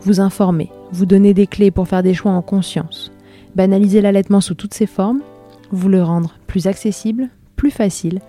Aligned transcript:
vous 0.00 0.20
informer, 0.20 0.70
vous 0.92 1.06
donner 1.06 1.34
des 1.34 1.46
clés 1.46 1.70
pour 1.70 1.88
faire 1.88 2.02
des 2.02 2.14
choix 2.14 2.32
en 2.32 2.42
conscience, 2.42 3.12
banaliser 3.54 4.00
l'allaitement 4.00 4.40
sous 4.40 4.54
toutes 4.54 4.74
ses 4.74 4.86
formes, 4.86 5.22
vous 5.70 5.88
le 5.88 6.02
rendre 6.02 6.34
plus 6.46 6.66
accessible, 6.66 7.28
plus 7.56 7.70
facile 7.70 8.20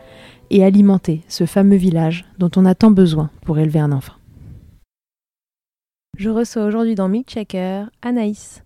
et 0.50 0.64
alimenter 0.64 1.22
ce 1.28 1.46
fameux 1.46 1.78
village 1.78 2.26
dont 2.38 2.52
on 2.56 2.66
a 2.66 2.76
tant 2.76 2.92
besoin 2.92 3.30
pour 3.46 3.60
élever 3.60 3.80
un 3.80 3.92
enfant. 3.92 4.14
Je 6.18 6.30
reçois 6.30 6.66
aujourd'hui 6.66 6.96
dans 6.96 7.08
Milk 7.08 7.30
Checker 7.30 7.86
Anaïs. 8.02 8.64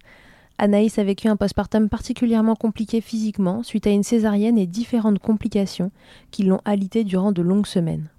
Anaïs 0.57 0.97
a 0.97 1.03
vécu 1.03 1.27
un 1.27 1.35
postpartum 1.35 1.89
particulièrement 1.89 2.55
compliqué 2.55 3.01
physiquement 3.01 3.63
suite 3.63 3.85
à 3.85 3.91
une 3.91 4.03
césarienne 4.03 4.57
et 4.57 4.65
différentes 4.65 5.19
complications 5.19 5.91
qui 6.31 6.43
l'ont 6.43 6.61
alité 6.65 7.03
durant 7.03 7.31
de 7.31 7.41
longues 7.41 7.67
semaines. 7.67 8.09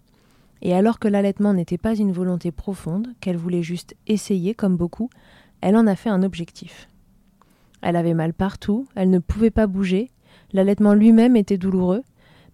Et 0.65 0.75
alors 0.75 0.99
que 0.99 1.09
l'allaitement 1.09 1.53
n'était 1.53 1.79
pas 1.79 1.95
une 1.95 2.13
volonté 2.13 2.51
profonde, 2.51 3.09
qu'elle 3.21 3.37
voulait 3.37 3.63
juste 3.63 3.95
essayer 4.07 4.55
comme 4.55 4.77
beaucoup, 4.77 5.11
elle 5.61 5.77
en 5.77 5.87
a 5.87 5.95
fait 5.95 6.09
un 6.09 6.23
objectif. 6.23 6.89
Elle 7.83 7.97
avait 7.97 8.15
mal 8.15 8.33
partout, 8.33 8.87
elle 8.95 9.11
ne 9.11 9.19
pouvait 9.19 9.51
pas 9.51 9.67
bouger, 9.67 10.11
l'allaitement 10.55 10.95
lui-même 10.95 11.37
était 11.37 11.59
douloureux, 11.59 12.03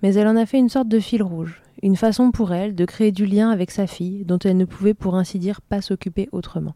mais 0.02 0.14
elle 0.14 0.26
en 0.26 0.36
a 0.36 0.44
fait 0.44 0.58
une 0.58 0.68
sorte 0.68 0.88
de 0.88 0.98
fil 0.98 1.22
rouge, 1.22 1.62
une 1.82 1.94
façon 1.94 2.32
pour 2.32 2.52
elle 2.52 2.74
de 2.74 2.84
créer 2.84 3.12
du 3.12 3.26
lien 3.26 3.50
avec 3.50 3.70
sa 3.70 3.86
fille 3.86 4.24
dont 4.24 4.38
elle 4.38 4.56
ne 4.56 4.64
pouvait 4.64 4.94
pour 4.94 5.14
ainsi 5.14 5.38
dire 5.38 5.60
pas 5.60 5.80
s'occuper 5.80 6.28
autrement. 6.32 6.74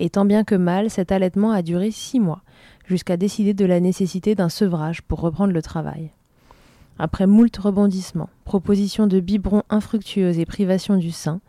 Et 0.00 0.10
tant 0.10 0.24
bien 0.24 0.42
que 0.42 0.56
mal, 0.56 0.90
cet 0.90 1.12
allaitement 1.12 1.52
a 1.52 1.62
duré 1.62 1.92
six 1.92 2.18
mois, 2.18 2.42
jusqu'à 2.86 3.16
décider 3.16 3.54
de 3.54 3.66
la 3.66 3.78
nécessité 3.78 4.34
d'un 4.34 4.48
sevrage 4.48 5.02
pour 5.02 5.20
reprendre 5.20 5.52
le 5.52 5.62
travail. 5.62 6.10
Après 7.02 7.26
moult 7.26 7.56
rebondissements, 7.56 8.28
propositions 8.44 9.06
de 9.06 9.20
biberons 9.20 9.62
infructueuses 9.70 10.38
et 10.38 10.44
privation 10.44 10.98
du 10.98 11.12
sein, 11.12 11.40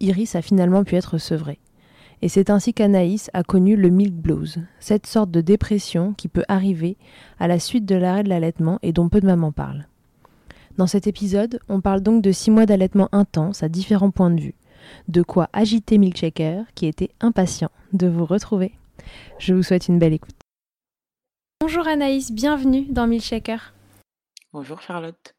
Iris 0.00 0.34
a 0.34 0.40
finalement 0.40 0.82
pu 0.82 0.96
être 0.96 1.18
sevrée. 1.18 1.58
Et 2.22 2.30
c'est 2.30 2.48
ainsi 2.48 2.72
qu'Anaïs 2.72 3.30
a 3.34 3.42
connu 3.42 3.76
le 3.76 3.90
milk 3.90 4.14
blues, 4.14 4.62
cette 4.80 5.06
sorte 5.06 5.30
de 5.30 5.42
dépression 5.42 6.14
qui 6.14 6.28
peut 6.28 6.46
arriver 6.48 6.96
à 7.38 7.48
la 7.48 7.58
suite 7.58 7.84
de 7.84 7.96
l'arrêt 7.96 8.22
de 8.22 8.30
l'allaitement 8.30 8.78
et 8.82 8.94
dont 8.94 9.10
peu 9.10 9.20
de 9.20 9.26
mamans 9.26 9.52
parlent. 9.52 9.86
Dans 10.78 10.86
cet 10.86 11.06
épisode, 11.06 11.60
on 11.68 11.82
parle 11.82 12.00
donc 12.00 12.22
de 12.22 12.32
six 12.32 12.50
mois 12.50 12.64
d'allaitement 12.64 13.10
intense 13.12 13.62
à 13.62 13.68
différents 13.68 14.10
points 14.10 14.30
de 14.30 14.40
vue, 14.40 14.54
de 15.08 15.20
quoi 15.20 15.50
agiter 15.52 15.98
Milkshaker 15.98 16.64
qui 16.74 16.86
était 16.86 17.10
impatient 17.20 17.70
de 17.92 18.08
vous 18.08 18.24
retrouver. 18.24 18.72
Je 19.38 19.52
vous 19.52 19.62
souhaite 19.62 19.88
une 19.88 19.98
belle 19.98 20.14
écoute. 20.14 20.36
Bonjour 21.60 21.86
Anaïs, 21.86 22.32
bienvenue 22.32 22.86
dans 22.88 23.06
Milkshaker. 23.06 23.74
Bonjour 24.54 24.80
Charlotte. 24.80 25.34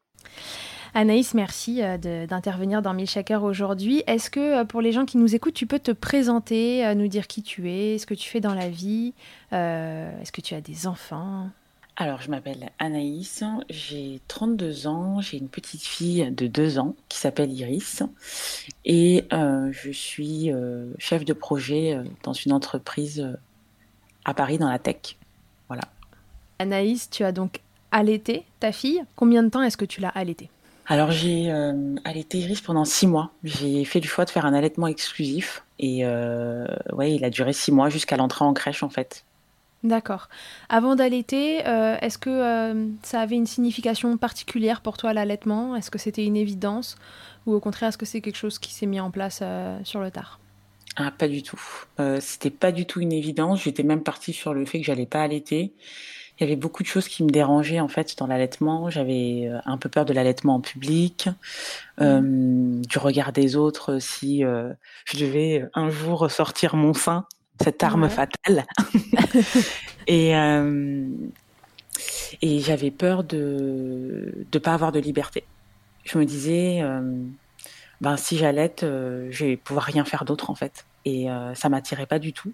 Anaïs, 0.94 1.34
merci 1.34 1.82
euh, 1.82 1.98
d'intervenir 2.26 2.80
dans 2.80 2.94
Milkshaker 2.94 3.42
aujourd'hui. 3.42 4.04
Est-ce 4.06 4.30
que 4.30 4.60
euh, 4.60 4.64
pour 4.64 4.80
les 4.80 4.92
gens 4.92 5.04
qui 5.04 5.18
nous 5.18 5.34
écoutent, 5.34 5.54
tu 5.54 5.66
peux 5.66 5.80
te 5.80 5.90
présenter, 5.90 6.86
euh, 6.86 6.94
nous 6.94 7.08
dire 7.08 7.26
qui 7.26 7.42
tu 7.42 7.72
es, 7.72 7.98
ce 7.98 8.06
que 8.06 8.14
tu 8.14 8.28
fais 8.28 8.40
dans 8.40 8.54
la 8.54 8.68
vie 8.68 9.12
Est-ce 9.50 10.30
que 10.30 10.40
tu 10.40 10.54
as 10.54 10.60
des 10.60 10.86
enfants? 10.86 11.50
Alors, 11.96 12.20
je 12.22 12.30
m'appelle 12.30 12.70
Anaïs, 12.78 13.42
j'ai 13.68 14.20
32 14.28 14.86
ans, 14.86 15.20
j'ai 15.20 15.38
une 15.38 15.48
petite 15.48 15.82
fille 15.82 16.30
de 16.30 16.46
2 16.46 16.78
ans 16.78 16.94
qui 17.08 17.18
s'appelle 17.18 17.52
Iris 17.52 18.04
et 18.84 19.26
je 19.30 19.90
suis 19.90 20.50
chef 20.98 21.26
de 21.26 21.32
projet 21.34 21.98
dans 22.22 22.32
une 22.32 22.52
entreprise 22.52 23.36
à 24.24 24.32
Paris 24.32 24.56
dans 24.56 24.70
la 24.70 24.78
tech. 24.78 25.18
Voilà. 25.68 25.82
Anaïs, 26.58 27.10
tu 27.10 27.22
as 27.22 27.32
donc 27.32 27.60
allaité 27.92 28.44
ta 28.60 28.72
fille. 28.72 29.02
Combien 29.16 29.42
de 29.42 29.48
temps 29.48 29.62
est-ce 29.62 29.76
que 29.76 29.84
tu 29.84 30.00
l'as 30.00 30.08
allaité 30.08 30.50
alors 30.90 31.12
j'ai 31.12 31.52
euh, 31.52 31.94
allaité 32.04 32.38
Iris 32.38 32.60
pendant 32.62 32.84
six 32.84 33.06
mois. 33.06 33.30
J'ai 33.44 33.84
fait 33.84 34.00
le 34.00 34.08
choix 34.08 34.24
de 34.24 34.30
faire 34.30 34.44
un 34.44 34.52
allaitement 34.52 34.88
exclusif 34.88 35.62
et 35.78 36.00
euh, 36.04 36.66
ouais, 36.92 37.14
il 37.14 37.24
a 37.24 37.30
duré 37.30 37.52
six 37.52 37.70
mois 37.70 37.88
jusqu'à 37.88 38.16
l'entrée 38.16 38.44
en 38.44 38.52
crèche 38.52 38.82
en 38.82 38.88
fait. 38.88 39.24
D'accord. 39.84 40.28
Avant 40.68 40.96
d'allaiter, 40.96 41.64
euh, 41.68 41.96
est-ce 42.00 42.18
que 42.18 42.74
ça 43.04 43.20
avait 43.20 43.36
une 43.36 43.46
signification 43.46 44.16
particulière 44.16 44.80
pour 44.80 44.96
toi 44.96 45.12
l'allaitement? 45.12 45.76
Est-ce 45.76 45.92
que 45.92 45.98
c'était 45.98 46.24
une 46.24 46.36
évidence? 46.36 46.96
Ou 47.46 47.54
au 47.54 47.60
contraire 47.60 47.90
est-ce 47.90 47.98
que 47.98 48.04
c'est 48.04 48.20
quelque 48.20 48.36
chose 48.36 48.58
qui 48.58 48.74
s'est 48.74 48.86
mis 48.86 48.98
en 48.98 49.12
place 49.12 49.44
sur 49.84 50.00
le 50.00 50.10
tard? 50.10 50.40
Ah 50.96 51.12
pas 51.12 51.28
du 51.28 51.44
tout. 51.44 51.62
c'était 52.18 52.50
pas 52.50 52.72
du 52.72 52.84
tout 52.84 53.00
une 53.00 53.12
évidence. 53.12 53.62
J'étais 53.62 53.84
même 53.84 54.02
partie 54.02 54.32
sur 54.32 54.54
le 54.54 54.64
fait 54.64 54.80
que 54.80 54.86
j'allais 54.86 55.06
pas 55.06 55.22
allaiter 55.22 55.72
il 56.40 56.44
y 56.44 56.46
avait 56.46 56.56
beaucoup 56.56 56.82
de 56.82 56.88
choses 56.88 57.06
qui 57.06 57.22
me 57.22 57.28
dérangeaient 57.28 57.80
en 57.80 57.88
fait 57.88 58.16
dans 58.16 58.26
l'allaitement. 58.26 58.88
J'avais 58.88 59.46
euh, 59.46 59.58
un 59.66 59.76
peu 59.76 59.90
peur 59.90 60.06
de 60.06 60.14
l'allaitement 60.14 60.54
en 60.54 60.60
public, 60.60 61.28
euh, 62.00 62.80
du 62.80 62.98
regard 62.98 63.32
des 63.32 63.56
autres 63.56 63.98
si 63.98 64.42
euh, 64.42 64.72
je 65.04 65.18
devais 65.18 65.68
un 65.74 65.90
jour 65.90 66.30
sortir 66.30 66.76
mon 66.76 66.94
sein, 66.94 67.26
cette 67.62 67.82
arme 67.82 68.08
fatale. 68.08 68.64
et 70.06 70.32
et 72.42 72.60
j'avais 72.60 72.90
peur 72.90 73.22
de 73.22 74.46
ne 74.50 74.58
pas 74.58 74.72
avoir 74.72 74.92
de 74.92 74.98
liberté. 74.98 75.44
Je 76.04 76.16
me 76.16 76.24
disais, 76.24 76.82
ben 78.00 78.16
si 78.16 78.38
j'allaite, 78.38 78.80
je 78.80 79.44
vais 79.44 79.56
pouvoir 79.58 79.84
rien 79.84 80.06
faire 80.06 80.24
d'autre 80.24 80.48
en 80.48 80.54
fait. 80.54 80.86
Et 81.04 81.28
ça 81.54 81.68
m'attirait 81.68 82.06
pas 82.06 82.18
du 82.18 82.32
tout. 82.32 82.52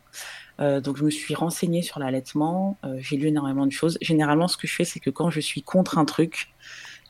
Euh, 0.60 0.80
donc 0.80 0.96
je 0.96 1.04
me 1.04 1.10
suis 1.10 1.34
renseignée 1.34 1.82
sur 1.82 2.00
l'allaitement, 2.00 2.78
euh, 2.84 2.96
j'ai 2.98 3.16
lu 3.16 3.28
énormément 3.28 3.66
de 3.66 3.72
choses. 3.72 3.98
Généralement, 4.00 4.48
ce 4.48 4.56
que 4.56 4.66
je 4.66 4.74
fais, 4.74 4.84
c'est 4.84 5.00
que 5.00 5.10
quand 5.10 5.30
je 5.30 5.40
suis 5.40 5.62
contre 5.62 5.98
un 5.98 6.04
truc, 6.04 6.54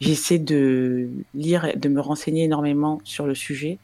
j'essaie 0.01 0.39
de 0.39 1.09
lire, 1.35 1.73
de 1.77 1.89
me 1.89 2.01
renseigner 2.01 2.45
énormément 2.45 3.01
sur 3.05 3.27
le 3.27 3.35
sujet 3.35 3.79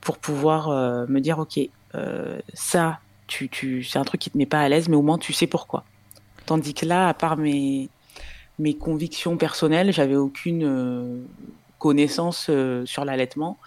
pour 0.00 0.18
pouvoir 0.18 0.68
euh, 0.68 1.06
me 1.08 1.20
dire, 1.20 1.38
ok, 1.38 1.58
ça, 2.54 3.00
c'est 3.28 3.96
un 3.96 4.04
truc 4.04 4.20
qui 4.20 4.30
te 4.30 4.38
met 4.38 4.46
pas 4.46 4.60
à 4.60 4.68
l'aise, 4.68 4.88
mais 4.88 4.96
au 4.96 5.02
moins 5.02 5.18
tu 5.18 5.32
sais 5.32 5.48
pourquoi. 5.48 5.84
Tandis 6.46 6.72
que 6.72 6.86
là, 6.86 7.08
à 7.08 7.14
part 7.14 7.36
mes, 7.36 7.88
mes 8.60 8.74
convictions 8.74 9.36
personnelles, 9.36 9.92
j'avais 9.92 10.16
aucune 10.16 11.26
connaissance 11.78 12.48
sur 12.84 13.04
l'allaitement. 13.04 13.58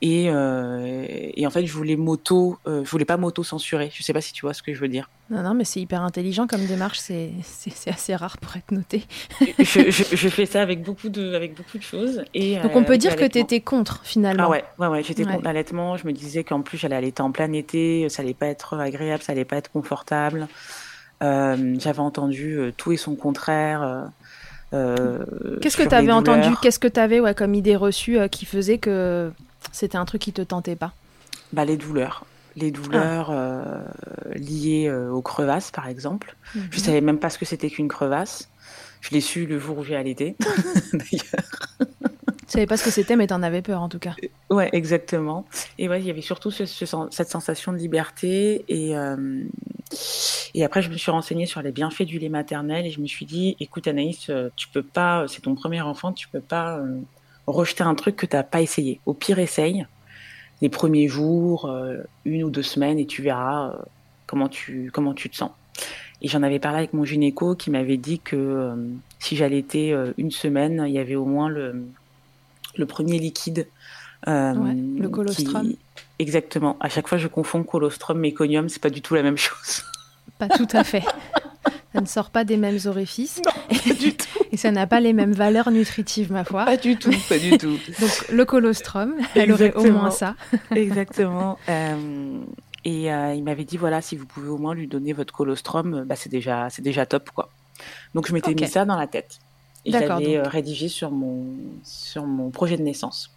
Et, 0.00 0.26
et 0.26 1.46
en 1.46 1.50
fait, 1.50 1.66
je 1.66 1.72
voulais 1.72 1.96
moto, 1.96 2.58
je 2.66 2.88
voulais 2.88 3.04
pas 3.04 3.16
m'auto 3.16 3.42
censurer. 3.42 3.90
Je 3.92 4.02
sais 4.02 4.12
pas 4.12 4.20
si 4.20 4.32
tu 4.32 4.42
vois 4.42 4.54
ce 4.54 4.62
que 4.62 4.72
je 4.72 4.80
veux 4.80 4.88
dire. 4.88 5.10
Non, 5.30 5.42
non, 5.42 5.54
mais 5.54 5.64
c'est 5.64 5.80
hyper 5.80 6.02
intelligent 6.02 6.46
comme 6.46 6.64
démarche. 6.64 7.00
C'est 7.00 7.32
assez 7.86 8.14
rare 8.14 8.38
pour 8.38 8.56
être 8.56 8.70
noté. 8.70 9.04
je, 9.58 9.90
je, 9.90 10.28
fais 10.28 10.46
ça 10.46 10.62
avec 10.62 10.82
beaucoup 10.82 11.08
de, 11.08 11.34
avec 11.34 11.54
beaucoup 11.54 11.78
de 11.78 11.82
choses. 11.82 12.22
Et, 12.32 12.58
Donc 12.62 12.76
on 12.76 12.84
peut 12.84 12.96
dire 12.96 13.16
que 13.16 13.26
tu 13.26 13.38
étais 13.38 13.60
contre 13.60 14.00
finalement. 14.04 14.44
Ah 14.44 14.50
ouais, 14.50 14.64
ouais, 14.78 14.86
ouais 14.86 15.02
j'étais 15.02 15.24
contre 15.24 15.44
l'allaitement. 15.44 15.96
Je 15.96 16.06
me 16.06 16.12
disais 16.12 16.44
qu'en 16.44 16.62
plus 16.62 16.78
j'allais 16.78 16.96
allaiter 16.96 17.22
en 17.22 17.32
plein 17.32 17.52
été, 17.52 18.08
ça 18.08 18.22
allait 18.22 18.34
pas 18.34 18.46
être 18.46 18.78
agréable, 18.78 19.22
ça 19.22 19.32
allait 19.32 19.44
pas 19.44 19.56
être 19.56 19.70
confortable. 19.70 20.48
J'avais 21.20 21.98
entendu 21.98 22.72
tout 22.76 22.92
et 22.92 22.96
son 22.96 23.16
contraire. 23.16 24.10
Euh, 24.74 25.24
Qu'est-ce 25.60 25.76
que 25.76 25.88
tu 25.88 25.94
avais 25.94 26.12
entendu? 26.12 26.50
Qu'est-ce 26.60 26.78
que 26.78 26.88
tu 26.88 27.00
avais 27.00 27.20
ouais, 27.20 27.34
comme 27.34 27.54
idée 27.54 27.76
reçue 27.76 28.18
euh, 28.18 28.28
qui 28.28 28.44
faisait 28.44 28.78
que 28.78 29.30
c'était 29.72 29.98
un 29.98 30.04
truc 30.04 30.22
qui 30.22 30.32
te 30.32 30.42
tentait 30.42 30.76
pas 30.76 30.92
bah, 31.52 31.64
Les 31.64 31.76
douleurs. 31.76 32.24
Les 32.56 32.70
douleurs 32.70 33.30
euh, 33.30 33.84
liées 34.34 34.90
aux 34.90 35.22
crevasses, 35.22 35.70
par 35.70 35.86
exemple. 35.86 36.36
Je 36.54 36.78
ne 36.78 36.82
savais 36.82 37.00
même 37.00 37.18
pas 37.18 37.30
ce 37.30 37.38
que 37.38 37.44
c'était 37.44 37.70
qu'une 37.70 37.88
crevasse. 37.88 38.48
Je 39.00 39.10
l'ai 39.10 39.20
su 39.20 39.46
le 39.46 39.60
jour 39.60 39.78
où 39.78 39.84
j'ai 39.84 39.94
allaité, 39.94 40.34
d'ailleurs. 40.92 41.46
Tu 41.78 42.52
savais 42.52 42.66
pas 42.66 42.76
ce 42.76 42.84
que 42.84 42.90
c'était, 42.90 43.14
mais 43.14 43.28
tu 43.28 43.34
en 43.34 43.44
avais 43.44 43.62
peur 43.62 43.80
en 43.80 43.88
tout 43.88 44.00
cas. 44.00 44.16
Ouais, 44.50 44.70
exactement. 44.72 45.44
Et 45.78 45.88
ouais, 45.88 46.00
il 46.00 46.06
y 46.06 46.10
avait 46.10 46.20
surtout 46.20 46.50
cette 46.50 47.28
sensation 47.28 47.72
de 47.72 47.76
liberté 47.76 48.64
et, 48.68 48.96
et 50.54 50.64
après, 50.64 50.82
je 50.82 50.90
me 50.90 50.96
suis 50.96 51.10
renseignée 51.10 51.46
sur 51.46 51.62
les 51.62 51.72
bienfaits 51.72 52.02
du 52.02 52.18
lait 52.18 52.28
maternel 52.28 52.86
et 52.86 52.90
je 52.90 53.00
me 53.00 53.06
suis 53.06 53.26
dit, 53.26 53.56
écoute 53.60 53.86
Anaïs, 53.86 54.28
euh, 54.30 54.50
tu 54.56 54.68
peux 54.68 54.82
pas, 54.82 55.26
c'est 55.28 55.42
ton 55.42 55.54
premier 55.54 55.80
enfant, 55.80 56.12
tu 56.12 56.28
peux 56.28 56.40
pas 56.40 56.78
euh, 56.78 57.00
rejeter 57.52 57.82
un 57.84 57.94
truc 57.94 58.16
que 58.16 58.26
tu 58.26 58.36
n'as 58.36 58.42
pas 58.42 58.60
essayé. 58.60 59.00
Au 59.06 59.14
pire, 59.14 59.38
essaye 59.38 59.86
les 60.60 60.68
premiers 60.68 61.06
jours, 61.06 61.66
euh, 61.66 61.98
une 62.24 62.42
ou 62.42 62.50
deux 62.50 62.62
semaines, 62.62 62.98
et 62.98 63.06
tu 63.06 63.22
verras 63.22 63.76
comment 64.26 64.48
tu 64.48 64.90
comment 64.92 65.14
tu 65.14 65.30
te 65.30 65.36
sens. 65.36 65.50
Et 66.20 66.26
j'en 66.28 66.42
avais 66.42 66.58
parlé 66.58 66.78
avec 66.78 66.92
mon 66.92 67.04
gynéco 67.04 67.54
qui 67.54 67.70
m'avait 67.70 67.96
dit 67.96 68.18
que 68.18 68.74
si 69.20 69.36
j'allaitais 69.36 69.94
une 70.16 70.32
semaine, 70.32 70.84
il 70.88 70.92
y 70.92 70.98
avait 70.98 71.14
au 71.14 71.24
moins 71.24 71.48
le, 71.48 71.86
le 72.76 72.86
premier 72.86 73.20
liquide. 73.20 73.68
le 74.26 75.06
colostrum. 75.06 75.74
Exactement. 76.18 76.76
À 76.80 76.88
chaque 76.88 77.06
fois, 77.06 77.18
je 77.18 77.28
confonds 77.28 77.62
colostrum, 77.62 78.18
méconium, 78.18 78.68
c'est 78.68 78.82
pas 78.82 78.90
du 78.90 79.00
tout 79.00 79.14
la 79.14 79.22
même 79.22 79.36
chose. 79.36 79.84
Pas 80.38 80.48
tout 80.48 80.68
à 80.72 80.84
fait. 80.84 81.04
ça 81.94 82.00
ne 82.00 82.06
sort 82.06 82.30
pas 82.30 82.44
des 82.44 82.56
mêmes 82.56 82.78
orifices. 82.86 83.40
pas 83.42 83.94
du 83.94 84.14
tout. 84.16 84.26
Et 84.52 84.56
ça 84.56 84.70
n'a 84.70 84.86
pas 84.86 85.00
les 85.00 85.12
mêmes 85.12 85.32
valeurs 85.32 85.70
nutritives, 85.70 86.30
ma 86.32 86.44
foi. 86.44 86.64
Pas 86.64 86.76
du 86.76 86.96
tout, 86.96 87.12
pas 87.28 87.38
du 87.38 87.56
tout. 87.56 87.78
Donc 88.00 88.28
le 88.30 88.44
colostrum, 88.44 89.14
elle 89.34 89.52
aurait 89.52 89.74
au 89.74 89.90
moins 89.90 90.10
ça. 90.10 90.34
Exactement. 90.70 91.58
Euh, 91.68 92.40
et 92.84 93.12
euh, 93.12 93.34
il 93.34 93.42
m'avait 93.42 93.64
dit 93.64 93.76
voilà, 93.76 94.02
si 94.02 94.16
vous 94.16 94.26
pouvez 94.26 94.48
au 94.48 94.58
moins 94.58 94.74
lui 94.74 94.86
donner 94.86 95.12
votre 95.12 95.32
colostrum, 95.32 96.04
bah, 96.04 96.16
c'est 96.16 96.28
déjà, 96.28 96.68
déjà 96.78 97.06
top 97.06 97.30
quoi. 97.30 97.48
Donc 98.14 98.26
je 98.26 98.34
m'étais 98.34 98.54
mis 98.54 98.68
ça 98.68 98.84
dans 98.84 98.96
la 98.96 99.06
tête. 99.06 99.38
Et 99.84 99.92
j'avais 99.92 100.36
euh, 100.36 100.42
rédigé 100.42 100.88
sur 100.88 101.10
mon, 101.10 101.46
sur 101.84 102.26
mon 102.26 102.50
projet 102.50 102.76
de 102.76 102.82
naissance. 102.82 103.30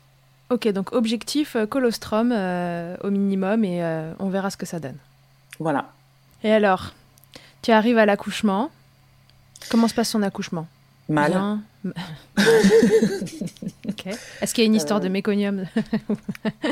Ok, 0.49 0.67
donc 0.69 0.91
objectif 0.91 1.55
colostrum 1.69 2.31
au 2.31 3.09
minimum 3.09 3.63
et 3.63 3.81
on 4.19 4.27
verra 4.27 4.49
ce 4.49 4.57
que 4.57 4.65
ça 4.65 4.79
donne. 4.79 4.97
Voilà. 5.59 5.93
Et 6.43 6.51
alors, 6.51 6.93
tu 7.61 7.71
arrives 7.71 7.97
à 7.97 8.05
l'accouchement. 8.05 8.69
Comment 9.69 9.87
se 9.87 9.93
passe 9.93 10.09
son 10.09 10.23
accouchement? 10.23 10.67
Mal. 11.09 11.59
Est-ce 14.41 14.53
qu'il 14.53 14.63
y 14.63 14.65
a 14.65 14.67
une 14.67 14.75
histoire 14.75 14.99
de 14.99 15.07
euh. 15.07 15.09
méconium 15.09 15.65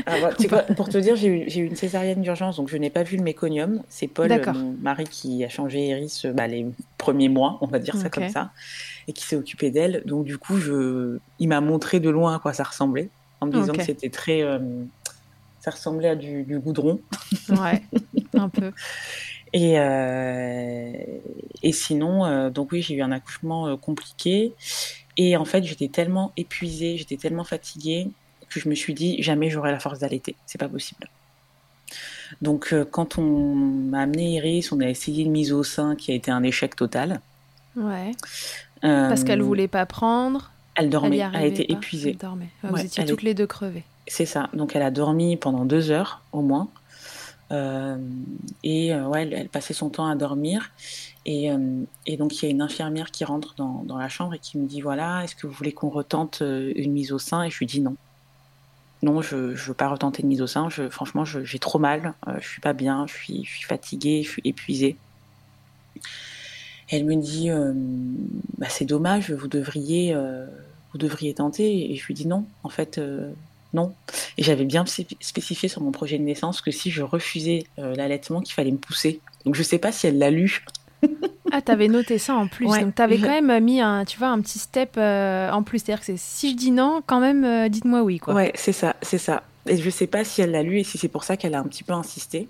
ah, 0.05 0.15
bah, 0.49 0.63
Pour 0.75 0.87
te 0.89 0.97
dire, 0.97 1.15
j'ai 1.15 1.27
eu, 1.27 1.65
une 1.65 1.75
césarienne 1.75 2.21
d'urgence, 2.21 2.57
donc 2.57 2.69
je 2.69 2.77
n'ai 2.77 2.89
pas 2.89 3.03
vu 3.03 3.17
le 3.17 3.23
méconium. 3.23 3.81
C'est 3.89 4.07
Paul, 4.07 4.29
mon 4.53 4.75
mari, 4.81 5.03
qui 5.05 5.43
a 5.43 5.49
changé 5.49 5.87
Iris 5.87 6.25
bah, 6.27 6.47
les 6.47 6.67
premiers 6.97 7.29
mois, 7.29 7.57
on 7.61 7.67
va 7.67 7.79
dire 7.79 7.95
ça 7.95 8.09
comme 8.09 8.29
ça, 8.29 8.51
et 9.07 9.13
qui 9.13 9.25
s'est 9.25 9.35
occupé 9.35 9.71
d'elle. 9.71 10.03
Donc 10.05 10.25
du 10.25 10.37
coup, 10.37 10.57
je... 10.57 11.17
il 11.39 11.47
m'a 11.47 11.61
montré 11.61 11.99
de 11.99 12.09
loin 12.09 12.35
à 12.35 12.39
quoi 12.39 12.53
ça 12.53 12.63
ressemblait, 12.63 13.09
en 13.41 13.47
me 13.47 13.51
disant 13.51 13.73
que 13.73 13.83
c'était 13.83 14.09
très... 14.09 14.41
Euh, 14.41 14.59
ça 15.59 15.71
ressemblait 15.71 16.09
à 16.09 16.15
du, 16.15 16.43
du 16.43 16.59
goudron. 16.59 17.01
Ouais, 17.49 17.83
un 18.33 18.47
peu. 18.47 18.71
Et, 19.53 19.79
euh, 19.79 20.91
et 21.63 21.71
sinon, 21.71 22.25
euh, 22.25 22.49
donc 22.49 22.71
oui, 22.71 22.81
j'ai 22.81 22.95
eu 22.95 23.01
un 23.01 23.11
accouchement 23.11 23.67
euh, 23.67 23.77
compliqué. 23.77 24.53
Et 25.17 25.35
en 25.37 25.45
fait, 25.45 25.63
j'étais 25.63 25.87
tellement 25.87 26.31
épuisée, 26.37 26.97
j'étais 26.97 27.17
tellement 27.17 27.43
fatiguée 27.43 28.09
que 28.49 28.59
je 28.59 28.69
me 28.69 28.75
suis 28.75 28.93
dit 28.93 29.21
jamais 29.21 29.49
j'aurai 29.49 29.71
la 29.71 29.79
force 29.79 29.99
d'allaiter. 29.99 30.35
C'est 30.45 30.57
pas 30.57 30.69
possible. 30.69 31.07
Donc, 32.41 32.75
quand 32.91 33.17
on 33.17 33.55
m'a 33.55 34.01
amené 34.01 34.35
Iris, 34.35 34.71
on 34.71 34.79
a 34.81 34.87
essayé 34.87 35.23
une 35.23 35.31
mise 35.31 35.51
au 35.51 35.63
sein 35.63 35.95
qui 35.95 36.11
a 36.11 36.15
été 36.15 36.29
un 36.29 36.43
échec 36.43 36.75
total. 36.75 37.21
Ouais. 37.75 38.11
Parce 38.81 39.23
qu'elle 39.23 39.41
voulait 39.41 39.67
pas 39.67 39.85
prendre. 39.85 40.51
Elle 40.75 40.89
dormait. 40.89 41.17
Elle, 41.17 41.35
a 41.35 41.45
été 41.45 41.71
épuisée. 41.71 42.11
Elle 42.11 42.17
dormait. 42.17 42.49
Vous 42.63 42.79
étiez 42.79 43.03
toutes 43.05 43.23
les 43.23 43.33
deux 43.33 43.47
crevées. 43.47 43.83
C'est 44.07 44.27
ça. 44.27 44.49
Donc, 44.53 44.75
elle 44.75 44.83
a 44.83 44.91
dormi 44.91 45.37
pendant 45.37 45.65
deux 45.65 45.89
heures 45.91 46.21
au 46.31 46.41
moins. 46.41 46.69
Euh, 47.51 47.97
et 48.63 48.93
euh, 48.93 49.07
ouais, 49.07 49.27
elle, 49.31 49.49
passait 49.49 49.73
son 49.73 49.89
temps 49.89 50.07
à 50.07 50.15
dormir. 50.15 50.71
Et, 51.25 51.51
euh, 51.51 51.83
et, 52.05 52.17
donc 52.17 52.41
il 52.41 52.45
y 52.45 52.47
a 52.47 52.51
une 52.51 52.61
infirmière 52.61 53.11
qui 53.11 53.25
rentre 53.25 53.55
dans, 53.55 53.97
la 53.97 54.09
chambre 54.09 54.33
et 54.35 54.39
qui 54.39 54.57
me 54.57 54.67
dit 54.67 54.81
voilà, 54.81 55.23
est-ce 55.23 55.35
que 55.35 55.47
vous 55.47 55.53
voulez 55.53 55.71
qu'on 55.71 55.89
retente 55.89 56.41
une 56.41 56.91
mise 56.91 57.11
au 57.11 57.19
sein? 57.19 57.43
Et 57.43 57.49
je 57.49 57.57
lui 57.57 57.65
dis 57.65 57.81
non. 57.81 57.95
Non, 59.01 59.21
je 59.21 59.35
ne 59.35 59.53
veux 59.53 59.73
pas 59.73 59.87
retenter 59.87 60.23
une 60.23 60.27
mise 60.27 60.41
au 60.41 60.47
sein. 60.47 60.69
Franchement, 60.89 61.23
j'ai 61.23 61.59
trop 61.59 61.79
mal. 61.79 62.13
je 62.39 62.47
suis 62.47 62.61
pas 62.61 62.73
bien. 62.73 63.07
Je 63.07 63.13
suis, 63.13 63.45
je 63.45 63.49
suis 63.49 63.65
fatiguée. 63.65 64.23
Je 64.23 64.29
suis 64.29 64.41
épuisée. 64.43 64.97
elle 66.89 67.05
me 67.05 67.15
dit 67.15 67.49
bah, 68.57 68.67
c'est 68.69 68.85
dommage. 68.85 69.31
Vous 69.31 69.47
devriez, 69.47 70.13
vous 70.91 70.97
devriez 70.97 71.33
tenter. 71.33 71.91
Et 71.91 71.95
je 71.95 72.05
lui 72.07 72.13
dis 72.13 72.27
non. 72.27 72.45
En 72.63 72.69
fait, 72.69 72.99
non. 73.73 73.93
Et 74.37 74.43
j'avais 74.43 74.65
bien 74.65 74.85
spécifié 74.85 75.69
sur 75.69 75.81
mon 75.81 75.91
projet 75.91 76.17
de 76.17 76.23
naissance 76.23 76.61
que 76.61 76.71
si 76.71 76.89
je 76.91 77.03
refusais 77.03 77.65
euh, 77.77 77.95
l'allaitement, 77.95 78.41
qu'il 78.41 78.53
fallait 78.53 78.71
me 78.71 78.77
pousser. 78.77 79.19
Donc 79.45 79.55
je 79.55 79.61
ne 79.61 79.65
sais 79.65 79.77
pas 79.77 79.91
si 79.91 80.07
elle 80.07 80.17
l'a 80.17 80.31
lu. 80.31 80.65
ah, 81.51 81.61
t'avais 81.61 81.87
noté 81.87 82.17
ça 82.17 82.35
en 82.35 82.47
plus. 82.47 82.65
Donc 82.65 82.95
t'avais 82.95 83.17
quand 83.17 83.41
même 83.41 83.63
mis 83.63 83.79
un, 83.79 84.05
tu 84.05 84.17
vois, 84.17 84.29
un 84.29 84.41
petit 84.41 84.59
step 84.59 84.95
euh, 84.97 85.51
en 85.51 85.63
plus. 85.63 85.79
C'est-à-dire 85.79 86.05
que 86.05 86.13
si 86.17 86.51
je 86.51 86.55
dis 86.55 86.71
non, 86.71 87.01
quand 87.05 87.19
même, 87.19 87.43
euh, 87.43 87.69
dites-moi 87.69 88.01
oui, 88.01 88.19
quoi. 88.19 88.33
Ouais, 88.33 88.51
c'est 88.55 88.73
ça, 88.73 88.95
c'est 89.01 89.17
ça. 89.17 89.43
Et 89.67 89.77
je 89.77 89.85
ne 89.85 89.91
sais 89.91 90.07
pas 90.07 90.23
si 90.23 90.41
elle 90.41 90.51
l'a 90.51 90.63
lu 90.63 90.79
et 90.79 90.83
si 90.83 90.97
c'est 90.97 91.07
pour 91.07 91.23
ça 91.23 91.37
qu'elle 91.37 91.53
a 91.53 91.59
un 91.59 91.63
petit 91.63 91.83
peu 91.83 91.93
insisté. 91.93 92.47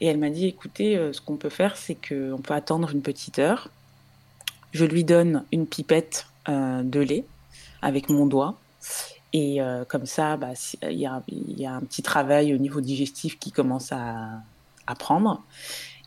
Et 0.00 0.06
elle 0.06 0.18
m'a 0.18 0.30
dit, 0.30 0.46
écoutez, 0.46 0.98
ce 1.12 1.20
qu'on 1.20 1.36
peut 1.36 1.48
faire, 1.48 1.76
c'est 1.76 1.94
qu'on 1.94 2.38
peut 2.38 2.54
attendre 2.54 2.90
une 2.92 3.02
petite 3.02 3.38
heure. 3.38 3.70
Je 4.72 4.84
lui 4.84 5.04
donne 5.04 5.44
une 5.52 5.66
pipette 5.66 6.26
de 6.48 7.00
lait 7.00 7.24
avec 7.82 8.08
mon 8.10 8.26
doigt 8.26 8.58
et 9.32 9.60
euh, 9.60 9.84
comme 9.84 10.06
ça, 10.06 10.36
bah, 10.36 10.52
il 10.82 10.98
y, 10.98 11.06
a, 11.06 11.22
un 11.74 11.80
petit 11.80 12.02
travail 12.02 12.54
au 12.54 12.58
niveau 12.58 12.80
digestif 12.80 13.38
qui 13.38 13.52
commence 13.52 13.92
à, 13.92 14.42
prendre. 14.98 15.42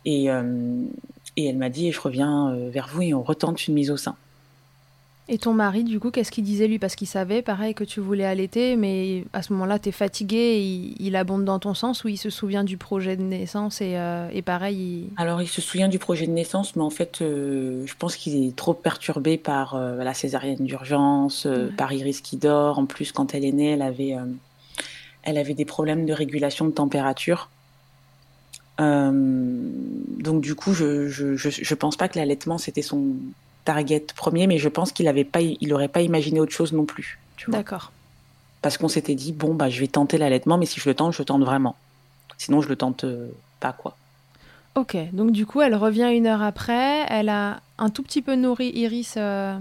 Et, 0.05 0.31
euh, 0.31 0.83
et 1.35 1.45
elle 1.45 1.57
m'a 1.57 1.69
dit, 1.69 1.91
je 1.91 1.99
reviens 1.99 2.51
euh, 2.51 2.69
vers 2.69 2.87
vous 2.87 3.01
et 3.01 3.13
on 3.13 3.21
retente 3.21 3.67
une 3.67 3.73
mise 3.73 3.91
au 3.91 3.97
sein. 3.97 4.15
Et 5.31 5.37
ton 5.37 5.53
mari, 5.53 5.83
du 5.83 5.99
coup, 5.99 6.09
qu'est-ce 6.09 6.31
qu'il 6.31 6.43
disait 6.43 6.67
lui? 6.67 6.79
Parce 6.79 6.95
qu'il 6.95 7.07
savait, 7.07 7.43
pareil, 7.43 7.75
que 7.75 7.83
tu 7.83 7.99
voulais 7.99 8.25
allaiter, 8.25 8.75
mais 8.75 9.25
à 9.31 9.43
ce 9.43 9.53
moment-là, 9.53 9.77
tu 9.77 9.89
es 9.89 9.91
fatigué, 9.91 10.59
il, 10.59 10.95
il, 10.99 11.15
abonde 11.15 11.45
dans 11.45 11.59
ton 11.59 11.75
sens 11.75 12.03
ou 12.03 12.07
il 12.07 12.17
se 12.17 12.31
souvient 12.31 12.63
du 12.63 12.77
projet 12.77 13.15
de 13.15 13.21
naissance 13.21 13.79
et, 13.79 13.95
euh, 13.95 14.27
et 14.33 14.41
pareil 14.41 15.07
Alors, 15.17 15.39
il 15.39 15.47
se 15.47 15.61
souvient 15.61 15.87
du 15.87 15.99
projet 15.99 16.25
de 16.25 16.31
naissance, 16.31 16.75
mais 16.75 16.81
en 16.81 16.89
fait, 16.89 17.21
euh, 17.21 17.85
je 17.85 17.93
pense 17.93 18.15
qu'il 18.15 18.43
est 18.43 18.55
trop 18.55 18.73
perturbé 18.73 19.37
par 19.37 19.75
euh, 19.75 20.03
la 20.03 20.15
césarienne 20.15 20.65
d'urgence, 20.65 21.47
par 21.77 21.93
Iris 21.93 22.21
qui 22.21 22.37
dort. 22.37 22.79
En 22.79 22.87
plus, 22.87 23.11
quand 23.11 23.35
elle 23.35 23.45
est 23.45 23.51
née, 23.51 23.73
elle 23.73 23.83
avait, 23.83 24.15
elle 25.21 25.37
avait 25.37 25.53
des 25.53 25.65
problèmes 25.65 26.07
de 26.07 26.13
régulation 26.13 26.65
de 26.65 26.71
température. 26.71 27.51
donc, 28.79 30.41
du 30.41 30.55
coup, 30.55 30.73
je, 30.73 31.07
je, 31.07 31.35
je, 31.35 31.49
je 31.51 31.75
pense 31.75 31.97
pas 31.97 32.07
que 32.07 32.17
l'allaitement, 32.17 32.57
c'était 32.57 32.81
son 32.81 33.13
target 33.69 34.07
premier, 34.15 34.47
mais 34.47 34.57
je 34.57 34.67
pense 34.67 34.91
qu'il 34.91 35.05
n'aurait 35.05 35.23
pas, 35.23 35.41
il 35.41 35.73
aurait 35.75 35.89
pas 35.89 36.01
imaginé 36.01 36.39
autre 36.39 36.51
chose 36.51 36.73
non 36.73 36.85
plus. 36.85 37.19
D'accord. 37.47 37.91
Parce 38.63 38.79
qu'on 38.79 38.87
s'était 38.87 39.13
dit, 39.13 39.31
bon, 39.31 39.53
bah, 39.53 39.69
je 39.69 39.79
vais 39.79 39.87
tenter 39.87 40.17
l'allaitement, 40.17 40.57
mais 40.57 40.65
si 40.65 40.79
je 40.79 40.89
le 40.89 40.95
tente, 40.95 41.13
je 41.13 41.21
tente 41.21 41.43
vraiment. 41.43 41.75
Sinon, 42.39 42.63
je 42.63 42.67
le 42.67 42.75
tente 42.75 43.03
euh, 43.03 43.27
pas, 43.59 43.71
quoi. 43.71 43.95
Ok, 44.73 44.97
donc 45.13 45.31
du 45.31 45.45
coup, 45.45 45.61
elle 45.61 45.75
revient 45.75 46.09
une 46.11 46.25
heure 46.25 46.41
après, 46.41 47.05
elle 47.09 47.29
a 47.29 47.61
un 47.77 47.91
tout 47.91 48.01
petit 48.01 48.23
peu 48.23 48.33
nourri 48.33 48.71
Iris 48.73 49.13
euh, 49.17 49.55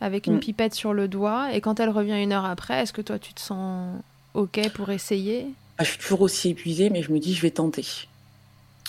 avec 0.00 0.28
une 0.28 0.36
mm. 0.36 0.40
pipette 0.40 0.74
sur 0.74 0.92
le 0.92 1.08
doigt, 1.08 1.52
et 1.52 1.60
quand 1.60 1.80
elle 1.80 1.90
revient 1.90 2.22
une 2.22 2.32
heure 2.32 2.44
après, 2.44 2.82
est-ce 2.82 2.92
que 2.92 3.02
toi, 3.02 3.18
tu 3.18 3.34
te 3.34 3.40
sens 3.40 3.96
ok 4.34 4.70
pour 4.74 4.90
essayer? 4.90 5.48
Ah, 5.78 5.82
Je 5.82 5.90
suis 5.90 5.98
toujours 5.98 6.20
aussi 6.20 6.50
épuisée, 6.50 6.88
mais 6.88 7.02
je 7.02 7.10
me 7.10 7.18
dis, 7.18 7.34
je 7.34 7.42
vais 7.42 7.50
tenter. 7.50 7.84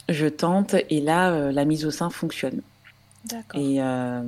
Je 0.08 0.28
tente, 0.28 0.76
et 0.92 1.02
là, 1.02 1.32
euh, 1.32 1.52
la 1.52 1.66
mise 1.66 1.84
au 1.84 1.92
sein 1.92 2.12
fonctionne. 2.12 2.62
Et, 3.56 3.82
euh, 3.82 4.24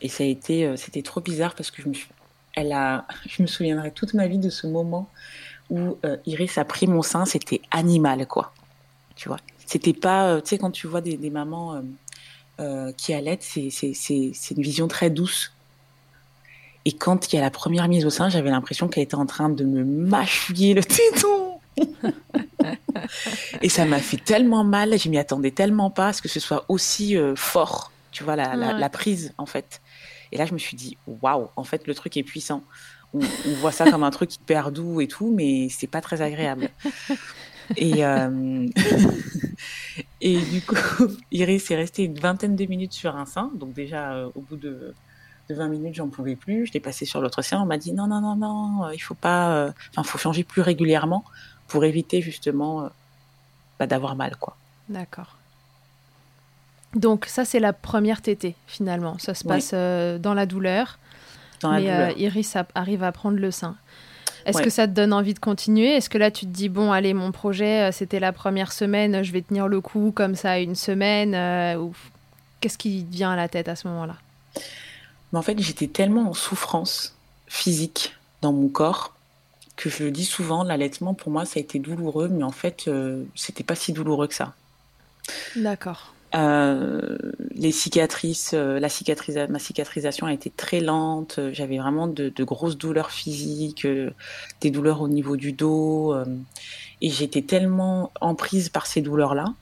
et 0.00 0.08
ça 0.08 0.24
a 0.24 0.26
été, 0.26 0.66
euh, 0.66 0.76
c'était 0.76 1.02
trop 1.02 1.20
bizarre 1.20 1.54
parce 1.54 1.70
que 1.70 1.82
je 1.82 1.88
me, 1.88 1.94
elle 2.54 2.72
a, 2.72 3.06
je 3.26 3.42
me 3.42 3.46
souviendrai 3.46 3.92
toute 3.92 4.14
ma 4.14 4.26
vie 4.26 4.38
de 4.38 4.50
ce 4.50 4.66
moment 4.66 5.08
où 5.70 5.96
euh, 6.04 6.16
Iris 6.26 6.58
a 6.58 6.64
pris 6.64 6.86
mon 6.86 7.02
sein, 7.02 7.24
c'était 7.24 7.60
animal, 7.70 8.26
quoi. 8.26 8.52
Tu 9.16 9.28
vois, 9.28 9.38
c'était 9.66 9.92
pas, 9.92 10.40
tu 10.42 10.50
sais, 10.50 10.58
quand 10.58 10.70
tu 10.70 10.86
vois 10.86 11.00
des, 11.00 11.30
mamans 11.30 11.82
qui 12.96 13.14
allaitent, 13.14 13.42
c'est 13.42 13.70
c'est- 13.70 13.94
c'est- 13.94 14.32
c'est 14.34 14.54
une 14.56 14.62
vision 14.62 14.88
très 14.88 15.08
douce. 15.10 15.52
Et 16.84 16.92
quand 16.92 17.32
il 17.32 17.36
y 17.36 17.38
a 17.38 17.42
la 17.42 17.50
première 17.50 17.88
mise 17.88 18.04
au 18.04 18.10
sein, 18.10 18.28
j'avais 18.28 18.50
l'impression 18.50 18.88
qu'elle 18.88 19.04
était 19.04 19.14
en 19.14 19.24
train 19.26 19.48
de 19.48 19.64
me 19.64 19.84
mâchouiller 19.84 20.74
le 20.74 20.84
téton. 20.84 21.60
Et 23.62 23.68
ça 23.68 23.84
m'a 23.86 24.00
fait 24.00 24.18
tellement 24.22 24.64
mal, 24.64 24.98
je 24.98 25.08
m'y 25.08 25.18
attendais 25.18 25.50
tellement 25.50 25.90
pas 25.90 26.08
à 26.08 26.12
ce 26.12 26.20
que 26.22 26.28
ce 26.28 26.40
soit 26.40 26.64
aussi 26.68 27.16
fort, 27.36 27.90
tu 28.14 28.24
vois, 28.24 28.36
la, 28.36 28.56
la- 28.56 28.72
Ouais. 28.74 28.80
la 28.80 28.88
prise, 28.88 29.34
en 29.36 29.44
fait. 29.46 29.82
Et 30.32 30.38
là, 30.38 30.46
je 30.46 30.54
me 30.54 30.58
suis 30.58 30.76
dit, 30.76 30.96
waouh, 31.06 31.48
en 31.56 31.64
fait, 31.64 31.86
le 31.86 31.94
truc 31.94 32.16
est 32.16 32.22
puissant. 32.22 32.62
On, 33.12 33.20
on 33.20 33.52
voit 33.60 33.72
ça 33.72 33.90
comme 33.90 34.02
un 34.04 34.10
truc 34.10 34.34
hyper 34.36 34.72
doux 34.72 35.00
et 35.02 35.06
tout, 35.08 35.32
mais 35.34 35.68
c'est 35.68 35.86
pas 35.86 36.00
très 36.00 36.22
agréable. 36.22 36.70
Et, 37.76 38.04
euh, 38.04 38.66
et 40.20 40.36
du 40.40 40.60
coup, 40.62 40.74
Iris 41.30 41.70
est 41.70 41.76
restée 41.76 42.04
une 42.04 42.18
vingtaine 42.18 42.56
de 42.56 42.64
minutes 42.66 42.92
sur 42.92 43.16
un 43.16 43.26
sein. 43.26 43.50
Donc 43.54 43.72
déjà, 43.74 44.14
euh, 44.14 44.30
au 44.34 44.40
bout 44.42 44.56
de, 44.56 44.94
de 45.48 45.54
20 45.54 45.68
minutes, 45.68 45.94
j'en 45.94 46.08
pouvais 46.08 46.36
plus. 46.36 46.66
Je 46.66 46.72
l'ai 46.72 46.80
passé 46.80 47.04
sur 47.04 47.20
l'autre 47.20 47.42
sein. 47.42 47.60
On 47.62 47.66
m'a 47.66 47.78
dit 47.78 47.92
non, 47.92 48.06
non, 48.06 48.20
non, 48.20 48.36
non, 48.36 48.84
euh, 48.86 48.94
il 48.94 48.98
faut 49.00 49.14
pas... 49.14 49.54
euh, 49.56 49.72
Enfin, 49.96 50.02
faut 50.02 50.18
changer 50.18 50.44
plus 50.44 50.62
régulièrement 50.62 51.24
pour 51.68 51.84
éviter 51.84 52.20
justement 52.20 52.90
bah, 53.78 53.86
d'avoir 53.86 54.16
mal, 54.16 54.36
quoi. 54.36 54.58
D'accord. 54.88 55.38
Donc 56.94 57.26
ça 57.26 57.44
c'est 57.44 57.60
la 57.60 57.72
première 57.72 58.22
tétée 58.22 58.54
finalement. 58.66 59.18
Ça 59.18 59.34
se 59.34 59.44
Oui. 59.44 59.48
passe 59.48 59.70
euh, 59.74 60.18
dans 60.18 60.34
la 60.34 60.46
douleur, 60.46 60.98
Dans 61.60 61.72
la 61.72 61.80
mais 61.80 61.90
euh. 61.90 62.12
Iris 62.16 62.54
a- 62.56 62.66
arrive 62.74 63.02
à 63.02 63.12
prendre 63.12 63.38
le 63.38 63.50
sein. 63.50 63.76
Est-ce 64.46 64.58
Ouais. 64.58 64.64
que 64.64 64.70
ça 64.70 64.86
te 64.86 64.92
donne 64.92 65.12
envie 65.14 65.32
de 65.34 65.38
continuer? 65.38 65.96
Est-ce 65.96 66.10
que 66.10 66.18
là 66.18 66.30
tu 66.30 66.44
te 66.46 66.50
dis 66.50 66.68
bon 66.68 66.92
allez 66.92 67.14
mon 67.14 67.32
projet 67.32 67.88
euh, 67.88 67.92
c'était 67.92 68.20
la 68.20 68.32
première 68.32 68.72
semaine, 68.72 69.22
je 69.24 69.32
vais 69.32 69.42
tenir 69.42 69.68
le 69.68 69.80
coup 69.80 70.12
comme 70.14 70.34
ça 70.36 70.58
une 70.58 70.74
semaine 70.76 71.34
euh, 71.34 71.76
ou 71.78 71.94
qu'est-ce 72.60 72.78
qui 72.78 73.04
te 73.04 73.12
vient 73.12 73.32
à 73.32 73.36
la 73.36 73.48
tête 73.48 73.68
à 73.68 73.74
ce 73.76 73.88
moment-là? 73.88 74.16
Mais 75.32 75.38
en 75.38 75.42
fait, 75.42 75.58
j'étais 75.58 75.88
tellement 75.88 76.28
en 76.30 76.34
souffrance 76.34 77.16
physique 77.48 78.14
dans 78.40 78.52
mon 78.52 78.68
corps 78.68 79.14
que 79.76 79.90
je 79.90 80.04
le 80.04 80.10
dis 80.12 80.24
souvent, 80.26 80.62
l'allaitement 80.62 81.14
pour 81.14 81.32
moi 81.32 81.44
ça 81.44 81.54
a 81.56 81.60
été 81.60 81.80
douloureux, 81.80 82.28
mais 82.28 82.44
en 82.44 82.52
fait 82.52 82.88
c'était 83.34 83.64
pas 83.64 83.74
si 83.74 83.92
douloureux 83.92 84.28
que 84.28 84.34
ça. 84.34 84.52
D'accord. 85.56 86.13
Euh, 86.34 87.16
les 87.54 87.70
cicatrices, 87.70 88.52
euh, 88.54 88.80
la 88.80 88.88
cicatrisa- 88.88 89.48
ma 89.48 89.60
cicatrisation 89.60 90.26
a 90.26 90.32
été 90.32 90.50
très 90.50 90.80
lente. 90.80 91.38
J'avais 91.52 91.78
vraiment 91.78 92.08
de, 92.08 92.28
de 92.28 92.44
grosses 92.44 92.76
douleurs 92.76 93.10
physiques, 93.12 93.84
euh, 93.84 94.10
des 94.60 94.70
douleurs 94.70 95.00
au 95.00 95.08
niveau 95.08 95.36
du 95.36 95.52
dos, 95.52 96.12
euh, 96.12 96.24
et 97.00 97.10
j'étais 97.10 97.42
tellement 97.42 98.10
emprise 98.20 98.68
par 98.68 98.86
ces 98.86 99.00
douleurs-là 99.00 99.54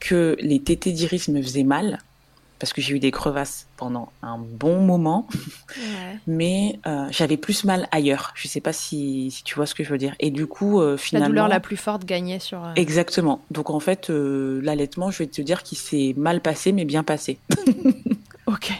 que 0.00 0.36
les 0.40 0.60
tétés 0.60 0.92
d'iris 0.92 1.28
me 1.28 1.42
faisaient 1.42 1.62
mal 1.64 1.98
parce 2.60 2.72
que 2.72 2.80
j'ai 2.80 2.94
eu 2.94 3.00
des 3.00 3.10
crevasses 3.10 3.66
pendant 3.76 4.12
un 4.22 4.38
bon 4.38 4.80
moment, 4.80 5.26
Ouais. 5.76 6.18
mais 6.28 6.78
euh, 6.86 7.08
j'avais 7.10 7.36
plus 7.36 7.64
mal 7.64 7.88
ailleurs. 7.90 8.32
Je 8.36 8.46
sais 8.46 8.60
pas 8.60 8.72
si, 8.72 9.30
si 9.32 9.42
tu 9.42 9.56
vois 9.56 9.66
ce 9.66 9.74
que 9.74 9.82
je 9.82 9.90
veux 9.90 9.98
dire. 9.98 10.14
Et 10.20 10.30
du 10.30 10.46
coup, 10.46 10.80
euh, 10.80 10.92
La 10.92 10.96
finalement, 10.98 11.28
douleur 11.28 11.48
la 11.48 11.58
plus 11.60 11.76
forte 11.78 12.04
gagnait 12.04 12.38
sur. 12.38 12.62
euh, 12.64 12.72
Exactement. 12.76 13.42
Donc 13.50 13.70
en 13.70 13.80
fait, 13.80 14.10
euh, 14.10 14.60
l'allaitement, 14.62 15.10
je 15.10 15.18
vais 15.18 15.26
te 15.26 15.40
dire 15.42 15.62
qu'il 15.64 15.78
s'est 15.78 16.14
mal 16.16 16.40
passé, 16.40 16.70
mais 16.72 16.84
bien 16.84 17.02
passé. 17.02 17.38
Ok. 18.46 18.72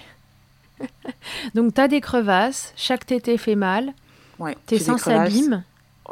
Donc 1.55 1.75
t'as 1.75 1.87
des 1.89 2.01
crevasses, 2.01 2.73
chaque 2.77 3.07
tétée 3.07 3.39
fait 3.39 3.55
mal, 3.55 3.93
Ouais. 4.39 4.57
tes 4.67 4.79
seins 4.79 4.99
s'abîment. 4.99 5.63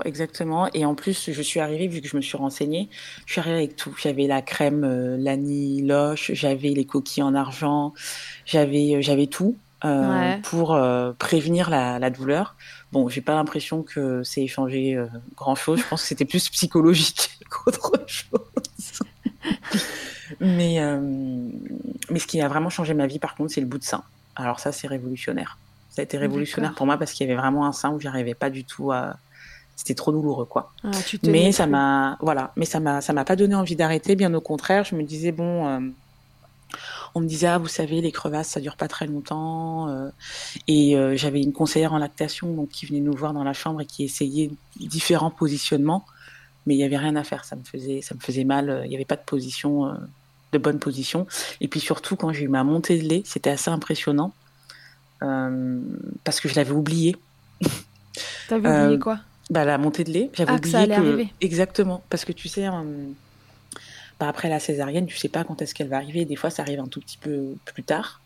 Exactement. 0.05 0.69
Et 0.75 0.85
en 0.85 0.95
plus, 0.95 1.31
je 1.33 1.43
suis 1.43 1.61
arrivée, 1.61 1.89
vu 1.89 2.01
que 2.01 2.09
je 2.09 2.17
me 2.17 2.23
suis 2.23 2.37
renseignée, 2.37 2.89
je 3.27 3.33
suis 3.33 3.41
arrivée 3.41 3.57
avec 3.57 3.77
tout. 3.77 3.95
J'avais 4.01 4.27
la 4.27 4.43
crème 4.43 4.85
euh, 4.85 5.17
Lani 5.19 5.83
Loche, 5.83 6.33
j'avais 6.35 6.71
les 6.71 6.85
coquilles 6.85 7.23
en 7.23 7.35
argent, 7.35 7.93
j'avais 8.47 8.97
euh, 8.97 9.01
j'avais 9.01 9.27
tout 9.27 9.57
euh, 9.85 10.09
Ouais. 10.09 10.41
pour 10.43 10.75
euh, 10.75 11.13
prévenir 11.19 11.71
la, 11.71 11.99
la 11.99 12.11
douleur. 12.11 12.57
Bon, 12.93 13.09
j'ai 13.09 13.21
pas 13.21 13.35
l'impression 13.35 13.83
que 13.83 14.23
c'est 14.25 14.43
échangé 14.43 14.99
grand 15.37 15.55
chose. 15.55 15.81
Je 15.81 15.87
pense 15.89 16.03
que 16.03 16.09
c'était 16.09 16.25
plus 16.25 16.49
psychologique 16.49 17.39
qu'autre 17.51 17.93
chose. 18.07 18.41
mais 20.41 20.79
mais 22.11 22.19
ce 22.19 22.27
qui 22.27 22.41
a 22.41 22.49
vraiment 22.49 22.71
changé 22.71 22.95
ma 22.95 23.07
vie, 23.07 23.19
par 23.19 23.35
contre, 23.35 23.53
c'est 23.53 23.61
le 23.61 23.67
bout 23.67 23.79
de 23.79 23.85
sein. 23.85 24.03
Alors 24.37 24.61
ça, 24.61 24.73
c'est 24.73 24.87
révolutionnaire. 24.87 25.59
Ça 25.91 26.03
a 26.03 26.05
été 26.05 26.17
révolutionnaire 26.17 26.75
pour 26.75 26.87
moi 26.87 26.97
parce 26.97 27.13
qu'il 27.13 27.27
y 27.27 27.31
avait 27.31 27.39
vraiment 27.41 27.67
un 27.67 27.73
sein 27.73 27.91
où 27.91 28.01
j'arrivais 28.01 28.35
pas 28.35 28.51
du 28.51 28.65
tout 28.65 28.91
à. 28.93 29.17
C'était 29.79 29.95
trop 29.95 30.11
douloureux, 30.11 30.45
quoi. 30.45 30.73
Ah, 30.83 30.91
tu 31.07 31.21
Mais 31.29 31.53
ça 31.53 31.69
m'a, 31.69 32.19
voilà, 32.21 32.53
mais 32.57 32.65
ça 32.65 32.81
m'a, 32.81 33.01
ça 33.01 33.13
m'a 33.13 33.25
pas 33.25 33.37
donné 33.37 33.55
envie 33.55 33.77
d'arrêter. 33.77 34.17
Bien 34.17 34.35
au 34.35 34.41
contraire, 34.41 34.83
je 34.83 34.97
me 34.97 35.05
disais 35.05 35.31
bon, 35.31 35.69
euh, 35.69 35.79
on 37.15 37.21
me 37.21 37.29
disait 37.29 37.47
ah 37.47 37.59
vous 37.59 37.69
savez 37.69 38.01
les 38.01 38.11
crevasses 38.11 38.49
ça 38.49 38.61
dure 38.61 38.75
pas 38.75 38.89
très 38.89 39.07
longtemps. 39.07 39.89
euh, 39.89 40.11
et 40.67 40.97
euh, 40.97 41.17
j'avais 41.17 41.41
une 41.41 41.53
conseillère 41.53 41.93
en 41.93 41.99
lactation 41.99 42.53
donc 42.53 42.71
qui 42.71 42.87
venait 42.87 42.99
nous 42.99 43.15
voir 43.15 43.33
dans 43.33 43.45
la 43.45 43.53
chambre 43.53 43.81
et 43.81 43.87
qui 43.87 44.03
essayait 44.03 44.51
différents 44.81 45.31
positionnements, 45.31 46.05
mais 46.67 46.75
il 46.75 46.79
y 46.79 46.85
avait 46.85 46.99
rien 46.99 47.15
à 47.15 47.23
faire. 47.23 47.45
Ça 47.45 47.55
me 47.55 47.63
faisait, 47.63 48.03
ça 48.03 48.17
me 48.17 48.21
faisait 48.21 48.45
mal. 48.45 48.83
Il 48.85 48.91
y 48.91 48.97
avait 48.97 49.05
pas 49.05 49.17
de 49.17 49.25
position, 49.25 49.97
de 50.53 50.59
bonne 50.59 50.81
position. 50.81 51.29
Et 51.61 51.69
puis 51.69 51.79
surtout 51.79 52.17
quand 52.17 52.33
j'ai 52.33 52.47
eu 52.47 52.49
ma 52.49 52.65
montée 52.65 53.01
de 53.01 53.09
lait, 53.09 53.23
c'était 53.25 53.51
assez 53.51 53.71
impressionnant 53.71 54.33
parce 55.21 56.41
que 56.41 56.49
je 56.49 56.57
l'avais 56.57 56.73
oublié. 56.73 57.17
T'avais 58.49 58.69
oublié 58.69 58.99
quoi? 58.99 59.21
Bah, 59.51 59.65
la 59.65 59.79
montée 59.79 60.05
de 60.05 60.11
lait, 60.13 60.31
j'avais 60.35 60.51
Ah, 60.53 60.55
que 60.59 60.69
oublié 60.69 60.73
ça 60.73 60.81
allait 60.83 60.95
que 60.95 61.01
arriver. 61.01 61.33
exactement. 61.41 62.05
Parce 62.11 62.25
que 62.25 62.33
tu 62.33 62.49
sais 62.49 62.67
euh, 62.69 63.13
bah, 64.21 64.29
après 64.29 64.49
la 64.49 64.61
césarienne, 64.61 65.07
tu 65.07 65.17
sais 65.17 65.29
pas 65.29 65.45
quand 65.45 65.63
est-ce 65.63 65.75
qu'elle 65.75 65.89
va 65.89 65.97
arriver, 65.97 66.25
des 66.25 66.37
fois 66.37 66.51
ça 66.51 66.63
arrive 66.63 66.81
un 66.81 66.89
tout 66.89 67.01
petit 67.01 67.19
peu 67.19 67.55
plus 67.65 67.85
tard. 67.85 68.23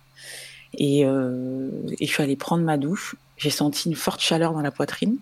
Et, 0.74 1.04
euh, 1.06 1.70
et 2.00 2.06
je 2.06 2.12
suis 2.12 2.22
allée 2.22 2.36
prendre 2.36 2.64
ma 2.64 2.78
douche, 2.78 3.16
j'ai 3.36 3.50
senti 3.50 3.88
une 3.88 3.96
forte 3.96 4.20
chaleur 4.20 4.52
dans 4.52 4.62
la 4.62 4.72
poitrine. 4.72 5.18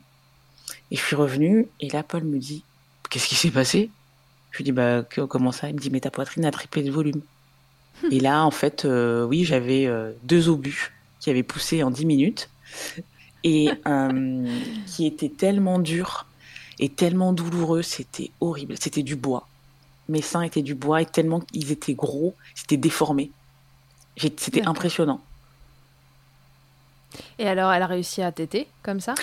Et 0.91 0.97
je 0.97 1.03
suis 1.03 1.17
revenue. 1.17 1.73
Et 1.81 1.89
là 1.91 2.03
Paul 2.05 2.25
me 2.25 2.39
dit 2.39 2.67
"Qu'est-ce 3.11 3.29
qui 3.29 3.37
s'est 3.37 3.51
passé? 3.51 3.95
Je 4.51 4.59
lui 4.59 4.65
dis 4.65 4.73
bah 4.73 5.05
que- 5.05 5.23
comment 5.23 5.53
ça? 5.53 5.69
Il 5.71 5.75
me 5.77 5.81
dit 5.81 5.91
"Mais 5.91 6.01
ta 6.01 6.11
poitrine 6.11 6.45
a 6.45 6.51
triplé 6.53 6.83
de 6.83 6.91
volume." 6.93 7.23
et 8.11 8.21
là 8.21 8.45
en 8.45 8.51
fait 8.51 8.85
euh, 8.87 9.25
oui, 9.27 9.45
j'avais 9.45 9.87
euh, 9.87 10.13
deux 10.23 10.49
obus 10.49 10.91
qui 11.21 11.31
avaient 11.31 11.43
poussé 11.45 11.83
en 11.83 11.91
10 11.91 12.07
minutes 12.07 12.51
et 13.45 13.71
euh, 13.87 14.47
qui 14.87 15.07
étaient 15.07 15.29
tellement 15.31 15.79
durs 15.79 16.27
et 16.79 16.89
tellement 16.89 17.33
douloureux, 17.33 17.83
c'était 17.83 18.31
horrible. 18.41 18.75
C'était 18.81 19.03
du 19.03 19.17
bois. 19.17 19.49
Mes 20.09 20.23
seins 20.23 20.43
étaient 20.43 20.63
du 20.63 20.75
bois 20.75 21.03
et 21.03 21.07
tellement 21.07 21.43
ils 21.53 21.71
étaient 21.73 21.95
gros, 21.95 22.35
c'était 22.55 22.77
déformé. 22.77 23.31
C'était 24.17 24.63
impressionnant. 24.67 25.21
Et 27.39 27.47
alors 27.49 27.73
elle 27.73 27.83
a 27.83 27.87
réussi 27.87 28.23
à 28.23 28.33
téter 28.33 28.69
comme 28.83 29.01
ça? 29.01 29.15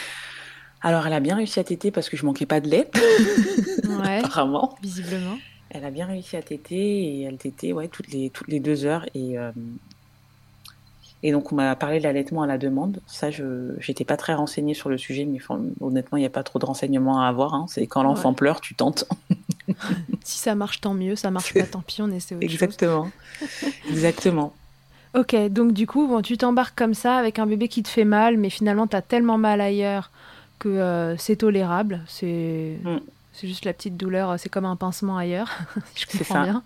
Alors 0.82 1.06
elle 1.08 1.14
a 1.14 1.20
bien 1.20 1.36
réussi 1.36 1.60
à 1.60 1.64
téter 1.64 1.92
parce 1.92 2.10
que 2.10 2.18
je 2.18 2.26
manquais 2.26 2.46
pas 2.46 2.60
de 2.62 2.70
lait, 2.70 2.90
Ouais, 4.02 4.20
apparemment. 4.20 4.76
visiblement. 4.82 5.38
Elle 5.70 5.84
a 5.84 5.92
bien 5.92 6.06
réussi 6.06 6.38
à 6.38 6.42
téter 6.42 6.76
et 6.76 7.22
elle 7.24 7.38
tétait 7.38 7.74
ouais, 7.74 7.88
toutes, 7.90 8.08
les, 8.10 8.30
toutes 8.30 8.48
les 8.48 8.60
deux 8.60 8.86
heures. 8.86 9.06
Et, 9.14 9.38
euh, 9.38 9.52
et 11.24 11.32
donc 11.32 11.52
on 11.52 11.56
m'a 11.56 11.76
parlé 11.76 12.00
de 12.00 12.04
l'allaitement 12.04 12.44
à 12.44 12.48
la 12.48 12.58
demande. 12.58 13.00
Ça, 13.08 13.32
je 13.32 13.74
n'étais 13.88 14.06
pas 14.06 14.18
très 14.18 14.34
renseignée 14.34 14.74
sur 14.74 14.90
le 14.90 14.98
sujet, 14.98 15.26
mais 15.26 15.40
honnêtement, 15.82 16.18
il 16.18 16.22
n'y 16.22 16.28
a 16.28 16.30
pas 16.32 16.44
trop 16.44 16.60
de 16.60 16.66
renseignements 16.66 17.22
à 17.22 17.28
avoir. 17.28 17.54
hein. 17.54 17.66
C'est 17.70 17.88
quand 17.88 18.04
l'enfant 18.04 18.30
Ouais. 18.30 18.36
pleure, 18.36 18.62
tu 18.62 18.76
tentes. 18.76 19.06
Si 20.24 20.38
ça 20.40 20.56
marche, 20.56 20.80
tant 20.82 20.94
mieux. 20.94 21.16
Ça 21.16 21.30
marche 21.32 21.54
pas, 21.54 21.64
tant 21.64 21.82
pis, 21.82 22.02
on 22.02 22.10
essaie 22.12 22.36
autre 22.36 22.44
chose. 22.46 22.54
Exactement. 22.54 23.10
Exactement. 23.90 24.54
Ok, 25.14 25.36
donc 25.50 25.74
du 25.74 25.88
coup, 25.88 26.08
bon, 26.08 26.22
tu 26.22 26.38
t'embarques 26.38 26.78
comme 26.78 26.94
ça 26.94 27.18
avec 27.18 27.40
un 27.40 27.46
bébé 27.48 27.68
qui 27.68 27.82
te 27.84 27.88
fait 27.90 28.06
mal, 28.06 28.38
mais 28.38 28.50
finalement, 28.50 28.88
t'as 28.88 29.02
tellement 29.02 29.38
mal 29.38 29.62
ailleurs 29.62 30.12
que 30.60 30.70
euh, 30.70 31.18
c'est 31.18 31.38
tolérable. 31.38 32.02
C'est 32.08 32.78
Mm. 32.84 32.98
c'est 33.34 33.48
juste 33.48 33.66
la 33.66 33.74
petite 33.74 33.98
douleur, 33.98 34.40
c'est 34.40 34.50
comme 34.50 34.66
un 34.66 34.76
pincement 34.76 35.18
ailleurs, 35.18 35.50
si 35.96 36.06
je 36.06 36.18
comprends 36.18 36.34
ça. 36.36 36.44
bien. 36.44 36.64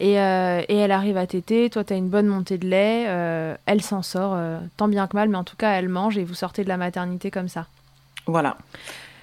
Et, 0.00 0.20
euh, 0.20 0.62
et 0.68 0.76
elle 0.76 0.92
arrive 0.92 1.16
à 1.16 1.26
téter, 1.26 1.68
toi, 1.70 1.82
t'as 1.82 1.96
une 1.96 2.08
bonne 2.08 2.26
montée 2.28 2.56
de 2.56 2.68
lait, 2.68 3.06
euh, 3.08 3.56
elle 3.66 3.82
s'en 3.82 4.02
sort, 4.02 4.32
euh, 4.36 4.58
tant 4.76 4.86
bien 4.86 5.08
que 5.08 5.16
mal, 5.16 5.28
mais 5.28 5.36
en 5.36 5.42
tout 5.44 5.56
cas, 5.56 5.72
elle 5.72 5.88
mange 5.88 6.16
et 6.18 6.22
vous 6.24 6.34
sortez 6.34 6.62
de 6.62 6.68
la 6.68 6.76
maternité 6.76 7.30
comme 7.32 7.48
ça. 7.48 7.66
Voilà. 8.26 8.56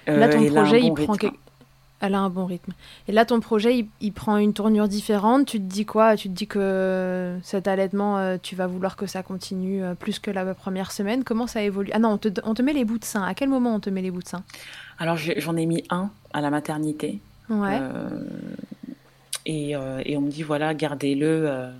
Là, 0.06 0.28
ton 0.28 0.38
projet, 0.54 0.80
bon 0.82 0.86
il 0.88 1.04
prend. 1.04 1.14
quel- 1.16 1.30
Elle 2.02 2.14
a 2.14 2.18
un 2.18 2.28
bon 2.28 2.44
rythme. 2.44 2.72
Et 3.08 3.12
là, 3.12 3.24
ton 3.24 3.40
projet, 3.40 3.78
il, 3.78 3.86
il 4.02 4.12
prend 4.12 4.36
une 4.36 4.52
tournure 4.52 4.86
différente. 4.86 5.46
Tu 5.46 5.56
te 5.58 5.64
dis 5.64 5.86
quoi? 5.86 6.14
Tu 6.14 6.28
te 6.28 6.34
dis 6.34 6.46
que 6.46 7.38
cet 7.42 7.66
allaitement, 7.68 8.36
tu 8.42 8.54
vas 8.54 8.66
vouloir 8.66 8.96
que 8.96 9.06
ça 9.06 9.22
continue 9.22 9.80
plus 9.98 10.18
que 10.18 10.30
la 10.30 10.44
première 10.54 10.92
semaine. 10.92 11.24
Comment 11.24 11.46
ça 11.46 11.62
évolue? 11.62 11.90
Ah 11.94 11.98
non, 11.98 12.10
on 12.10 12.18
te, 12.18 12.28
on 12.44 12.52
te 12.52 12.60
met 12.60 12.74
les 12.74 12.84
bouts 12.84 12.98
de 12.98 13.04
sein. 13.06 13.22
À 13.22 13.32
quel 13.32 13.48
moment 13.48 13.74
on 13.74 13.80
te 13.80 13.88
met 13.88 14.02
les 14.02 14.10
bouts 14.10 14.22
de 14.22 14.28
sein? 14.28 14.42
Alors 14.98 15.16
j'en 15.16 15.56
ai 15.56 15.64
mis 15.64 15.84
un 15.88 16.10
à 16.34 16.42
la 16.42 16.50
maternité. 16.50 17.18
Ouais. 17.48 17.80
Euh, 19.48 20.02
et, 20.04 20.12
et 20.12 20.16
on 20.16 20.20
me 20.20 20.30
dit 20.30 20.42
voilà, 20.42 20.74
gardez-le 20.74 21.48
euh, 21.48 21.70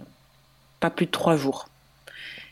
pas 0.80 0.90
plus 0.90 1.06
de 1.06 1.10
trois 1.10 1.36
jours. 1.36 1.68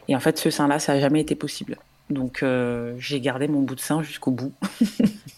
Et 0.08 0.16
en 0.16 0.20
fait, 0.20 0.38
ce 0.38 0.50
sein-là, 0.50 0.78
ça 0.78 0.94
n'a 0.94 1.00
jamais 1.00 1.20
été 1.20 1.34
possible. 1.34 1.78
Donc 2.10 2.42
euh, 2.42 2.94
j'ai 2.98 3.20
gardé 3.20 3.48
mon 3.48 3.62
bout 3.62 3.74
de 3.74 3.80
sein 3.80 4.02
jusqu'au 4.02 4.30
bout. 4.30 4.52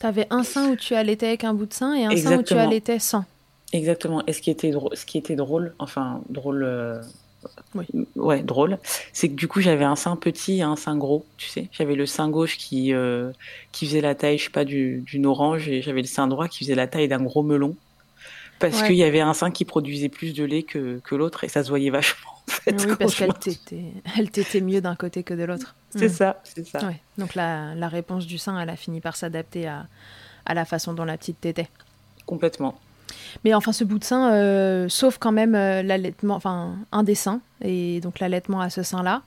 tu 0.01 0.07
avais 0.07 0.27
un 0.31 0.43
sein 0.43 0.71
où 0.71 0.77
tu 0.77 0.95
allaitais 0.95 1.29
avec 1.29 1.45
un 1.45 1.55
bout 1.55 1.67
de 1.67 1.73
sein 1.73 1.95
et 1.95 2.05
un 2.05 2.17
sein 2.17 2.39
où 2.39 2.43
tu 2.43 2.55
allaitais 2.55 2.99
sans. 2.99 3.25
Exactement. 3.73 4.25
Et 4.27 4.33
ce 4.33 4.41
qui 4.41 4.51
était 4.51 4.71
drôle, 4.71 4.97
ce 4.97 5.07
qui 5.07 5.19
était 5.19 5.37
drôle 5.37 5.75
enfin 5.79 6.21
drôle, 6.29 6.65
euh, 6.65 7.01
oui. 7.75 7.87
ouais 8.17 8.43
drôle, 8.43 8.79
c'est 9.13 9.29
que 9.29 9.35
du 9.35 9.47
coup 9.47 9.61
j'avais 9.61 9.85
un 9.85 9.97
sein 9.97 10.17
petit 10.17 10.59
et 10.59 10.63
un 10.63 10.77
sein 10.77 10.97
gros, 10.97 11.25
tu 11.37 11.49
sais. 11.49 11.69
J'avais 11.71 11.95
le 11.95 12.07
sein 12.07 12.29
gauche 12.29 12.59
qui 12.59 12.93
euh, 12.93 13.31
qui 13.71 13.87
faisait 13.87 14.01
la 14.01 14.17
taille, 14.17 14.39
je 14.39 14.45
sais 14.45 14.51
pas, 14.51 14.65
d'une 14.65 15.27
orange 15.27 15.69
et 15.69 15.83
j'avais 15.83 16.03
le 16.03 16.09
sein 16.09 16.27
droit 16.27 16.49
qui 16.49 16.61
faisait 16.61 16.75
la 16.75 16.89
taille 16.89 17.07
d'un 17.07 17.23
gros 17.23 17.45
melon 17.45 17.77
parce 18.59 18.83
qu'il 18.83 18.95
y 18.95 19.05
avait 19.05 19.21
un 19.21 19.35
sein 19.35 19.51
qui 19.51 19.65
produisait 19.65 20.09
plus 20.09 20.35
de 20.35 20.45
lait 20.45 20.63
que, 20.63 21.01
que 21.05 21.15
l'autre 21.15 21.45
et 21.45 21.49
ça 21.49 21.63
se 21.63 21.69
voyait 21.69 21.91
vachement. 21.91 22.31
En 22.49 22.53
fait, 22.53 22.87
oui, 22.87 22.95
parce 22.99 23.15
qu'elle 23.17 23.35
t'était, 23.35 23.93
elle 24.17 24.31
t'était 24.31 24.61
mieux 24.61 24.81
d'un 24.81 24.95
côté 24.95 25.23
que 25.23 25.35
de 25.35 25.45
l'autre. 25.45 25.75
C'est 25.91 26.07
mm. 26.07 26.11
ça, 26.11 26.41
c'est 26.45 26.67
ça. 26.67 26.79
Donc 27.19 27.35
la, 27.35 27.75
la, 27.75 27.89
réponse 27.89 28.27
du 28.27 28.39
sein, 28.39 28.59
elle 28.61 28.71
a 28.71 28.77
fini 28.77 29.01
par 29.01 29.17
s'adapter 29.17 29.67
à, 29.67 29.87
à 30.45 30.55
la 30.55 30.65
façon 30.65 30.93
dont 30.93 31.05
la 31.05 31.17
petite 31.17 31.41
t'était. 31.41 31.69
Complètement. 32.25 32.79
Mais 33.45 33.55
enfin, 33.55 33.73
ce 33.73 33.85
bout 33.85 33.99
de 33.99 34.05
sein, 34.05 34.33
euh, 34.33 34.89
sauf 34.89 35.19
quand 35.19 35.33
même 35.33 35.55
euh, 35.55 35.83
l'allaitement, 35.83 36.35
enfin 36.35 36.77
un 36.93 37.03
des 37.03 37.15
seins, 37.15 37.41
et 37.63 38.01
donc 38.01 38.21
l'allaitement 38.21 38.61
à 38.61 38.71
ce 38.71 38.83
sein-là, 38.83 39.23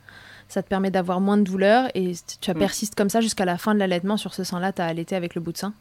ça 0.48 0.64
te 0.64 0.68
permet 0.68 0.92
d'avoir 0.92 1.22
moins 1.22 1.38
de 1.38 1.44
douleur 1.44 1.90
et 1.94 2.14
tu 2.42 2.50
as 2.50 2.54
mm. 2.54 2.58
persistes 2.58 2.96
comme 2.96 3.10
ça 3.10 3.22
jusqu'à 3.22 3.46
la 3.46 3.58
fin 3.58 3.74
de 3.74 3.80
l'allaitement 3.80 4.18
sur 4.18 4.34
ce 4.34 4.44
sein-là, 4.44 4.74
tu 4.74 4.82
as 4.82 4.86
allaité 4.86 5.16
avec 5.16 5.36
le 5.36 5.42
bout 5.42 5.52
de 5.52 5.58
sein 5.58 5.74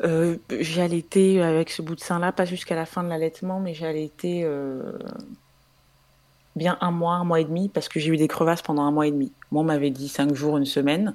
euh, 0.00 0.36
j'ai 0.50 0.82
allaité 0.82 1.42
avec 1.42 1.70
ce 1.70 1.82
bout 1.82 1.94
de 1.94 2.00
sein-là, 2.00 2.32
pas 2.32 2.44
jusqu'à 2.44 2.74
la 2.74 2.86
fin 2.86 3.02
de 3.02 3.08
l'allaitement, 3.08 3.60
mais 3.60 3.74
j'ai 3.74 3.86
allaité 3.86 4.42
euh, 4.44 4.92
bien 6.56 6.78
un 6.80 6.90
mois, 6.90 7.14
un 7.14 7.24
mois 7.24 7.40
et 7.40 7.44
demi, 7.44 7.68
parce 7.68 7.88
que 7.88 8.00
j'ai 8.00 8.10
eu 8.10 8.16
des 8.16 8.28
crevasses 8.28 8.62
pendant 8.62 8.82
un 8.82 8.90
mois 8.90 9.06
et 9.06 9.10
demi. 9.10 9.32
Moi, 9.50 9.62
on 9.62 9.66
m'avait 9.66 9.90
dit 9.90 10.08
cinq 10.08 10.34
jours, 10.34 10.56
une 10.56 10.66
semaine. 10.66 11.14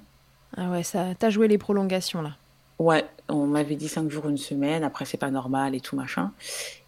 Ah 0.55 0.69
ouais, 0.69 0.83
ça, 0.83 1.07
t'as 1.17 1.29
joué 1.29 1.47
les 1.47 1.57
prolongations 1.57 2.21
là. 2.21 2.31
Ouais, 2.79 3.05
on 3.27 3.47
m'avait 3.47 3.75
dit 3.75 3.87
cinq 3.87 4.09
jours, 4.09 4.29
une 4.29 4.37
semaine. 4.37 4.83
Après, 4.83 5.05
c'est 5.05 5.17
pas 5.17 5.31
normal 5.31 5.73
et 5.73 5.79
tout 5.79 5.95
machin. 5.95 6.31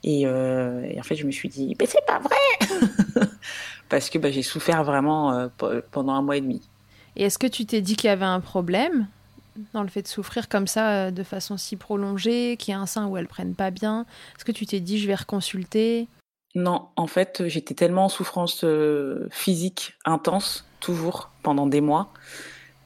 Et, 0.03 0.25
euh, 0.25 0.87
en 0.97 1.03
fait, 1.03 1.15
je 1.15 1.25
me 1.25 1.31
suis 1.31 1.49
dit, 1.49 1.75
mais 1.79 1.87
c'est 1.87 2.05
pas 2.05 2.19
vrai, 2.19 3.27
parce 3.89 4.09
que 4.09 4.19
bah, 4.19 4.29
j'ai 4.29 4.43
souffert 4.43 4.83
vraiment 4.83 5.49
pendant 5.91 6.13
un 6.13 6.21
mois 6.21 6.37
et 6.37 6.41
demi. 6.41 6.61
Et 7.15 7.23
est-ce 7.23 7.39
que 7.39 7.47
tu 7.47 7.65
t'es 7.65 7.81
dit 7.81 7.95
qu'il 7.95 8.07
y 8.07 8.13
avait 8.13 8.25
un 8.25 8.39
problème 8.39 9.07
dans 9.73 9.83
le 9.83 9.89
fait 9.89 10.01
de 10.01 10.07
souffrir 10.07 10.49
comme 10.49 10.67
ça 10.67 10.91
euh, 10.91 11.11
de 11.11 11.23
façon 11.23 11.57
si 11.57 11.75
prolongée, 11.75 12.57
qu'il 12.57 12.71
y 12.73 12.75
a 12.75 12.79
un 12.79 12.85
sein 12.85 13.07
où 13.07 13.17
elles 13.17 13.27
prennent 13.27 13.55
pas 13.55 13.71
bien 13.71 14.05
Est-ce 14.35 14.45
que 14.45 14.51
tu 14.51 14.65
t'es 14.65 14.79
dit 14.79 14.99
je 14.99 15.07
vais 15.07 15.15
reconsulter? 15.15 16.07
Non, 16.55 16.87
en 16.95 17.07
fait, 17.07 17.43
j'étais 17.47 17.73
tellement 17.73 18.05
en 18.05 18.09
souffrance 18.09 18.63
euh, 18.63 19.27
physique 19.31 19.93
intense, 20.05 20.65
toujours, 20.79 21.29
pendant 21.43 21.67
des 21.67 21.81
mois, 21.81 22.11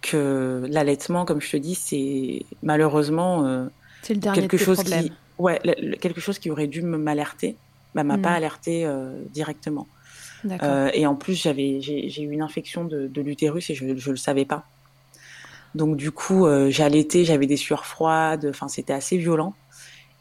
que 0.02 0.66
l'allaitement, 0.70 1.24
comme 1.24 1.40
je 1.40 1.52
te 1.52 1.58
dis, 1.58 1.76
c'est 1.76 2.46
malheureusement 2.62 3.46
euh, 3.46 3.66
le 4.10 4.34
quelque 4.34 4.58
chose 4.58 4.84
qui, 4.84 5.14
ouais, 5.38 5.62
quelque 6.02 6.20
chose 6.20 6.40
qui 6.40 6.50
aurait 6.52 6.68
dû 6.68 6.82
m'alerter, 6.82 7.56
bah, 7.96 8.04
m'a 8.04 8.18
pas 8.18 8.32
hmm. 8.32 8.36
alerté 8.36 8.90
directement. 9.32 9.88
et 10.94 11.08
en 11.08 11.16
plus, 11.16 11.36
j'avais, 11.36 11.80
j'ai 11.80 12.22
eu 12.22 12.32
une 12.32 12.42
infection 12.42 12.84
de, 12.84 13.08
de 13.08 13.22
l'utérus 13.22 13.70
et 13.70 13.76
je 13.76 13.86
ne 13.86 13.94
le 13.94 14.18
savais 14.18 14.46
pas. 14.46 14.66
Donc 15.76 15.98
du 15.98 16.12
coup, 16.12 16.46
euh, 16.46 16.70
j'allaitais, 16.70 17.26
j'avais 17.26 17.48
des 17.48 17.58
sueurs 17.58 17.86
froides, 17.86 18.48
enfin 18.50 18.68
c'était 18.68 18.94
assez 18.94 19.18
violent. 19.18 19.54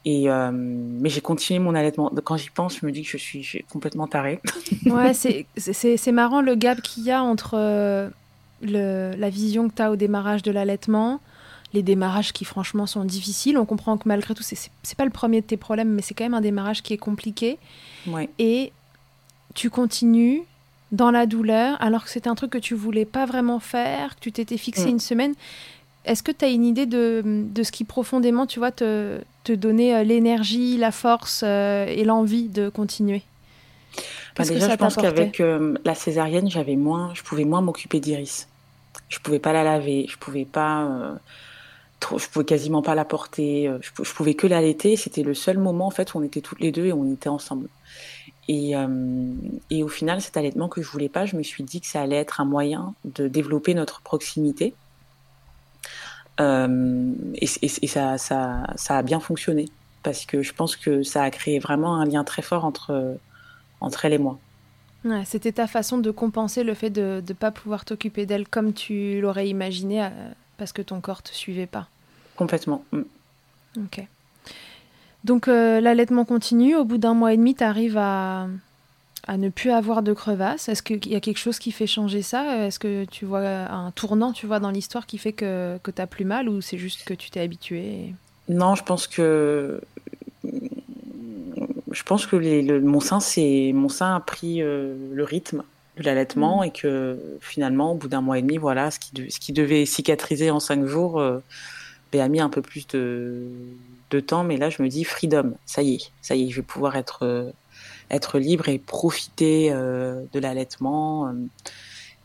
Et 0.04 0.28
euh, 0.28 0.50
mais 0.52 1.08
j'ai 1.08 1.20
continué 1.20 1.60
mon 1.60 1.74
allaitement. 1.74 2.10
Quand 2.24 2.36
j'y 2.36 2.50
pense, 2.50 2.78
je 2.78 2.86
me 2.86 2.90
dis 2.90 3.02
que 3.02 3.10
je 3.10 3.16
suis, 3.18 3.64
complètement 3.70 4.08
tarée. 4.08 4.40
ouais, 4.86 5.12
c'est 5.14 6.12
marrant 6.12 6.40
le 6.40 6.54
gap 6.54 6.80
qu'il 6.82 7.04
y 7.04 7.12
a 7.12 7.22
entre 7.22 7.54
euh, 7.54 8.08
le, 8.62 9.14
la 9.16 9.30
vision 9.30 9.68
que 9.68 9.74
tu 9.74 9.82
as 9.82 9.92
au 9.92 9.96
démarrage 9.96 10.42
de 10.42 10.50
l'allaitement, 10.50 11.20
les 11.72 11.82
démarrages 11.82 12.32
qui 12.32 12.44
franchement 12.44 12.86
sont 12.86 13.04
difficiles. 13.04 13.56
On 13.56 13.64
comprend 13.64 13.96
que 13.96 14.08
malgré 14.08 14.34
tout, 14.34 14.42
c'est 14.42 14.96
pas 14.96 15.04
le 15.04 15.10
premier 15.10 15.40
de 15.40 15.46
tes 15.46 15.56
problèmes, 15.56 15.90
mais 15.90 16.02
c'est 16.02 16.14
quand 16.14 16.24
même 16.24 16.34
un 16.34 16.40
démarrage 16.40 16.82
qui 16.82 16.94
est 16.94 16.98
compliqué. 16.98 17.58
Ouais. 18.08 18.28
Et 18.40 18.72
tu 19.54 19.70
continues, 19.70 20.42
dans 20.92 21.10
la 21.10 21.26
douleur, 21.26 21.80
alors 21.80 22.04
que 22.04 22.10
c'était 22.10 22.28
un 22.28 22.34
truc 22.34 22.50
que 22.50 22.58
tu 22.58 22.74
voulais 22.74 23.06
pas 23.06 23.24
vraiment 23.24 23.58
faire, 23.58 24.14
que 24.14 24.20
tu 24.20 24.32
t'étais 24.32 24.58
fixé 24.58 24.86
mm. 24.86 24.90
une 24.90 25.00
semaine. 25.00 25.34
Est-ce 26.04 26.22
que 26.22 26.32
tu 26.32 26.44
as 26.44 26.48
une 26.48 26.64
idée 26.64 26.86
de, 26.86 27.22
de, 27.24 27.62
ce 27.62 27.72
qui 27.72 27.84
profondément, 27.84 28.46
tu 28.46 28.58
vois, 28.58 28.72
te, 28.72 29.20
te 29.44 29.52
donnait 29.52 29.94
euh, 29.94 30.02
l'énergie, 30.02 30.76
la 30.76 30.90
force 30.90 31.42
euh, 31.44 31.86
et 31.86 32.04
l'envie 32.04 32.48
de 32.48 32.68
continuer? 32.68 33.22
Bah 34.36 34.44
Déjà, 34.44 34.70
je 34.70 34.76
pense 34.76 34.96
qu'avec 34.96 35.40
euh, 35.40 35.74
la 35.84 35.94
césarienne, 35.94 36.50
j'avais 36.50 36.76
moins, 36.76 37.12
je 37.14 37.22
pouvais 37.22 37.44
moins 37.44 37.60
m'occuper 37.60 38.00
d'Iris. 38.00 38.48
Je 39.08 39.18
pouvais 39.18 39.38
pas 39.38 39.52
la 39.52 39.62
laver, 39.62 40.06
je 40.08 40.16
pouvais 40.16 40.46
pas, 40.46 41.18
trop, 42.00 42.18
je 42.18 42.28
pouvais 42.28 42.46
quasiment 42.46 42.82
pas 42.82 42.94
la 42.94 43.04
porter, 43.04 43.70
je, 43.80 43.90
je 44.02 44.12
pouvais 44.14 44.34
que 44.34 44.46
l'allaiter. 44.46 44.96
C'était 44.96 45.22
le 45.22 45.34
seul 45.34 45.58
moment 45.58 45.86
en 45.86 45.90
fait 45.90 46.14
où 46.14 46.18
on 46.18 46.22
était 46.22 46.40
toutes 46.40 46.60
les 46.60 46.72
deux 46.72 46.86
et 46.86 46.92
on 46.94 47.12
était 47.12 47.28
ensemble. 47.28 47.68
Et, 48.48 48.76
euh, 48.76 49.32
et, 49.70 49.82
au 49.82 49.88
final, 49.88 50.20
cet 50.20 50.36
allaitement 50.36 50.68
que 50.68 50.82
je 50.82 50.88
voulais 50.88 51.08
pas, 51.08 51.26
je 51.26 51.36
me 51.36 51.42
suis 51.42 51.62
dit 51.62 51.80
que 51.80 51.86
ça 51.86 52.02
allait 52.02 52.16
être 52.16 52.40
un 52.40 52.44
moyen 52.44 52.94
de 53.04 53.28
développer 53.28 53.74
notre 53.74 54.00
proximité. 54.00 54.74
Euh, 56.40 57.12
et, 57.34 57.48
et 57.62 57.86
ça, 57.86 58.18
ça, 58.18 58.64
ça, 58.74 58.98
a 58.98 59.02
bien 59.02 59.20
fonctionné 59.20 59.66
parce 60.02 60.24
que 60.24 60.42
je 60.42 60.52
pense 60.52 60.76
que 60.76 61.02
ça 61.02 61.22
a 61.22 61.30
créé 61.30 61.58
vraiment 61.60 61.96
un 61.96 62.04
lien 62.04 62.24
très 62.24 62.42
fort 62.42 62.64
entre, 62.64 63.16
entre 63.80 64.04
elle 64.04 64.14
et 64.14 64.18
moi. 64.18 64.38
Ouais, 65.04 65.24
C'était 65.24 65.52
ta 65.52 65.66
façon 65.66 65.98
de 65.98 66.10
compenser 66.10 66.62
le 66.62 66.74
fait 66.74 66.90
de 66.90 67.22
ne 67.26 67.34
pas 67.34 67.50
pouvoir 67.50 67.84
t'occuper 67.84 68.24
d'elle 68.24 68.48
comme 68.48 68.72
tu 68.72 69.20
l'aurais 69.20 69.48
imaginé 69.48 70.04
euh, 70.04 70.08
parce 70.58 70.72
que 70.72 70.82
ton 70.82 71.00
corps 71.00 71.22
te 71.22 71.32
suivait 71.32 71.66
pas. 71.66 71.88
Complètement. 72.36 72.84
Mm. 72.92 73.02
Ok. 73.78 74.06
Donc 75.24 75.48
euh, 75.48 75.80
l'allaitement 75.80 76.24
continue. 76.24 76.76
Au 76.76 76.84
bout 76.84 76.98
d'un 76.98 77.14
mois 77.14 77.32
et 77.32 77.36
demi, 77.36 77.54
tu 77.54 77.64
arrives 77.64 77.98
à, 77.98 78.48
ne 79.36 79.48
plus 79.48 79.70
avoir 79.70 80.02
de 80.02 80.12
crevasses. 80.12 80.68
Est-ce 80.68 80.82
qu'il 80.82 81.06
y 81.08 81.14
a 81.14 81.20
quelque 81.20 81.38
chose 81.38 81.58
qui 81.58 81.70
fait 81.70 81.86
changer 81.86 82.22
ça? 82.22 82.66
Est-ce 82.66 82.78
que 82.78 83.04
tu 83.04 83.24
vois 83.24 83.40
un 83.40 83.90
tournant 83.92 84.32
tu 84.32 84.46
vois, 84.46 84.58
dans 84.58 84.70
l'histoire 84.70 85.06
qui 85.06 85.18
fait 85.18 85.32
que, 85.32 85.78
que 85.82 85.90
tu 85.90 86.02
as 86.02 86.06
plus 86.06 86.24
mal 86.24 86.48
ou 86.48 86.60
c'est 86.60 86.78
juste 86.78 87.04
que 87.04 87.14
tu 87.14 87.30
t'es 87.30 87.40
habitué 87.40 88.14
Non, 88.48 88.74
je 88.74 88.82
pense 88.82 89.06
que. 89.06 89.80
Je 91.92 92.02
pense 92.04 92.26
que 92.26 92.36
le, 92.36 92.80
mon, 92.80 93.00
sein, 93.00 93.18
mon 93.74 93.88
sein 93.90 94.16
a 94.16 94.20
pris 94.20 94.62
euh, 94.62 94.94
le 95.12 95.24
rythme 95.24 95.62
de 95.98 96.02
l'allaitement 96.02 96.62
mmh. 96.62 96.64
et 96.64 96.70
que 96.70 97.18
finalement, 97.40 97.92
au 97.92 97.94
bout 97.94 98.08
d'un 98.08 98.22
mois 98.22 98.38
et 98.38 98.42
demi, 98.42 98.56
voilà, 98.56 98.90
ce 98.90 98.98
qui, 98.98 99.30
ce 99.30 99.38
qui 99.38 99.52
devait 99.52 99.84
cicatriser 99.84 100.50
en 100.50 100.58
cinq 100.58 100.86
jours 100.86 101.20
euh, 101.20 101.38
ben, 102.10 102.22
a 102.22 102.28
mis 102.28 102.40
un 102.40 102.48
peu 102.48 102.62
plus 102.62 102.86
de, 102.88 103.46
de 104.12 104.20
temps, 104.20 104.44
mais 104.44 104.56
là 104.56 104.70
je 104.70 104.82
me 104.82 104.88
dis 104.88 105.04
freedom, 105.04 105.54
ça 105.66 105.82
y 105.82 105.94
est, 105.94 106.12
ça 106.20 106.36
y 106.36 106.44
est, 106.44 106.50
je 106.50 106.56
vais 106.56 106.66
pouvoir 106.66 106.96
être 106.96 107.24
euh, 107.24 107.50
être 108.10 108.38
libre 108.38 108.68
et 108.68 108.78
profiter 108.78 109.70
euh, 109.72 110.22
de 110.32 110.38
l'allaitement 110.38 111.28
euh, 111.28 111.32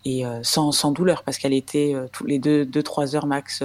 et 0.06 0.24
sans, 0.42 0.72
sans, 0.72 0.92
douleur 0.92 1.24
parce 1.24 1.38
qu'elle 1.38 1.54
était 1.54 1.94
tous 2.14 2.26
les 2.26 2.40
deux 2.40 2.66
deux 2.66 2.84
trois 2.84 3.14
heures 3.16 3.26
max 3.26 3.62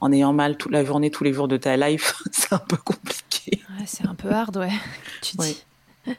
en 0.00 0.12
ayant 0.12 0.32
mal 0.32 0.56
toute 0.56 0.70
la 0.70 0.84
journée, 0.84 1.10
tous 1.10 1.24
les 1.24 1.32
jours 1.32 1.48
de 1.48 1.56
ta 1.56 1.76
life, 1.76 2.22
c'est 2.30 2.52
un 2.52 2.58
peu 2.58 2.76
compliqué. 2.76 3.60
c'est 3.86 4.06
un 4.06 4.14
peu 4.14 4.30
hard, 4.30 4.56
ouais. 4.56 4.70
Tu 5.22 5.36
dis. 5.36 5.64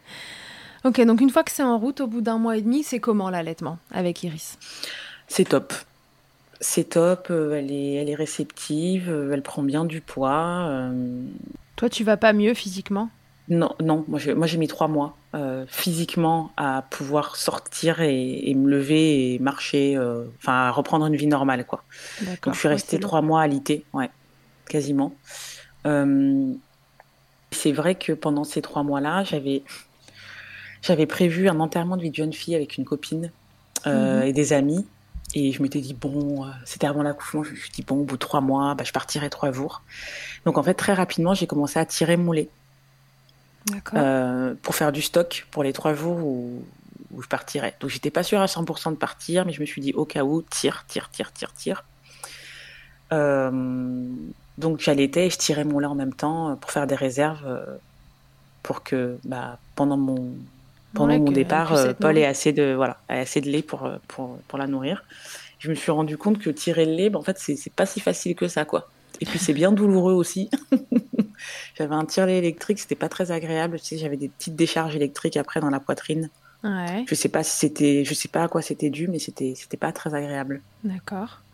ok, 0.84 1.06
donc 1.06 1.22
une 1.22 1.30
fois 1.30 1.44
que 1.44 1.52
c'est 1.52 1.64
en 1.64 1.78
route, 1.78 2.02
au 2.02 2.08
bout 2.08 2.20
d'un 2.20 2.38
mois 2.38 2.58
et 2.58 2.62
demi, 2.62 2.84
c'est 2.84 3.00
comment 3.00 3.30
l'allaitement 3.30 3.78
avec 3.92 4.24
Iris? 4.24 4.58
C'est 5.28 5.50
top. 5.50 5.74
C'est 6.62 6.90
top, 6.92 7.28
euh, 7.30 7.58
elle 7.58 7.72
est, 7.72 7.96
elle 7.96 8.10
est 8.10 8.16
réceptive, 8.16 9.10
euh, 9.10 9.34
elle 9.34 9.42
prend 9.42 9.64
bien 9.64 9.86
du 9.86 10.02
poids. 10.02 10.68
Euh. 10.70 11.22
Toi, 11.76 11.90
tu 11.90 12.04
vas 12.04 12.18
pas 12.18 12.34
mieux 12.34 12.54
physiquement? 12.54 13.10
Non, 13.50 13.76
non. 13.82 14.06
Moi, 14.08 14.20
j'ai 14.20 14.58
mis 14.58 14.68
trois 14.68 14.88
mois 14.88 15.16
physiquement 15.68 16.52
à 16.56 16.86
pouvoir 16.90 17.36
sortir 17.36 18.00
et, 18.00 18.54
me 18.56 18.70
lever 18.70 19.34
et 19.34 19.40
marcher, 19.40 20.00
enfin, 20.40 20.54
à 20.54 20.72
reprendre 20.72 21.06
une 21.06 21.18
vie 21.18 21.28
normale, 21.28 21.66
quoi. 21.66 21.84
Donc, 22.26 22.56
je 22.56 22.60
suis 22.60 22.70
restée 22.70 23.00
trois 23.00 23.22
mois 23.22 23.42
à 23.42 23.48
l'IT, 23.48 23.84
ouais, 23.94 24.10
quasiment. 24.68 25.14
c'est 25.84 27.72
vrai 27.72 27.94
que 27.94 28.14
pendant 28.14 28.46
ces 28.46 28.64
trois 28.64 28.82
mois-là, 28.82 29.26
j'avais, 29.26 29.62
j'avais 30.82 31.06
prévu 31.06 31.50
un 31.50 31.60
enterrement 31.60 31.98
de 31.98 32.02
vie 32.02 32.12
de 32.12 32.16
jeune 32.16 32.34
fille 32.34 32.56
avec 32.56 32.78
une 32.78 32.86
copine 32.86 33.32
mhm. 33.86 34.24
et 34.24 34.34
des 34.34 34.54
amis. 34.54 34.88
Et 35.38 35.52
je 35.52 35.62
m'étais 35.62 35.82
dit, 35.82 35.94
bon, 35.94 36.46
euh, 36.46 36.50
c'était 36.64 36.88
avant 36.88 37.04
l'accouchement, 37.04 37.44
je 37.44 37.52
me 37.52 37.56
suis 37.58 37.70
dit, 37.70 37.84
bon, 37.84 37.98
au 37.98 38.04
bout 38.06 38.16
de 38.16 38.20
trois 38.20 38.40
mois, 38.40 38.74
bah, 38.74 38.86
je 38.86 38.94
partirai 38.94 39.30
trois 39.30 39.52
jours. 39.52 39.82
Donc 40.46 40.58
en 40.58 40.64
fait, 40.64 40.74
très 40.74 40.94
rapidement, 40.94 41.34
j'ai 41.34 41.46
commencé 41.46 41.78
à 41.78 41.86
tirer 41.86 42.16
mon 42.16 42.32
lait. 42.32 42.50
Euh, 43.96 44.54
pour 44.62 44.76
faire 44.76 44.92
du 44.92 45.02
stock 45.02 45.48
pour 45.50 45.64
les 45.64 45.74
trois 45.74 45.94
jours 45.94 46.18
où, 46.18 46.64
où 47.12 47.22
je 47.22 47.28
partirais. 47.28 47.76
Donc 47.82 47.90
j'étais 47.90 48.12
pas 48.12 48.24
sûre 48.24 48.40
à 48.40 48.46
100% 48.46 48.92
de 48.92 48.96
partir, 48.96 49.46
mais 49.46 49.52
je 49.52 49.60
me 49.60 49.66
suis 49.66 49.82
dit, 49.82 49.92
au 49.92 50.06
cas 50.06 50.24
où, 50.24 50.42
tire, 50.42 50.86
tire, 50.88 51.10
tire, 51.10 51.34
tire, 51.34 51.52
tire. 51.54 51.84
Euh, 53.12 54.08
donc 54.58 54.80
j'allaitais 54.80 55.28
et 55.28 55.30
je 55.30 55.38
tirais 55.38 55.66
mon 55.66 55.80
lait 55.80 55.86
en 55.86 55.96
même 55.96 56.14
temps 56.14 56.56
pour 56.56 56.72
faire 56.72 56.88
des 56.88 56.96
réserves 56.96 57.46
pour 58.64 58.84
que 58.84 59.18
bah, 59.26 59.60
pendant 59.76 59.98
mon, 59.98 60.34
pendant 60.96 61.14
Ouais, 61.14 61.20
mon 61.20 61.32
départ, 61.32 61.74
euh, 61.74 61.94
Paul 61.94 62.18
ait 62.18 62.26
assez 62.26 62.54
de 62.54 62.74
voilà, 62.74 62.98
assez 63.08 63.42
de 63.42 63.50
lait 63.50 63.62
pour 63.62 63.86
euh, 63.86 63.98
pour 64.08 64.38
pour 64.48 64.58
la 64.58 64.68
nourrir. 64.68 65.04
Je 65.60 65.70
me 65.70 65.76
suis 65.76 65.92
rendu 65.92 66.18
compte 66.18 66.40
que 66.40 66.50
tirer 66.50 66.86
le 66.86 66.94
lait, 66.94 67.10
ben, 67.10 67.20
en 67.20 67.24
fait, 67.24 67.38
c'est 67.40 67.56
c'est 67.56 67.74
pas 67.74 67.86
si 67.86 68.00
facile 68.00 68.36
que 68.36 68.48
ça, 68.48 68.66
quoi. 68.66 68.90
Et 69.22 69.26
puis 69.26 69.40
c'est 69.40 69.54
bien 69.54 69.72
douloureux 69.72 70.14
aussi. 70.14 70.50
j'avais 71.78 71.96
un 71.96 72.06
tire-lait 72.06 72.38
électrique, 72.38 72.80
c'était 72.80 72.96
pas 72.96 73.10
très 73.10 73.32
agréable. 73.32 73.80
Tu 73.80 73.86
sais, 73.86 73.98
j'avais 73.98 74.18
des 74.18 74.30
petites 74.30 74.56
décharges 74.56 74.96
électriques 74.96 75.38
après 75.38 75.60
dans 75.62 75.70
la 75.70 75.80
poitrine. 75.80 76.30
Ouais, 76.64 77.06
Je 77.08 77.16
sais 77.16 77.30
pas 77.30 77.44
si 77.44 77.58
c'était, 77.58 78.04
je 78.04 78.14
sais 78.14 78.28
pas 78.28 78.44
à 78.44 78.48
quoi 78.48 78.62
c'était 78.62 78.90
dû, 78.90 79.08
mais 79.08 79.20
c'était 79.20 79.54
c'était 79.56 79.78
pas 79.78 79.92
très 79.94 80.14
agréable. 80.16 80.64
d'accord. 80.84 81.45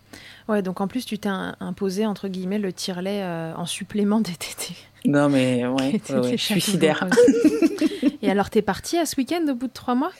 Ouais, 0.51 0.61
donc 0.61 0.81
en 0.81 0.87
plus, 0.87 1.05
tu 1.05 1.17
t'es 1.17 1.29
imposé, 1.29 2.05
entre 2.05 2.27
guillemets, 2.27 2.59
le 2.59 2.73
tire-lait 2.73 3.23
euh, 3.23 3.53
en 3.55 3.65
supplément 3.65 4.19
des 4.19 4.33
tétés. 4.33 4.75
Non, 5.05 5.29
mais 5.29 5.65
ouais, 5.65 5.93
ouais, 5.93 6.01
douloureuses. 6.07 6.77
Et 8.21 8.29
alors, 8.29 8.49
t'es 8.49 8.61
partie 8.61 8.97
à 8.97 9.05
ce 9.05 9.15
week-end 9.15 9.41
au 9.49 9.55
bout 9.55 9.67
de 9.67 9.73
trois 9.73 9.95
mois? 9.95 10.11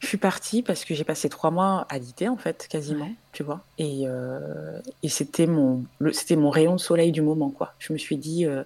Je 0.00 0.06
suis 0.06 0.18
partie 0.18 0.62
parce 0.62 0.84
que 0.84 0.94
j'ai 0.94 1.04
passé 1.04 1.28
trois 1.28 1.50
mois 1.50 1.86
à 1.90 1.98
l'été 1.98 2.28
en 2.28 2.36
fait, 2.36 2.66
quasiment, 2.70 3.04
Ouais. 3.06 3.14
tu 3.32 3.42
vois. 3.42 3.60
Et, 3.78 4.02
euh, 4.06 4.80
et 5.02 5.08
c'était 5.08 5.46
mon, 5.46 5.84
c'était 6.12 6.36
mon 6.36 6.50
rayon 6.50 6.76
de 6.76 6.80
soleil 6.80 7.10
du 7.12 7.20
moment, 7.22 7.50
quoi. 7.50 7.74
Je 7.78 7.92
me 7.92 7.98
suis 7.98 8.16
dit 8.16 8.46
euh, 8.46 8.62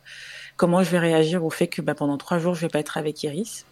comment 0.56 0.82
je 0.82 0.90
vais 0.90 0.98
réagir 1.00 1.44
au 1.44 1.50
fait 1.50 1.66
que 1.68 1.80
bah, 1.82 1.94
pendant 1.94 2.18
trois 2.18 2.38
jours 2.38 2.54
je 2.54 2.60
vais 2.60 2.68
pas 2.68 2.78
être 2.80 2.98
avec 2.98 3.22
Iris? 3.22 3.66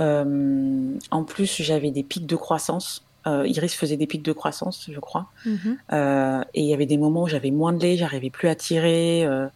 Euh, 0.00 0.94
en 1.10 1.24
plus, 1.24 1.60
j'avais 1.62 1.90
des 1.90 2.02
pics 2.02 2.26
de 2.26 2.36
croissance. 2.36 3.03
Euh, 3.26 3.46
Iris 3.46 3.74
faisait 3.74 3.96
des 3.96 4.06
pics 4.06 4.22
de 4.22 4.32
croissance, 4.32 4.88
je 4.90 5.00
crois. 5.00 5.26
Mhm. 5.46 5.78
Euh, 5.92 6.44
et 6.54 6.60
il 6.62 6.66
y 6.68 6.74
avait 6.74 6.86
des 6.86 6.98
moments 6.98 7.22
où 7.22 7.28
j'avais 7.28 7.50
moins 7.50 7.72
de 7.72 7.80
lait, 7.82 7.96
j'arrivais 7.96 8.30
plus 8.30 8.48
à 8.48 8.54
tirer. 8.54 9.24
euh, 9.24 9.46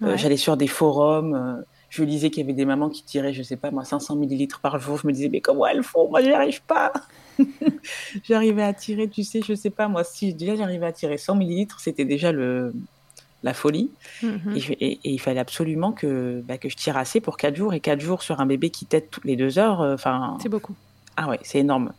Ouais. 0.00 0.18
J'allais 0.18 0.36
sur 0.36 0.56
des 0.56 0.66
forums, 0.66 1.62
je 1.88 2.02
lisais 2.02 2.28
qu'il 2.30 2.42
y 2.42 2.44
avait 2.44 2.52
des 2.52 2.64
mamans 2.64 2.90
qui 2.90 3.04
tiraient, 3.04 3.32
je 3.32 3.44
sais 3.44 3.56
pas 3.56 3.70
moi, 3.70 3.84
500 3.84 4.16
millilitres 4.16 4.58
par 4.60 4.78
jour. 4.80 4.98
Je 4.98 5.06
me 5.06 5.12
disais, 5.12 5.28
mais 5.28 5.40
comment 5.40 5.64
elles 5.66 5.84
font? 5.84 6.10
Moi, 6.10 6.20
j'y 6.20 6.32
arrive 6.32 6.60
pas. 6.62 6.92
J'arrivais 8.24 8.62
à 8.62 8.72
tirer, 8.72 9.08
tu 9.08 9.22
sais, 9.24 9.40
je 9.46 9.54
sais 9.54 9.70
pas 9.70 9.88
moi, 9.88 10.04
si 10.04 10.34
déjà 10.34 10.56
j'arrivais 10.56 10.86
à 10.86 10.92
tirer 10.92 11.18
100 11.18 11.36
millilitres, 11.36 11.80
c'était 11.80 12.04
déjà 12.04 12.32
le 12.32 12.72
la 13.42 13.52
folie. 13.52 13.90
Mhm. 14.22 14.52
Et, 14.56 14.60
je- 14.60 14.72
et- 14.72 14.92
et 15.04 15.10
il 15.10 15.18
fallait 15.20 15.40
absolument 15.40 15.92
que, 15.92 16.42
bah, 16.48 16.56
que 16.56 16.70
je 16.70 16.76
tire 16.76 16.96
assez 16.96 17.20
pour 17.20 17.36
4 17.36 17.54
jours. 17.56 17.74
Et 17.74 17.80
4 17.80 18.00
jours 18.00 18.22
sur 18.22 18.40
un 18.40 18.46
bébé 18.46 18.70
qui 18.70 18.86
tète 18.86 19.10
toutes 19.10 19.26
les 19.26 19.36
deux 19.36 19.58
heures, 19.58 19.80
enfin, 19.80 20.38
C'est 20.42 20.48
beaucoup. 20.48 20.74
ah 21.16 21.28
ouais, 21.28 21.38
c'est 21.42 21.58
énorme. 21.58 21.92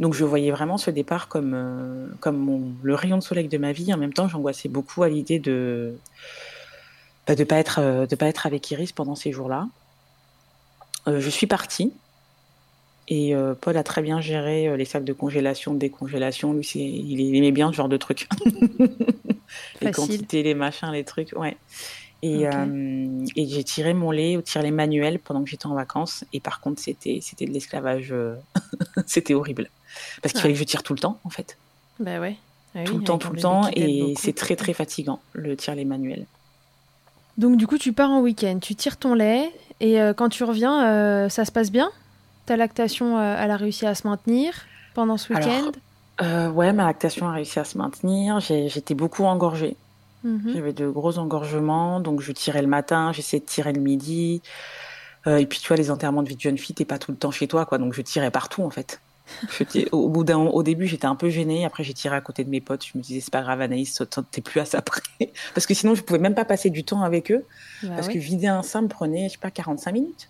Donc 0.00 0.14
je 0.14 0.24
voyais 0.24 0.50
vraiment 0.50 0.78
ce 0.78 0.90
départ 0.90 1.28
comme, 1.28 1.52
euh, 1.54 2.06
comme 2.20 2.36
mon- 2.36 2.72
le 2.82 2.94
rayon 2.94 3.18
de 3.18 3.22
soleil 3.22 3.48
de 3.48 3.58
ma 3.58 3.72
vie. 3.72 3.92
En 3.92 3.96
même 3.98 4.12
temps, 4.12 4.28
j'angoissais 4.28 4.68
beaucoup 4.68 5.02
à 5.02 5.08
l'idée 5.08 5.38
de 5.38 5.94
bah, 7.26 7.34
de 7.34 7.44
pas 7.44 7.56
être 7.56 7.80
euh, 7.80 8.06
de 8.06 8.14
pas 8.16 8.26
être 8.26 8.46
avec 8.46 8.70
Iris 8.70 8.92
pendant 8.92 9.14
ces 9.14 9.32
jours-là. 9.32 9.66
Euh, 11.08 11.20
je 11.20 11.30
suis 11.30 11.46
partie 11.46 11.92
et 13.08 13.34
euh, 13.36 13.54
Paul 13.60 13.76
a 13.76 13.84
très 13.84 14.02
bien 14.02 14.20
géré 14.20 14.76
les 14.76 14.84
sacs 14.84 15.04
de 15.04 15.12
congélation, 15.12 15.74
de 15.74 15.78
décongélation. 15.78 16.52
Lui, 16.52 16.68
il 16.74 17.36
aimait 17.36 17.52
bien 17.52 17.70
ce 17.70 17.76
genre 17.76 17.88
de 17.88 17.96
trucs. 17.96 18.28
les 19.80 19.90
quantités, 19.92 20.42
les 20.42 20.54
machins, 20.54 20.90
les 20.90 21.04
trucs, 21.04 21.32
ouais. 21.36 21.56
Et, 22.26 22.46
euh, 22.48 23.24
et 23.36 23.46
j'ai 23.48 23.64
tiré 23.64 23.94
mon 23.94 24.10
lait 24.10 24.36
au 24.36 24.42
tire-lait 24.42 24.70
manuel 24.70 25.18
pendant 25.20 25.42
que 25.44 25.50
j'étais 25.50 25.66
en 25.66 25.74
vacances. 25.74 26.24
Et 26.32 26.40
par 26.40 26.60
contre, 26.60 26.80
c'était, 26.82 27.20
c'était 27.22 27.46
de 27.46 27.52
l'esclavage. 27.52 28.12
euh, 28.12 28.36
c'était 29.06 29.34
horrible. 29.34 29.70
Parce 30.22 30.32
qu'il 30.32 30.38
Ouais. 30.38 30.42
fallait 30.42 30.54
que 30.54 30.60
je 30.60 30.64
tire 30.64 30.82
tout 30.82 30.94
le 30.94 31.00
temps, 31.00 31.20
en 31.24 31.30
fait. 31.30 31.58
Bah 31.98 32.20
ouais. 32.20 32.36
Ah 32.74 32.80
oui, 32.80 32.84
tout 32.84 32.98
le 32.98 33.04
temps, 33.04 33.18
tout 33.18 33.32
le 33.32 33.40
temps. 33.40 33.68
Et 33.74 34.14
c'est 34.18 34.34
très, 34.34 34.56
très 34.56 34.74
fatigant, 34.74 35.20
le 35.32 35.56
tire-lait 35.56 35.84
manuel. 35.84 36.26
Donc 37.36 37.56
du 37.56 37.66
coup, 37.66 37.78
tu 37.78 37.92
pars 37.92 38.10
en 38.10 38.20
week-end, 38.20 38.58
tu 38.60 38.74
tires 38.74 38.96
ton 38.96 39.14
lait, 39.14 39.52
et 39.80 40.00
euh, 40.00 40.14
quand 40.14 40.28
tu 40.30 40.42
reviens, 40.44 40.86
euh, 40.90 41.28
ça 41.28 41.44
se 41.44 41.52
passe 41.52 41.70
bien? 41.70 41.90
Ta 42.46 42.56
lactation, 42.56 43.20
elle 43.20 43.50
a 43.50 43.56
réussi 43.56 43.86
à 43.86 43.94
se 43.94 44.06
maintenir 44.06 44.68
pendant 44.94 45.16
ce 45.16 45.32
week-end? 45.32 45.70
ouais, 46.20 46.72
ma 46.72 46.84
lactation 46.84 47.28
a 47.28 47.32
réussi 47.32 47.58
à 47.58 47.64
se 47.64 47.76
maintenir. 47.78 48.40
J'étais 48.40 48.94
beaucoup 48.94 49.24
engorgée. 49.24 49.76
Mhm. 50.26 50.54
J'avais 50.54 50.72
de 50.72 50.88
gros 50.88 51.18
engorgements, 51.18 52.00
donc 52.00 52.20
je 52.20 52.32
tirais 52.32 52.60
le 52.60 52.66
matin, 52.66 53.12
j'essayais 53.12 53.40
de 53.40 53.46
tirer 53.46 53.72
le 53.72 53.80
midi. 53.80 54.42
Euh, 55.28 55.38
et 55.38 55.46
puis 55.46 55.60
tu 55.60 55.68
vois, 55.68 55.76
les 55.76 55.90
enterrements 55.90 56.24
de 56.24 56.28
vie 56.28 56.34
de 56.34 56.40
jeune 56.40 56.58
fille, 56.58 56.74
t'es 56.74 56.84
pas 56.84 56.98
tout 56.98 57.12
le 57.12 57.16
temps 57.16 57.30
chez 57.30 57.46
toi, 57.46 57.64
quoi. 57.64 57.78
Donc 57.78 57.94
je 57.94 58.02
tirais 58.02 58.32
partout 58.32 58.62
en 58.62 58.70
fait. 58.70 59.00
Au 59.92 60.08
bout 60.08 60.24
d'un, 60.24 60.38
au 60.38 60.62
début, 60.62 60.86
j'étais 60.86 61.06
un 61.06 61.16
peu 61.16 61.30
gênée. 61.30 61.64
Après, 61.64 61.82
j'ai 61.82 61.94
tiré 61.94 62.14
à 62.14 62.20
côté 62.20 62.44
de 62.44 62.50
mes 62.50 62.60
potes. 62.60 62.84
Je 62.86 62.96
me 62.96 63.02
disais, 63.02 63.20
c'est 63.20 63.32
pas 63.32 63.42
grave, 63.42 63.60
Anaïs, 63.60 64.00
t'es 64.30 64.40
plus 64.40 64.60
à 64.60 64.64
ça 64.64 64.82
près. 64.82 65.00
Parce 65.54 65.66
que 65.66 65.74
sinon, 65.74 65.94
je 65.94 66.02
pouvais 66.02 66.20
même 66.20 66.34
pas 66.34 66.44
passer 66.44 66.70
du 66.70 66.84
temps 66.84 67.02
avec 67.02 67.32
eux. 67.32 67.44
Bah 67.82 67.90
parce 67.96 68.08
que 68.08 68.18
vider 68.18 68.46
un 68.46 68.62
sein 68.62 68.82
me 68.82 68.88
prenait, 68.88 69.28
je 69.28 69.32
sais 69.32 69.38
pas, 69.38 69.50
45 69.50 69.92
minutes. 69.92 70.28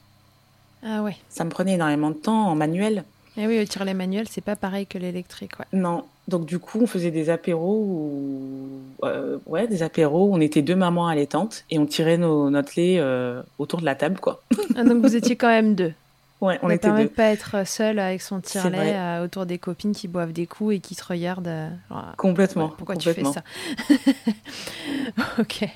Ah 0.82 1.02
ouais. 1.02 1.16
Ça 1.28 1.44
me 1.44 1.50
prenait 1.50 1.74
énormément 1.74 2.11
de 2.11 2.16
temps 2.16 2.48
en 2.48 2.54
manuel. 2.54 3.04
Et 3.38 3.46
oui, 3.46 3.59
le 3.59 3.66
tire-lait 3.66 3.94
manuel, 3.94 4.27
c'est 4.31 4.40
pas 4.40 4.57
pareil 4.57 4.87
que 4.87 4.99
l'électrique, 4.99 5.59
ouais. 5.59 5.66
Non. 5.72 6.05
Donc 6.29 6.46
du 6.46 6.59
coup, 6.59 6.81
on 6.83 6.87
faisait 6.87 7.11
des 7.11 7.31
apéros 7.31 7.85
où, 7.87 8.68
euh, 9.05 9.38
ouais, 9.46 9.68
des 9.68 9.83
apéros 9.83 10.27
où 10.27 10.35
on 10.35 10.40
était 10.40 10.62
deux 10.62 10.75
mamans 10.77 11.07
allaitantes 11.07 11.64
et 11.70 11.79
on 11.79 11.87
tirait 11.87 12.16
nos, 12.18 12.51
notre 12.51 12.72
lait 12.77 12.96
euh, 12.99 13.42
autour 13.59 13.81
de 13.81 13.85
la 13.85 13.94
table, 13.94 14.18
quoi. 14.18 14.42
Ah, 14.77 14.83
donc 14.85 15.03
vous 15.05 15.14
étiez 15.16 15.37
quand 15.37 15.49
même 15.49 15.75
deux. 15.75 15.92
Ouais, 16.42 16.59
on 16.62 16.68
était 16.68 16.81
permet 16.88 17.05
deux. 17.05 17.09
de 17.09 17.14
pas 17.14 17.31
être 17.31 17.66
seul 17.66 17.99
avec 17.99 18.20
son 18.20 18.40
vrai. 18.40 18.94
euh, 18.94 19.25
autour 19.25 19.46
des 19.46 19.57
copines 19.57 19.94
qui 19.94 20.07
boivent 20.07 20.35
des 20.35 20.46
coups 20.46 20.75
et 20.75 20.81
qui 20.81 20.94
se 20.94 21.03
regardent. 21.03 21.49
euh, 21.49 21.70
alors, 21.90 22.14
Complètement. 22.18 22.68
Pourquoi 22.77 22.94
complètement. 22.94 23.33
tu 23.33 23.94
fais 23.94 23.94
ça? 24.12 24.33
Ok. 25.38 25.66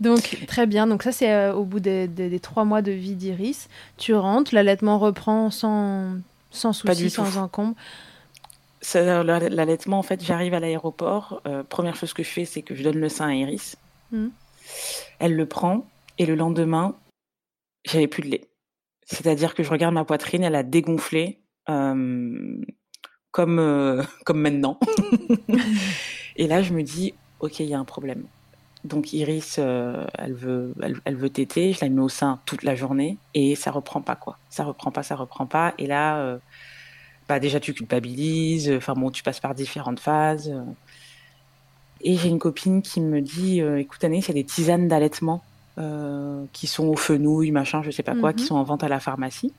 Donc, 0.00 0.44
très 0.46 0.66
bien. 0.66 0.86
Donc, 0.86 1.02
ça, 1.02 1.10
c'est 1.10 1.32
euh, 1.32 1.52
au 1.54 1.64
bout 1.64 1.80
des, 1.80 2.06
des- 2.06 2.28
des 2.30 2.38
trois 2.38 2.64
mois 2.64 2.82
de 2.82 2.92
vie 2.92 3.14
d'Iris. 3.16 3.68
Tu 3.96 4.14
rentres, 4.14 4.54
l'allaitement 4.54 4.98
reprend 5.00 5.50
sans, 5.50 6.12
sans 6.56 6.72
souci, 6.72 7.10
sans 7.10 7.36
encombre. 7.36 7.76
L'allaitement, 8.94 9.98
en 9.98 10.02
fait, 10.02 10.22
j'arrive 10.24 10.54
à 10.54 10.60
l'aéroport. 10.60 11.40
euh, 11.46 11.62
première 11.62 11.96
chose 11.96 12.12
que 12.12 12.22
je 12.22 12.28
fais, 12.28 12.44
c'est 12.44 12.62
que 12.62 12.74
je 12.74 12.82
donne 12.82 12.98
le 12.98 13.08
sein 13.08 13.28
à 13.28 13.34
Iris. 13.34 13.76
Mhm. 14.12 14.30
Elle 15.18 15.34
le 15.34 15.46
prend 15.46 15.86
et 16.18 16.26
le 16.26 16.34
lendemain, 16.34 16.96
j'avais 17.84 18.08
plus 18.08 18.22
de 18.22 18.28
lait. 18.28 18.48
C'est-à-dire 19.02 19.54
que 19.54 19.62
je 19.62 19.70
regarde 19.70 19.94
ma 19.94 20.04
poitrine, 20.04 20.42
elle 20.42 20.56
a 20.56 20.62
dégonflé 20.62 21.40
euh, 21.68 22.60
comme 23.30 23.58
euh, 23.58 24.02
comme 24.24 24.40
maintenant. 24.40 24.78
et 26.36 26.46
là, 26.46 26.62
je 26.62 26.72
me 26.72 26.82
dis, 26.82 27.14
ok, 27.40 27.60
il 27.60 27.66
y 27.66 27.74
a 27.74 27.78
un 27.78 27.84
problème. 27.84 28.26
Donc 28.86 29.12
Iris, 29.12 29.56
euh, 29.58 30.04
elle 30.18 30.34
veut, 30.34 30.74
elle, 30.82 30.96
elle 31.04 31.16
veut 31.16 31.30
téter. 31.30 31.72
Je 31.72 31.80
la 31.84 31.88
mets 31.90 32.00
au 32.00 32.08
sein 32.08 32.40
toute 32.46 32.62
la 32.62 32.74
journée 32.74 33.18
et 33.34 33.54
ça 33.54 33.70
reprend 33.70 34.00
pas 34.00 34.16
quoi. 34.16 34.38
Ça 34.48 34.64
reprend 34.64 34.90
pas, 34.90 35.02
ça 35.02 35.16
reprend 35.16 35.46
pas. 35.46 35.74
Et 35.78 35.86
là, 35.86 36.18
euh, 36.18 36.38
bah 37.28 37.40
déjà 37.40 37.60
tu 37.60 37.74
culpabilises. 37.74 38.70
Enfin 38.70 38.94
bon, 38.94 39.10
tu 39.10 39.22
passes 39.22 39.40
par 39.40 39.54
différentes 39.54 40.00
phases. 40.00 40.52
Et 42.00 42.16
j'ai 42.16 42.28
une 42.28 42.38
copine 42.38 42.82
qui 42.82 43.00
me 43.00 43.20
dit, 43.20 43.60
euh, 43.62 43.80
écoute 43.80 44.02
Annie, 44.04 44.20
il 44.20 44.28
y 44.28 44.30
a 44.30 44.34
des 44.34 44.44
tisanes 44.44 44.88
d'allaitement 44.88 45.42
qui 46.52 46.66
sont 46.66 46.86
au 46.86 46.96
fenouil, 46.96 47.50
machin, 47.50 47.82
je 47.82 47.90
sais 47.90 48.02
pas 48.02 48.14
quoi, 48.14 48.32
qui 48.32 48.44
Mhm. 48.44 48.46
sont 48.48 48.54
en 48.56 48.64
vente 48.64 48.82
à 48.82 48.88
la 48.88 48.98
pharmacie. 48.98 49.52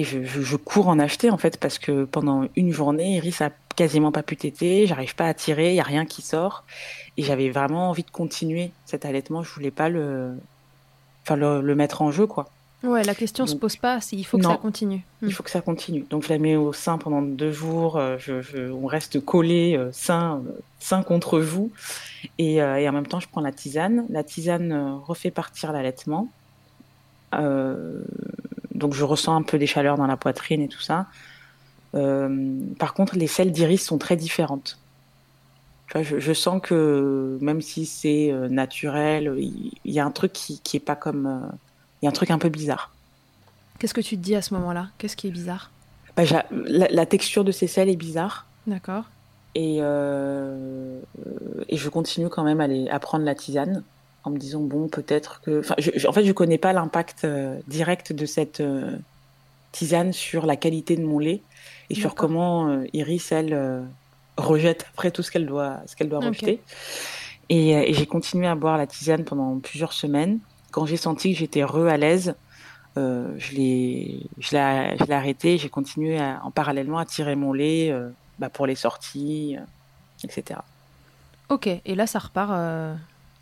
Et 0.00 0.04
je, 0.04 0.24
je, 0.24 0.40
je 0.40 0.56
cours 0.56 0.88
en 0.88 0.98
acheter 0.98 1.28
en 1.30 1.36
fait 1.36 1.58
parce 1.58 1.78
que 1.78 2.04
pendant 2.04 2.48
une 2.56 2.72
journée, 2.72 3.16
Iris 3.16 3.42
a 3.42 3.50
quasiment 3.76 4.12
pas 4.12 4.22
pu 4.22 4.34
téter, 4.36 4.86
j'arrive 4.86 5.14
pas 5.14 5.26
à 5.26 5.34
tirer, 5.34 5.70
il 5.70 5.76
y 5.76 5.80
a 5.80 5.88
rien 5.94 6.06
qui 6.06 6.22
sort. 6.22 6.64
Et 7.18 7.22
j'avais 7.22 7.50
vraiment 7.50 7.90
envie 7.90 8.02
de 8.04 8.10
continuer 8.10 8.70
cet 8.86 9.04
allaitement, 9.04 9.42
je 9.42 9.52
voulais 9.52 9.70
pas 9.70 9.88
le, 9.90 10.32
enfin 11.22 11.36
le, 11.36 11.60
le 11.60 11.74
mettre 11.74 12.00
en 12.02 12.10
jeu 12.10 12.26
quoi. 12.26 12.48
Ouais, 12.82 13.02
la 13.04 13.14
question 13.14 13.44
se 13.46 13.52
Donc- 13.52 13.60
pose 13.60 13.76
pas, 13.76 13.98
il 14.12 14.24
faut 14.24 14.38
que 14.38 14.42
Non. 14.42 14.52
ça 14.52 14.56
continue. 14.56 15.02
Il 15.20 15.28
Mm. 15.28 15.32
faut 15.32 15.42
que 15.42 15.50
ça 15.50 15.60
continue. 15.60 16.06
Donc 16.08 16.22
je 16.24 16.30
la 16.30 16.38
mets 16.38 16.56
au 16.56 16.72
sein 16.72 16.96
pendant 16.96 17.20
deux 17.20 17.52
jours. 17.52 17.98
euh, 17.98 18.16
Je, 18.18 18.40
je- 18.40 18.70
on 18.72 18.86
reste 18.86 19.22
collés, 19.22 19.76
euh, 19.76 19.90
sein, 19.92 20.40
euh, 20.46 20.52
sein 20.78 21.02
contre 21.02 21.40
vous. 21.40 21.70
Et, 22.38 22.62
euh, 22.62 22.76
et 22.80 22.88
en 22.88 22.92
même 22.92 23.06
temps, 23.06 23.20
je 23.20 23.28
prends 23.28 23.42
la 23.42 23.52
tisane. 23.52 24.06
La 24.08 24.24
tisane 24.24 24.72
refait 25.06 25.30
partir 25.30 25.72
l'allaitement. 25.72 26.28
Euh, 27.34 28.00
donc 28.80 28.94
je 28.94 29.04
ressens 29.04 29.36
un 29.36 29.42
peu 29.42 29.58
des 29.58 29.68
chaleurs 29.68 29.96
dans 29.96 30.08
la 30.08 30.16
poitrine 30.16 30.60
et 30.62 30.68
tout 30.68 30.80
ça. 30.80 31.06
Euh, 31.94 32.58
par 32.78 32.94
contre, 32.94 33.16
les 33.16 33.28
selles 33.28 33.52
d'iris 33.52 33.84
sont 33.84 33.98
très 33.98 34.16
différentes. 34.16 34.78
Je, 35.94 36.18
je 36.18 36.32
sens 36.32 36.60
que 36.62 37.38
même 37.40 37.60
si 37.60 37.86
c'est 37.86 38.32
euh, 38.32 38.48
naturel, 38.48 39.34
il 39.38 39.72
y, 39.84 40.00
a 40.00 40.04
un 40.04 40.10
truc 40.10 40.32
qui, 40.32 40.60
qui 40.60 40.76
est 40.76 40.80
pas 40.80 40.96
comme. 40.96 41.26
euh, 41.26 41.48
Il 42.00 42.04
y 42.04 42.08
a 42.08 42.10
un 42.10 42.12
truc 42.12 42.30
un 42.30 42.38
peu 42.38 42.48
bizarre. 42.48 42.92
Qu'est-ce 43.78 43.94
que 43.94 44.00
tu 44.00 44.16
te 44.16 44.22
dis 44.22 44.36
à 44.36 44.42
ce 44.42 44.54
moment-là? 44.54 44.88
Qu'est-ce 44.98 45.16
qui 45.16 45.26
est 45.28 45.32
bizarre? 45.32 45.70
Bah, 46.16 46.22
la, 46.50 46.88
la 46.88 47.06
texture 47.06 47.44
de 47.44 47.52
ces 47.52 47.66
selles 47.66 47.88
est 47.88 47.96
bizarre. 47.96 48.46
D'accord. 48.66 49.04
Et, 49.56 49.78
et 49.78 51.76
je 51.76 51.88
continue 51.88 52.28
quand 52.28 52.44
même 52.44 52.60
à, 52.60 52.68
les, 52.68 52.88
à 52.88 53.00
prendre 53.00 53.24
la 53.24 53.34
tisane 53.34 53.82
en 54.24 54.30
me 54.30 54.38
disant, 54.38 54.60
bon, 54.60 54.88
peut-être 54.88 55.40
que... 55.40 55.60
Enfin, 55.60 55.74
je, 55.78 55.90
je- 55.94 56.06
en 56.06 56.12
fait, 56.12 56.24
je 56.24 56.32
connais 56.32 56.58
pas 56.58 56.72
l'impact 56.72 57.24
euh, 57.24 57.58
direct 57.68 58.12
de 58.12 58.26
cette 58.26 58.60
euh, 58.60 58.96
tisane 59.72 60.12
sur 60.12 60.46
la 60.46 60.56
qualité 60.56 60.96
de 60.96 61.04
mon 61.04 61.18
lait 61.18 61.40
et 61.88 61.94
sur 61.94 62.14
comment 62.14 62.68
euh, 62.68 62.84
Iris, 62.92 63.32
elle, 63.32 63.84
rejette 64.36 64.86
après 64.92 65.10
tout 65.10 65.22
ce 65.22 65.30
qu'elle 65.30 65.46
doit, 65.46 65.78
ce 65.86 65.96
qu'elle 65.96 66.08
doit 66.08 66.20
rejeter. 66.28 66.60
Et, 67.48 67.70
et 67.72 67.94
j'ai 67.94 68.06
continué 68.06 68.46
à 68.46 68.54
boire 68.54 68.78
la 68.78 68.86
tisane 68.86 69.24
pendant 69.24 69.58
plusieurs 69.58 69.92
semaines. 69.92 70.38
Quand 70.70 70.86
j'ai 70.86 70.96
senti 70.96 71.32
que 71.32 71.38
j'étais 71.38 71.64
re 71.64 71.88
à 71.88 71.96
l'aise, 71.96 72.34
je 72.96 73.54
l'ai 73.54 74.20
je 74.38 74.52
l'ai 74.52 75.12
arrêté. 75.14 75.58
J'ai 75.58 75.68
continué 75.68 76.20
en 76.20 76.50
parallèlement 76.50 76.98
à 76.98 77.04
tirer 77.06 77.34
mon 77.34 77.52
lait 77.52 77.92
bah, 78.38 78.50
pour 78.50 78.66
les 78.66 78.76
sorties, 78.76 79.56
etc. 80.22 80.60
Ok, 81.48 81.66
et 81.66 81.94
là 81.96 82.06
ça 82.06 82.20
repart 82.20 82.52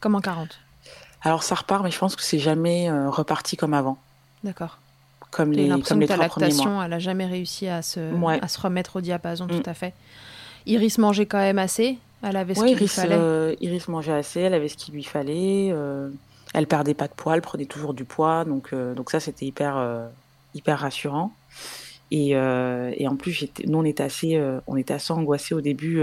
comme 0.01 0.14
en 0.14 0.21
40 0.21 0.59
Alors 1.22 1.42
ça 1.42 1.54
repart, 1.54 1.83
mais 1.83 1.90
je 1.90 1.98
pense 1.98 2.16
que 2.16 2.22
c'est 2.22 2.38
jamais 2.38 2.90
reparti 2.90 3.57
comme 3.57 3.74
avant. 3.74 3.98
D'accord. 4.44 4.78
Comme 5.31 5.52
les, 5.52 5.68
comme 5.83 6.00
les 6.00 6.07
que 6.07 6.12
ta 6.12 6.16
lactation, 6.16 6.83
elle 6.83 6.92
a 6.92 6.98
jamais 6.98 7.26
réussi 7.26 7.68
à 7.68 7.83
se, 7.83 8.00
à 8.42 8.48
se 8.48 8.61
remettre 8.61 8.96
au 8.96 9.00
diapason, 9.00 9.46
tout 9.46 9.57
mm. 9.57 9.68
à 9.68 9.74
fait. 9.74 9.94
Iris 10.66 10.98
mangeait 10.98 11.26
quand 11.26 11.38
même 11.38 11.59
assez 11.59 11.98
Elle 12.22 12.37
avait 12.37 12.54
ce 12.54 12.64
qu'il 12.64 12.76
lui 12.76 12.88
fallait 12.88 13.14
euh, 13.14 13.54
Iris 13.61 13.88
mangeait 13.88 14.12
assez, 14.12 14.40
elle 14.40 14.54
avait 14.54 14.68
ce 14.68 14.76
qu'il 14.76 14.94
lui 14.94 15.04
fallait. 15.04 15.70
Euh, 15.72 16.11
elle 16.54 16.66
perdait 16.66 16.94
pas 16.94 17.09
de 17.09 17.12
poids, 17.14 17.35
elle 17.35 17.42
prenait 17.42 17.66
toujours 17.66 17.94
du 17.94 18.04
poids. 18.04 18.44
Donc, 18.44 18.70
euh, 18.72 18.94
donc 18.94 19.11
ça, 19.11 19.20
c'était 19.20 19.46
hyper, 19.46 20.09
hyper 20.54 20.78
rassurant. 20.78 21.33
Et, 22.11 22.31
et 22.31 23.09
en 23.09 23.16
plus, 23.16 23.46
nous, 23.66 23.78
on 23.78 23.85
était 23.85 24.02
assez, 24.02 24.42
on 24.66 24.76
était 24.76 24.94
assez 24.94 25.12
angoissés 25.12 25.54
au 25.54 25.61
début 25.61 26.02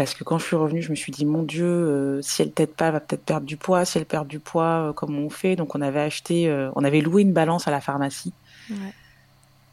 parce 0.00 0.14
que 0.14 0.24
quand 0.24 0.38
je 0.38 0.46
suis 0.46 0.56
revenue, 0.56 0.80
je 0.80 0.88
me 0.88 0.94
suis 0.94 1.12
dit, 1.12 1.26
mon 1.26 1.42
Dieu, 1.42 1.66
euh, 1.66 2.22
si 2.22 2.40
elle 2.40 2.52
t'aide 2.52 2.70
pas, 2.70 2.86
elle 2.86 2.92
va 2.94 3.00
peut-être 3.00 3.22
perdre 3.22 3.44
du 3.44 3.58
poids. 3.58 3.84
Si 3.84 3.98
elle 3.98 4.06
perd 4.06 4.26
du 4.26 4.38
poids, 4.38 4.88
euh, 4.88 4.92
comment 4.94 5.18
on 5.18 5.28
fait 5.28 5.56
Donc 5.56 5.74
on 5.74 5.82
avait 5.82 6.00
acheté, 6.00 6.48
euh, 6.48 6.70
on 6.74 6.84
avait 6.84 7.02
loué 7.02 7.20
une 7.20 7.34
balance 7.34 7.68
à 7.68 7.70
la 7.70 7.82
pharmacie. 7.82 8.32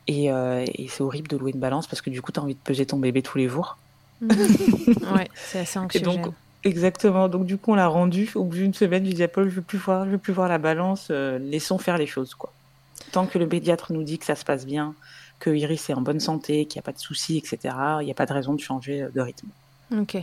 Et, 0.10 0.30
c'est 0.90 1.02
horrible 1.02 1.30
de 1.30 1.38
louer 1.38 1.52
une 1.54 1.62
balance 1.62 1.88
parce 1.88 2.02
que 2.02 2.10
du 2.10 2.22
coup, 2.22 2.34
tu 2.34 2.42
as 2.42 2.44
envie 2.44 2.56
de 2.56 2.60
peser 2.62 2.86
ton 2.86 2.98
bébé 2.98 3.22
tous 3.22 3.38
les 3.38 3.48
jours. 3.48 3.78
ouais, 4.22 5.30
c'est 5.34 5.60
assez 5.60 5.80
anxiogène. 5.80 6.22
donc, 6.24 6.34
exactement. 6.66 7.30
Donc 7.30 7.46
du 7.46 7.58
coup, 7.58 7.72
on 7.72 7.76
l'a 7.76 7.88
rendu. 7.88 8.30
Au 8.36 8.44
bout 8.44 8.58
d'une 8.58 8.74
semaine, 8.74 9.06
je 9.06 9.14
dis 9.14 9.24
à 9.24 9.30
Paul, 9.30 9.48
je 9.48 9.56
veux 9.56 9.62
plus 9.62 9.78
voir, 9.78 10.04
je 10.08 10.10
veux 10.10 10.18
plus 10.18 10.34
voir 10.34 10.50
la 10.50 10.58
balance. 10.58 11.10
laissons 11.10 11.78
faire 11.78 11.98
les 11.98 12.06
choses, 12.06 12.36
quoi. 12.36 12.52
Tant 13.14 13.28
que 13.28 13.40
le 13.40 13.48
pédiatre 13.48 13.94
nous 13.94 14.04
dit 14.04 14.20
que 14.20 14.26
ça 14.26 14.36
se 14.36 14.44
passe 14.44 14.66
bien, 14.66 14.94
que 15.40 15.52
Iris 15.52 15.90
est 15.90 15.94
en 15.94 16.02
bonne 16.02 16.20
santé, 16.20 16.66
qu'il 16.66 16.80
n'y 16.80 16.84
a 16.84 16.86
pas 16.86 16.92
de 16.92 17.00
soucis, 17.00 17.38
etc. 17.38 17.74
Il 18.02 18.06
n'y 18.06 18.12
a 18.12 18.14
pas 18.14 18.26
de 18.26 18.34
raison 18.34 18.54
de 18.54 18.60
changer 18.60 19.08
de 19.16 19.22
rythme. 19.22 19.48
Ok. 19.92 20.18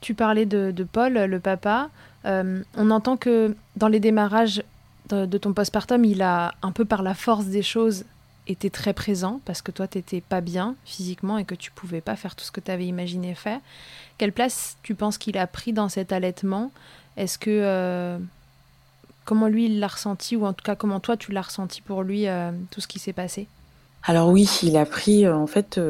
Tu 0.00 0.14
parlais 0.14 0.46
de, 0.46 0.86
Paul, 0.90 1.14
le 1.14 1.40
papa. 1.40 1.90
Euh, 2.24 2.62
on 2.76 2.90
entend 2.90 3.16
que 3.16 3.54
dans 3.76 3.88
les 3.88 4.00
démarrages 4.00 4.62
de, 5.08 5.38
ton 5.38 5.52
postpartum, 5.52 6.04
il 6.04 6.22
a 6.22 6.54
un 6.62 6.72
peu 6.72 6.84
par 6.84 7.02
la 7.02 7.14
force 7.14 7.46
des 7.46 7.62
choses 7.62 8.04
été 8.48 8.70
très 8.70 8.92
présent 8.92 9.40
parce 9.44 9.62
que 9.62 9.72
toi, 9.72 9.88
tu 9.88 9.98
n'étais 9.98 10.20
pas 10.20 10.40
bien 10.40 10.76
physiquement 10.84 11.38
et 11.38 11.44
que 11.44 11.54
tu 11.54 11.70
pouvais 11.70 12.00
pas 12.00 12.16
faire 12.16 12.36
tout 12.36 12.44
ce 12.44 12.52
que 12.52 12.60
tu 12.60 12.70
avais 12.70 12.86
imaginé 12.86 13.34
faire. 13.34 13.60
Quelle 14.18 14.32
place 14.32 14.76
tu 14.82 14.94
penses 14.94 15.18
qu'il 15.18 15.38
a 15.38 15.46
pris 15.46 15.72
dans 15.72 15.88
cet 15.88 16.12
allaitement? 16.12 16.70
Est-ce 17.16 17.38
que. 17.38 17.50
Euh, 17.50 18.18
comment 19.24 19.48
lui, 19.48 19.66
il 19.66 19.80
l'a 19.80 19.88
ressenti 19.88 20.36
ou 20.36 20.46
en 20.46 20.52
tout 20.52 20.64
cas, 20.64 20.76
comment 20.76 21.00
toi, 21.00 21.16
tu 21.16 21.32
l'as 21.32 21.42
ressenti 21.42 21.80
pour 21.80 22.02
lui, 22.02 22.28
euh, 22.28 22.52
tout 22.70 22.80
ce 22.80 22.86
qui 22.86 22.98
s'est 22.98 23.12
passé? 23.12 23.48
Alors, 24.04 24.28
oui, 24.28 24.48
il 24.62 24.76
a 24.76 24.86
pris 24.86 25.28
en 25.28 25.48
fait 25.48 25.80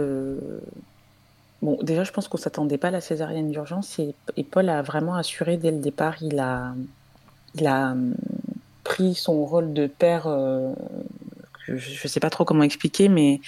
Bon, 1.62 1.78
déjà, 1.82 2.04
je 2.04 2.12
pense 2.12 2.28
qu'on 2.28 2.36
s'attendait 2.36 2.78
pas 2.78 2.88
à 2.88 2.90
la 2.90 3.00
césarienne 3.00 3.50
d'urgence 3.50 3.98
et, 3.98 4.14
Paul 4.44 4.68
a 4.68 4.82
vraiment 4.82 5.14
assuré 5.14 5.56
dès 5.56 5.70
le 5.70 5.78
départ. 5.78 6.22
Il 6.22 6.38
a, 6.38 6.74
il 7.54 7.66
a 7.66 7.92
hum, 7.92 8.14
pris 8.84 9.14
son 9.14 9.44
rôle 9.44 9.72
de 9.72 9.86
père. 9.86 10.26
Euh, 10.26 10.72
je 11.66 11.74
ne 11.74 12.08
sais 12.08 12.20
pas 12.20 12.30
trop 12.30 12.44
comment 12.44 12.62
expliquer, 12.62 13.08
mais 13.08 13.40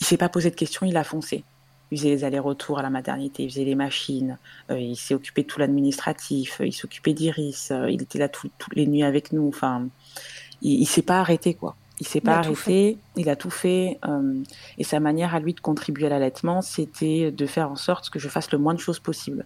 il 0.00 0.06
s'est 0.06 0.16
pas 0.16 0.28
posé 0.28 0.50
de 0.50 0.56
questions, 0.56 0.86
il 0.86 0.96
a 0.96 1.04
foncé. 1.04 1.44
Il 1.90 1.98
faisait 1.98 2.10
les 2.10 2.24
allers-retours 2.24 2.78
à 2.78 2.82
la 2.82 2.90
maternité, 2.90 3.42
il 3.42 3.50
faisait 3.50 3.64
les 3.64 3.74
machines, 3.74 4.38
euh, 4.70 4.78
il 4.78 4.96
s'est 4.96 5.12
occupé 5.12 5.42
de 5.42 5.48
tout 5.48 5.58
l'administratif, 5.58 6.62
il 6.64 6.72
s'occupait 6.72 7.14
d'Iris, 7.14 7.72
euh, 7.72 7.90
il 7.90 8.00
était 8.00 8.20
là 8.20 8.28
toutes 8.28 8.52
les 8.74 8.86
nuits 8.86 9.02
avec 9.02 9.32
nous. 9.32 9.48
Enfin, 9.48 9.88
il, 10.62 10.80
il 10.80 10.86
s'est 10.86 11.02
pas 11.02 11.18
arrêté 11.18 11.54
quoi. 11.54 11.74
Il 12.00 12.08
s'est 12.08 12.22
pas 12.22 12.36
arrêté, 12.36 12.96
il 13.16 13.28
a 13.28 13.36
tout 13.36 13.50
fait. 13.50 13.98
Euh, 14.08 14.42
et 14.78 14.84
sa 14.84 15.00
manière 15.00 15.34
à 15.34 15.40
lui 15.40 15.52
de 15.52 15.60
contribuer 15.60 16.06
à 16.06 16.08
l'allaitement, 16.08 16.62
c'était 16.62 17.30
de 17.30 17.46
faire 17.46 17.70
en 17.70 17.76
sorte 17.76 18.08
que 18.08 18.18
je 18.18 18.28
fasse 18.30 18.50
le 18.52 18.58
moins 18.58 18.72
de 18.72 18.80
choses 18.80 18.98
possible. 18.98 19.44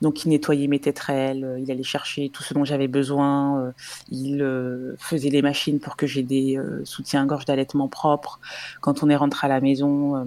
Donc 0.00 0.24
il 0.24 0.30
nettoyait 0.30 0.66
mes 0.66 0.80
tétrelles, 0.80 1.44
euh, 1.44 1.60
il 1.60 1.70
allait 1.70 1.84
chercher 1.84 2.28
tout 2.28 2.42
ce 2.42 2.54
dont 2.54 2.64
j'avais 2.64 2.88
besoin, 2.88 3.60
euh, 3.60 3.72
il 4.10 4.44
faisait 4.98 5.30
les 5.30 5.42
machines 5.42 5.78
pour 5.78 5.94
que 5.94 6.08
j'ai 6.08 6.24
des 6.24 6.58
soutiens-gorge 6.82 7.44
d'allaitement 7.44 7.86
propres. 7.86 8.40
Quand 8.80 9.04
on 9.04 9.08
est 9.08 9.16
rentré 9.16 9.46
à 9.46 9.48
la 9.48 9.60
maison, 9.60 10.26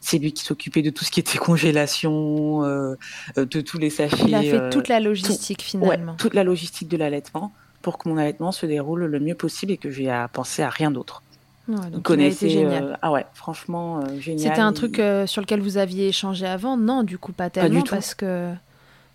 c'est 0.00 0.18
lui 0.18 0.32
qui 0.32 0.44
s'occupait 0.44 0.82
de 0.82 0.90
tout 0.90 1.06
ce 1.06 1.10
qui 1.10 1.20
était 1.20 1.38
congélation, 1.38 2.60
de 2.60 3.60
tous 3.60 3.78
les 3.78 3.88
sachets. 3.88 4.24
Il 4.26 4.34
a 4.34 4.42
fait 4.42 4.70
toute 4.70 4.88
la 4.88 5.00
logistique 5.00 5.62
finalement. 5.62 6.16
toute 6.16 6.34
la 6.34 6.44
logistique 6.44 6.88
de 6.88 6.98
l'allaitement 6.98 7.52
pour 7.82 7.98
que 7.98 8.08
mon 8.08 8.16
allaitement 8.16 8.52
se 8.52 8.66
déroule 8.66 9.04
le 9.04 9.20
mieux 9.20 9.34
possible 9.34 9.72
et 9.72 9.76
que 9.76 9.90
j'ai 9.90 10.10
à 10.10 10.28
penser 10.28 10.62
à 10.62 10.70
rien 10.70 10.90
d'autre. 10.90 11.22
Ouais, 11.68 11.90
donc 11.90 12.02
connaissez, 12.02 12.48
génial. 12.48 12.84
Euh, 12.84 12.96
ah 13.02 13.12
ouais, 13.12 13.26
franchement 13.34 14.00
euh, 14.00 14.18
génial. 14.18 14.48
C'était 14.48 14.60
un 14.60 14.72
truc 14.72 14.98
euh, 14.98 15.26
sur 15.26 15.42
lequel 15.42 15.60
vous 15.60 15.76
aviez 15.76 16.08
échangé 16.08 16.46
avant? 16.46 16.76
Non, 16.76 17.02
du 17.02 17.18
coup 17.18 17.32
pas 17.32 17.50
tellement 17.50 17.82
parce 17.82 18.14
que 18.14 18.52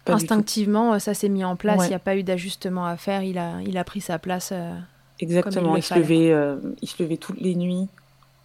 instinctivement 0.05 0.99
ça 0.99 1.13
s'est 1.13 1.29
mis 1.29 1.43
en 1.43 1.55
place. 1.55 1.85
Il 1.85 1.89
n'y 1.89 1.95
a 1.95 1.99
pas 1.99 2.15
eu 2.15 2.23
d'ajustement 2.23 2.85
à 2.85 2.95
faire. 2.95 3.23
Il 3.23 3.39
a, 3.39 3.55
il 3.65 3.77
a 3.77 3.83
pris 3.83 4.01
sa 4.01 4.19
place. 4.19 4.53
Exactement. 5.19 5.75
il, 5.75 5.83
se 5.83 5.95
levait, 5.95 6.33
il 6.81 6.87
se 6.87 7.01
levait 7.01 7.17
toutes 7.17 7.39
les 7.39 7.55
nuits 7.55 7.87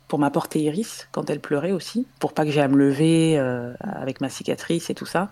pour 0.06 0.18
m'apporter 0.18 0.60
Iris 0.60 1.08
quand 1.12 1.28
elle 1.28 1.40
pleurait 1.40 1.72
aussi, 1.72 2.06
pour 2.18 2.32
pas 2.32 2.46
que 2.46 2.50
j'ai 2.50 2.62
à 2.62 2.68
me 2.68 2.76
lever 2.76 3.38
avec 3.80 4.22
ma 4.22 4.30
cicatrice 4.30 4.88
et 4.88 4.94
tout 4.94 5.06
ça. 5.06 5.28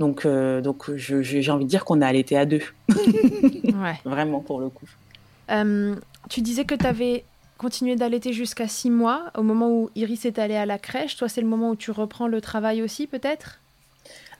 Donc, 0.00 0.24
euh, 0.24 0.62
donc 0.62 0.90
j'ai 0.96 1.50
envie 1.50 1.66
de 1.66 1.68
dire 1.68 1.84
qu'on 1.84 2.00
a 2.00 2.06
allaité 2.06 2.34
à 2.38 2.46
deux. 2.46 2.62
ouais. 2.88 4.00
Vraiment, 4.06 4.40
pour 4.40 4.58
le 4.58 4.70
coup. 4.70 4.88
Euh, 5.50 5.94
tu 6.30 6.40
disais 6.40 6.64
que 6.64 6.74
tu 6.74 6.86
avais 6.86 7.22
continué 7.58 7.96
d'allaiter 7.96 8.32
jusqu'à 8.32 8.66
six 8.66 8.88
mois, 8.88 9.24
au 9.36 9.42
moment 9.42 9.68
où 9.68 9.90
Iris 9.94 10.24
est 10.24 10.38
allée 10.38 10.56
à 10.56 10.64
la 10.64 10.78
crèche. 10.78 11.18
Toi, 11.18 11.28
c'est 11.28 11.42
le 11.42 11.46
moment 11.46 11.68
où 11.68 11.76
tu 11.76 11.90
reprends 11.90 12.28
le 12.28 12.40
travail 12.40 12.80
aussi, 12.80 13.06
peut-être? 13.06 13.60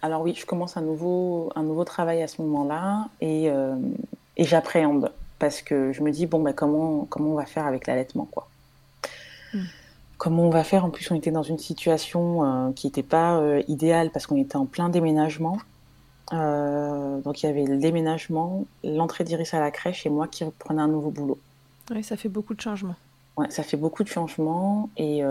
Alors 0.01 0.23
oui, 0.23 0.35
je 0.35 0.47
commence 0.47 0.79
un 0.79 0.81
nouveau, 0.81 1.53
un 1.55 1.63
nouveau 1.63 1.85
travail 1.85 2.23
à 2.23 2.27
ce 2.27 2.41
moment-là 2.41 3.09
et, 3.21 3.51
euh, 3.51 3.77
et 4.39 4.45
j'appréhende 4.45 5.13
parce 5.39 5.61
que 5.61 5.93
je 5.93 6.01
me 6.01 6.11
dis, 6.11 6.25
bon, 6.25 6.41
bah, 6.41 6.55
comment, 6.55 7.05
comment 7.11 7.33
on 7.33 7.37
va 7.37 7.45
faire 7.45 7.67
avec 7.67 7.87
l'allaitement, 7.87 8.27
quoi. 8.31 8.49
Comment 10.21 10.43
on 10.43 10.51
va 10.51 10.65
faire 10.65 10.85
En 10.85 10.91
plus, 10.91 11.11
on 11.11 11.15
était 11.15 11.31
dans 11.31 11.43
une 11.43 11.57
situation 11.57 12.45
euh, 12.45 12.73
qui 12.73 12.87
n'était 12.87 13.03
pas 13.03 13.39
euh, 13.39 13.63
idéale 13.69 14.11
parce 14.11 14.27
qu'on 14.27 14.37
était 14.37 14.57
en 14.57 14.67
plein 14.67 14.91
déménagement. 14.91 15.57
Euh, 16.35 17.23
donc 17.23 17.43
il 17.43 17.47
y 17.47 17.49
avait 17.49 17.65
le 17.65 17.79
déménagement, 17.79 18.67
l'entrée 18.85 19.25
d'Iris 19.25 19.55
à 19.55 19.61
la 19.61 19.71
crèche 19.71 20.05
et 20.05 20.11
moi 20.11 20.29
qui 20.29 20.45
reprenais 20.45 20.83
un 20.83 20.89
nouveau 20.89 21.11
boulot. 21.11 21.39
Oui, 21.91 22.05
ça 22.05 22.19
fait 22.19 22.29
beaucoup 22.29 22.53
de 22.53 22.61
changements. 22.61 22.97
Ouais, 23.39 23.51
ça 23.51 23.63
fait 23.63 23.79
beaucoup 23.79 24.05
de 24.05 24.09
changements 24.09 24.91
et 24.99 25.23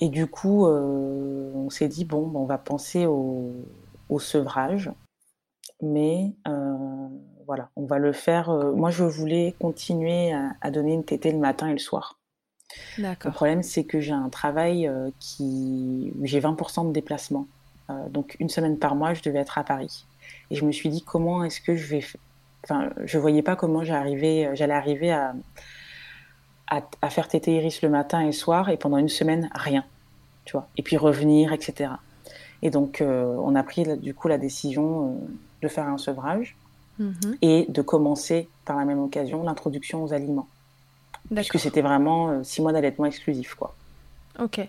et 0.00 0.08
du 0.08 0.26
coup, 0.26 0.64
on 0.64 1.68
s'est 1.68 1.88
dit 1.88 2.06
bon, 2.06 2.32
on 2.34 2.46
va 2.46 2.56
penser 2.56 3.04
au, 3.04 3.52
au 4.08 4.18
sevrage, 4.18 4.90
mais 5.82 6.32
voilà, 7.48 7.70
on 7.76 7.86
va 7.86 7.98
le 7.98 8.12
faire. 8.12 8.50
Euh, 8.50 8.72
moi, 8.72 8.90
je 8.90 9.02
voulais 9.02 9.54
continuer 9.58 10.34
à, 10.60 10.70
donner 10.70 10.92
une 10.92 11.02
tétée 11.02 11.32
le 11.32 11.38
matin 11.38 11.68
et 11.68 11.72
le 11.72 11.78
soir. 11.78 12.18
Le 12.98 13.30
problème, 13.30 13.62
c'est 13.62 13.84
que 13.84 14.00
j'ai 14.00 14.12
un 14.12 14.28
travail 14.28 14.86
euh, 14.86 15.10
qui. 15.18 16.12
J'ai 16.22 16.40
20% 16.40 16.88
de 16.88 16.92
déplacement. 16.92 17.46
Euh, 17.88 18.08
donc, 18.10 18.36
une 18.38 18.50
semaine 18.50 18.78
par 18.78 18.94
mois, 18.94 19.14
je 19.14 19.22
devais 19.22 19.38
être 19.38 19.56
à 19.56 19.64
Paris. 19.64 20.04
Et 20.50 20.56
je 20.56 20.64
me 20.66 20.72
suis 20.72 20.90
dit, 20.90 21.02
comment 21.02 21.42
est-ce 21.42 21.62
que 21.62 21.74
je 21.74 21.86
vais. 21.86 22.04
Enfin, 22.64 22.90
je 23.02 23.16
voyais 23.16 23.42
pas 23.42 23.56
comment 23.56 23.82
j'allais 23.82 24.74
arriver 24.74 25.10
à, 25.10 25.34
à, 26.68 27.08
faire 27.08 27.28
tétée 27.28 27.56
Iris 27.56 27.80
le 27.80 27.88
matin 27.88 28.20
et 28.20 28.26
le 28.26 28.32
soir, 28.32 28.68
et 28.68 28.76
pendant 28.76 28.98
une 28.98 29.08
semaine, 29.08 29.48
rien. 29.54 29.86
Tu 30.44 30.52
vois. 30.52 30.68
Et 30.76 30.82
puis 30.82 30.98
revenir, 30.98 31.54
etc. 31.54 31.92
Et 32.60 32.68
donc, 32.68 33.02
on 33.02 33.54
a 33.54 33.62
pris 33.62 33.84
du 33.96 34.12
coup 34.12 34.28
la 34.28 34.36
décision 34.36 35.18
de 35.62 35.68
faire 35.68 35.86
un 35.86 35.96
sevrage. 35.96 36.56
Mhm. 36.98 37.36
et 37.42 37.66
de 37.68 37.82
commencer 37.82 38.48
par 38.64 38.76
la 38.76 38.84
même 38.84 38.98
occasion 38.98 39.42
l'introduction 39.42 40.02
aux 40.02 40.12
aliments. 40.12 40.48
Puisque 41.34 41.58
c'était 41.58 41.82
vraiment 41.82 42.30
euh, 42.30 42.42
six 42.42 42.62
mois 42.62 42.72
d'allaitement 42.72 43.06
exclusif. 43.06 43.54
Quoi. 43.54 43.74
Ok. 44.38 44.60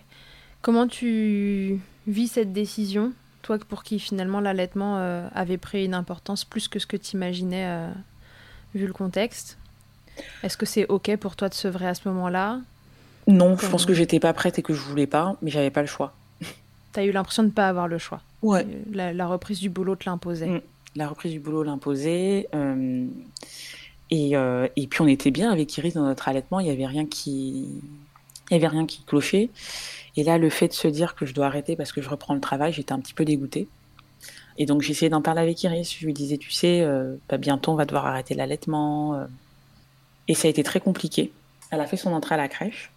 Comment 0.62 0.86
tu 0.86 1.80
vis 2.06 2.28
cette 2.28 2.52
décision 2.52 3.12
Toi, 3.42 3.58
pour 3.66 3.82
qui 3.82 3.98
finalement 3.98 4.40
l'allaitement 4.40 4.98
euh, 4.98 5.26
avait 5.34 5.58
pris 5.58 5.84
une 5.84 5.94
importance 5.94 6.44
plus 6.44 6.68
que 6.68 6.78
ce 6.78 6.86
que 6.86 6.96
tu 6.96 7.16
imaginais 7.16 7.66
euh, 7.66 7.88
vu 8.74 8.86
le 8.86 8.92
contexte? 8.92 9.58
Est-ce 10.42 10.56
que 10.56 10.66
c'est 10.66 10.86
ok 10.86 11.16
pour 11.16 11.34
toi 11.34 11.48
de 11.48 11.54
sevrer 11.54 11.88
à 11.88 11.94
ce 11.94 12.06
moment-là? 12.08 12.60
Non, 13.26 13.56
je 13.56 13.66
pense 13.66 13.86
que 13.86 13.94
j'étais 13.94 14.20
pas 14.20 14.32
prête 14.34 14.58
et 14.58 14.62
que 14.62 14.74
je 14.74 14.80
voulais 14.80 15.06
pas, 15.06 15.36
mais 15.40 15.50
j'avais 15.50 15.70
pas 15.70 15.80
le 15.80 15.86
choix. 15.86 16.12
Tu 16.92 17.00
as 17.00 17.04
eu 17.04 17.12
l'impression 17.12 17.42
de 17.42 17.48
ne 17.48 17.52
pas 17.52 17.68
avoir 17.68 17.88
le 17.88 17.98
choix. 17.98 18.20
Ouais. 18.42 18.66
La, 18.92 19.26
reprise 19.26 19.60
du 19.60 19.70
boulot 19.70 19.96
te 19.96 20.08
l'imposait. 20.08 20.48
Mm 20.48 20.60
la 20.96 21.08
reprise 21.08 21.32
du 21.32 21.40
boulot 21.40 21.62
l'imposait. 21.62 22.48
Euh, 22.54 23.06
et, 24.10 24.36
euh, 24.36 24.68
et, 24.76 24.86
puis 24.86 25.02
on 25.02 25.06
était 25.06 25.30
bien 25.30 25.50
avec 25.50 25.76
Iris 25.76 25.94
dans 25.94 26.04
notre 26.04 26.28
allaitement, 26.28 26.60
il 26.60 26.64
n'y 26.64 26.72
avait 26.72 26.86
rien 26.86 27.06
qui, 27.06 27.68
il 28.50 28.52
y 28.52 28.56
avait 28.56 28.66
rien 28.66 28.86
qui 28.86 29.02
clochait. 29.04 29.50
Et 30.16 30.24
là, 30.24 30.38
le 30.38 30.50
fait 30.50 30.68
de 30.68 30.72
se 30.72 30.88
dire 30.88 31.14
que 31.14 31.26
je 31.26 31.34
dois 31.34 31.46
arrêter 31.46 31.76
parce 31.76 31.92
que 31.92 32.02
je 32.02 32.08
reprends 32.08 32.34
le 32.34 32.40
travail, 32.40 32.72
j'étais 32.72 32.92
un 32.92 32.98
petit 32.98 33.14
peu 33.14 33.24
dégoûtée. 33.24 33.68
Et 34.58 34.66
donc 34.66 34.82
j'essayais 34.82 35.08
d'en 35.08 35.22
parler 35.22 35.40
avec 35.40 35.62
Iris. 35.62 35.96
Je 35.98 36.04
lui 36.04 36.12
disais, 36.12 36.36
tu 36.36 36.50
sais, 36.50 36.80
euh, 36.82 37.16
bah, 37.28 37.38
bientôt 37.38 37.72
on 37.72 37.76
va 37.76 37.86
devoir 37.86 38.06
arrêter 38.06 38.34
l'allaitement. 38.34 39.26
Et 40.26 40.34
ça 40.34 40.48
a 40.48 40.50
été 40.50 40.62
très 40.62 40.80
compliqué. 40.80 41.32
Elle 41.70 41.80
a 41.80 41.86
fait 41.86 41.96
son 41.96 42.12
entrée 42.12 42.34
à 42.34 42.38
la 42.38 42.48
crèche. 42.48 42.90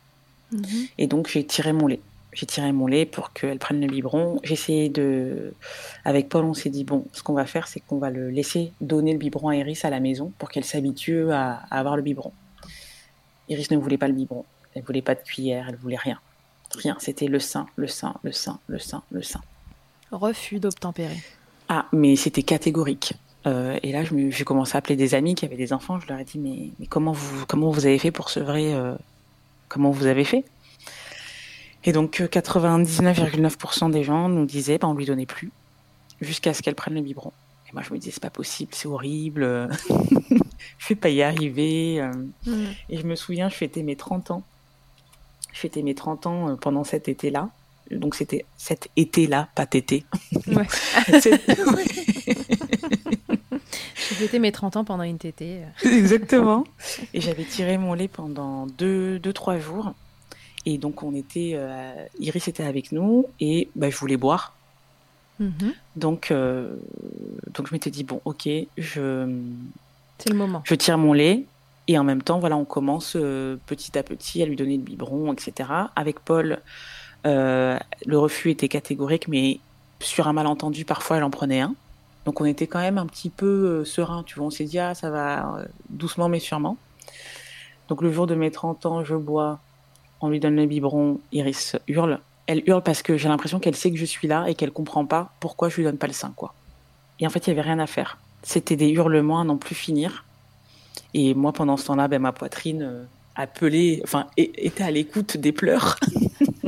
Et 0.97 1.07
donc 1.07 1.29
j'ai 1.29 1.45
tiré 1.45 1.73
mon 1.73 1.87
lait. 1.87 2.01
J'ai 2.33 2.45
tiré 2.45 2.71
mon 2.71 2.87
lait 2.87 3.05
pour 3.05 3.31
qu'elle 3.31 3.59
prenne 3.59 3.79
le 3.79 3.87
biberon. 3.87 4.39
J'ai 4.43 4.53
essayé 4.53 4.89
de... 4.89 5.53
Avec 6.03 6.29
Paul, 6.29 6.45
on 6.45 6.53
s'est 6.53 6.69
dit, 6.69 6.83
bon, 6.83 7.05
ce 7.13 7.21
qu'on 7.21 7.33
va 7.33 7.45
faire, 7.45 7.67
c'est 7.67 7.79
qu'on 7.79 7.99
va 7.99 8.09
le 8.09 8.29
laisser 8.29 8.71
donner 8.81 9.11
le 9.11 9.19
biberon 9.19 9.49
à 9.49 9.55
Iris 9.55 9.85
à 9.85 9.89
la 9.89 9.99
maison 9.99 10.31
pour 10.39 10.49
qu'elle 10.49 10.63
s'habitue 10.63 11.31
à, 11.31 11.63
à 11.69 11.79
avoir 11.79 11.95
le 11.95 12.01
biberon. 12.01 12.31
Iris 13.49 13.69
ne 13.71 13.77
voulait 13.77 13.97
pas 13.97 14.07
le 14.07 14.13
biberon. 14.13 14.45
Elle 14.73 14.83
voulait 14.83 15.01
pas 15.01 15.15
de 15.15 15.21
cuillère, 15.21 15.67
elle 15.69 15.75
voulait 15.75 15.97
rien. 15.97 16.19
Rien, 16.75 16.97
c'était 16.99 17.27
le 17.27 17.39
sein, 17.39 17.67
le 17.75 17.87
sein, 17.87 18.15
le 18.23 18.31
sein, 18.31 18.59
le 18.67 18.79
sein, 18.79 19.03
le 19.11 19.21
sein. 19.21 19.41
Refus 20.11 20.59
d'obtempérer. 20.59 21.21
Ah, 21.69 21.85
mais 21.91 22.15
c'était 22.15 22.43
catégorique. 22.43 23.13
Euh, 23.45 23.77
et 23.83 23.91
là, 23.91 24.03
j'ai 24.03 24.43
commencé 24.43 24.75
à 24.75 24.79
appeler 24.79 24.95
des 24.95 25.13
amis 25.13 25.35
qui 25.35 25.45
avaient 25.45 25.57
des 25.57 25.73
enfants. 25.73 25.99
Je 25.99 26.07
leur 26.07 26.17
ai 26.17 26.23
dit, 26.23 26.39
mais, 26.39 26.69
mais 26.79 26.87
comment, 26.87 27.11
vous, 27.11 27.45
comment 27.45 27.69
vous 27.69 27.85
avez 27.85 27.99
fait 27.99 28.11
pour 28.11 28.29
sevrer 28.29 28.73
euh, 28.73 28.95
Comment 29.69 29.91
vous 29.91 30.05
avez 30.05 30.23
fait? 30.23 30.45
Et 31.85 31.91
donc, 31.91 32.21
euh, 32.21 32.27
99,9% 32.27 33.91
des 33.91 34.03
gens 34.03 34.29
nous 34.29 34.45
disaient, 34.45 34.77
bah, 34.77 34.87
on 34.87 34.93
lui 34.93 35.05
donnait 35.05 35.25
plus, 35.25 35.51
jusqu'à 36.21 36.53
ce 36.53 36.61
qu'elle 36.61 36.75
prenne 36.75 36.93
le 36.93 37.01
biberon. 37.01 37.31
Et 37.69 37.73
moi, 37.73 37.81
je 37.81 37.93
me 37.93 37.97
disais, 37.97 38.11
c'est 38.11 38.21
pas 38.23 38.29
possible, 38.29 38.71
c'est 38.73 38.87
horrible, 38.87 39.43
euh, 39.43 39.67
je 40.77 40.87
vais 40.89 40.95
pas 40.95 41.09
y 41.09 41.21
arriver. 41.21 41.99
euh. 42.01 42.11
Et 42.89 42.97
je 42.97 43.05
me 43.05 43.15
souviens, 43.15 43.49
je 43.49 43.55
fêtais 43.55 43.83
mes 43.83 43.95
30 43.95 44.31
ans. 44.31 44.43
Je 45.51 45.59
fêtais 45.59 45.81
mes 45.81 45.95
30 45.95 46.27
ans 46.27 46.49
euh, 46.49 46.55
pendant 46.55 46.83
cet 46.83 47.07
été-là. 47.07 47.49
Donc, 47.91 48.15
c'était 48.15 48.45
cet 48.57 48.87
été-là, 48.95 49.49
pas 49.55 49.65
tété. 49.65 50.05
Ouais. 50.47 50.65
J'ai 53.95 54.15
fêté 54.15 54.39
mes 54.39 54.51
30 54.51 54.77
ans 54.77 54.83
pendant 54.85 55.03
une 55.03 55.17
tétée. 55.17 55.61
Exactement. 55.83 56.63
Et 57.13 57.21
j'avais 57.21 57.43
tiré 57.43 57.77
mon 57.77 57.93
lait 57.93 58.07
pendant 58.07 58.67
deux, 58.67 59.19
deux, 59.19 59.33
trois 59.33 59.59
jours. 59.59 59.93
Et 60.65 60.77
donc, 60.77 61.03
on 61.03 61.13
était, 61.13 61.51
euh, 61.55 61.93
Iris 62.19 62.47
était 62.47 62.63
avec 62.63 62.91
nous 62.91 63.25
et 63.39 63.69
bah, 63.75 63.89
je 63.89 63.97
voulais 63.97 64.17
boire. 64.17 64.53
Mhm. 65.39 65.73
Donc, 65.95 66.31
euh, 66.31 66.75
donc 67.53 67.67
je 67.67 67.73
m'étais 67.73 67.89
dit, 67.89 68.03
bon, 68.03 68.21
ok, 68.23 68.47
je, 68.77 69.41
C'est 70.19 70.29
le 70.29 70.35
moment. 70.35 70.61
je 70.63 70.75
tire 70.75 70.97
mon 70.97 71.13
lait. 71.13 71.45
Et 71.89 71.97
en 71.97 72.05
même 72.05 72.21
temps, 72.21 72.39
voilà, 72.39 72.55
on 72.55 72.63
commence 72.63 73.17
euh, 73.17 73.57
petit 73.65 73.97
à 73.97 74.03
petit 74.03 74.41
à 74.41 74.45
lui 74.45 74.55
donner 74.55 74.77
le 74.77 74.83
biberon, 74.83 75.33
etc. 75.33 75.69
Avec 75.97 76.21
Paul, 76.21 76.61
le 77.25 77.77
refus 78.13 78.51
était 78.51 78.69
catégorique, 78.69 79.27
mais 79.27 79.59
sur 79.99 80.29
un 80.29 80.33
malentendu, 80.33 80.85
parfois, 80.85 81.17
elle 81.17 81.23
en 81.23 81.29
prenait 81.29 81.59
un. 81.59 81.75
Donc 82.25 82.39
on 82.39 82.45
était 82.45 82.67
quand 82.67 82.79
même 82.79 82.97
un 82.97 83.05
petit 83.05 83.29
peu 83.29 83.83
serein, 83.83 84.23
tu 84.23 84.35
vois. 84.35 84.47
On 84.47 84.49
s'est 84.49 84.63
dit, 84.63 84.79
ah, 84.79 84.93
ça 84.95 85.09
va 85.09 85.65
doucement 85.89 86.29
mais 86.29 86.39
sûrement. 86.39 86.77
Donc 87.89 88.01
le 88.01 88.11
jour 88.13 88.27
de 88.27 88.35
mes 88.35 88.49
30 88.49 88.85
ans, 88.85 89.03
je 89.03 89.15
bois, 89.15 89.59
on 90.23 90.29
lui 90.29 90.39
donne 90.39 90.55
le 90.55 90.65
biberon, 90.65 91.19
Iris 91.31 91.75
hurle. 91.87 92.19
Elle 92.47 92.63
hurle 92.67 92.81
parce 92.83 93.01
que 93.03 93.17
j'ai 93.17 93.29
l'impression 93.29 93.59
qu'elle 93.59 93.75
sait 93.75 93.91
que 93.91 93.97
je 93.97 94.05
suis 94.05 94.27
là 94.27 94.45
et 94.47 94.55
qu'elle 94.55 94.71
comprend 94.71 95.05
pas 95.05 95.33
pourquoi 95.39 95.69
je 95.69 95.77
lui 95.77 95.83
donne 95.83 95.97
pas 95.97 96.07
le 96.07 96.13
sein, 96.13 96.33
quoi. 96.35 96.53
Et 97.19 97.27
en 97.27 97.29
fait, 97.29 97.45
il 97.45 97.49
y 97.49 97.53
avait 97.53 97.61
rien 97.61 97.79
à 97.79 97.87
faire. 97.87 98.17
C'était 98.41 98.75
des 98.75 98.89
hurlements 98.89 99.39
à 99.39 99.43
n'en 99.43 99.57
plus 99.57 99.75
finir. 99.75 100.25
Et 101.13 101.33
moi, 101.33 101.53
pendant 101.53 101.77
ce 101.77 101.85
temps-là, 101.87 102.07
ben, 102.07 102.19
ma 102.21 102.31
poitrine 102.33 102.81
euh, 102.83 103.03
appelait, 103.35 104.01
enfin, 104.03 104.27
était 104.37 104.83
à 104.83 104.91
l'écoute 104.91 105.37
des 105.37 105.51
pleurs. 105.53 105.97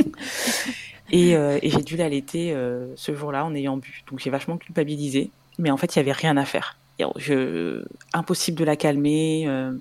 et 1.11 1.35
euh, 1.35 1.59
et 1.61 1.69
j'ai 1.69 1.81
dû 1.83 1.97
l'allaiter 1.97 2.53
euh, 2.53 2.87
ce 2.95 3.13
jour-là 3.15 3.45
en 3.45 3.53
ayant 3.55 3.77
bu. 3.77 4.03
Donc 4.09 4.19
j'ai 4.19 4.29
vachement 4.29 4.57
culpabilisé. 4.57 5.31
Mais 5.57 5.71
en 5.71 5.77
fait, 5.77 5.95
il 5.95 5.99
y 5.99 6.01
avait 6.01 6.11
rien 6.11 6.37
à 6.37 6.45
faire. 6.45 6.77
Je... 7.17 7.83
Impossible 8.13 8.57
de 8.57 8.63
la 8.63 8.75
calmer. 8.77 9.43
euh, 9.47 9.71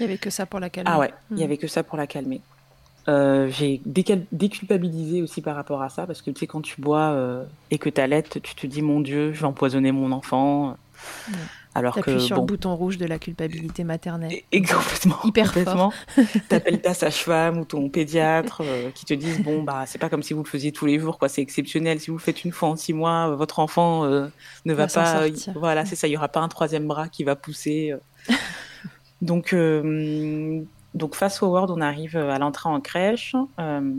Il 0.00 0.06
n'y 0.06 0.12
avait 0.12 0.18
que 0.18 0.30
ça 0.30 0.46
pour 0.46 0.58
la 0.60 0.70
calmer. 0.70 0.90
ah 0.92 0.98
ouais, 0.98 1.12
il 1.30 1.36
y 1.36 1.40
Mhm. 1.40 1.44
avait 1.44 1.56
que 1.58 1.66
ça 1.66 1.82
pour 1.82 1.98
la 1.98 2.06
calmer. 2.06 2.40
Euh, 3.08 3.48
j'ai 3.50 3.80
déculpabilisé 3.84 5.22
aussi 5.22 5.42
par 5.42 5.56
rapport 5.56 5.82
à 5.82 5.88
ça 5.88 6.06
parce 6.06 6.22
que 6.22 6.30
tu 6.30 6.40
sais 6.40 6.46
quand 6.46 6.60
tu 6.60 6.80
bois 6.80 7.10
euh, 7.12 7.44
et 7.70 7.78
que 7.78 7.88
t'allaites, 7.90 8.40
tu 8.42 8.54
te 8.54 8.66
dis 8.66 8.82
mon 8.82 9.00
Dieu, 9.00 9.32
je 9.32 9.40
vais 9.40 9.46
empoisonner 9.46 9.90
mon 9.90 10.12
enfant. 10.12 10.76
Ouais. 11.28 11.34
Alors 11.74 11.96
que 12.00 12.18
sur 12.18 12.36
bon, 12.36 12.42
le 12.42 12.46
bouton 12.46 12.76
rouge 12.76 12.98
de 12.98 13.06
la 13.06 13.18
culpabilité 13.18 13.82
maternelle. 13.82 14.32
et, 14.32 14.44
et 14.52 14.62
complètement, 14.62 15.16
Hyper 15.24 15.46
complètement. 15.46 15.92
T'appelles 16.48 16.80
ta 16.80 16.94
sage-femme 16.94 17.58
ou 17.58 17.64
ton 17.64 17.88
pédiatre 17.88 18.62
euh, 18.64 18.90
qui 18.94 19.04
te 19.04 19.14
disent 19.14 19.42
bon 19.42 19.62
bah 19.62 19.84
c'est 19.86 19.98
pas 19.98 20.08
comme 20.10 20.22
si 20.22 20.32
vous 20.34 20.42
le 20.44 20.48
faisiez 20.48 20.70
tous 20.70 20.86
les 20.86 21.00
jours 21.00 21.18
quoi, 21.18 21.28
c'est 21.28 21.42
exceptionnel. 21.42 21.98
Si 21.98 22.10
vous 22.10 22.18
le 22.18 22.22
faites 22.22 22.44
une 22.44 22.52
fois 22.52 22.68
en 22.68 22.76
six 22.76 22.92
mois, 22.92 23.34
votre 23.34 23.58
enfant 23.58 24.04
ne 24.04 24.30
va, 24.66 24.86
Va 24.86 24.86
pas. 24.86 25.22
voilà, 25.56 25.84
c'est 25.86 25.96
ça. 25.96 26.06
Il 26.06 26.12
y 26.12 26.16
aura 26.16 26.28
pas 26.28 26.40
un 26.40 26.48
troisième 26.48 26.86
bras 26.86 27.08
qui 27.08 27.24
va 27.24 27.34
pousser. 27.34 27.94
donc 29.22 29.54
donc 30.94 31.14
face 31.14 31.42
au 31.42 31.48
Word, 31.48 31.70
on 31.70 31.80
arrive 31.80 32.16
à 32.16 32.38
l'entrée 32.38 32.68
en 32.68 32.80
crèche. 32.80 33.34
euh, 33.58 33.92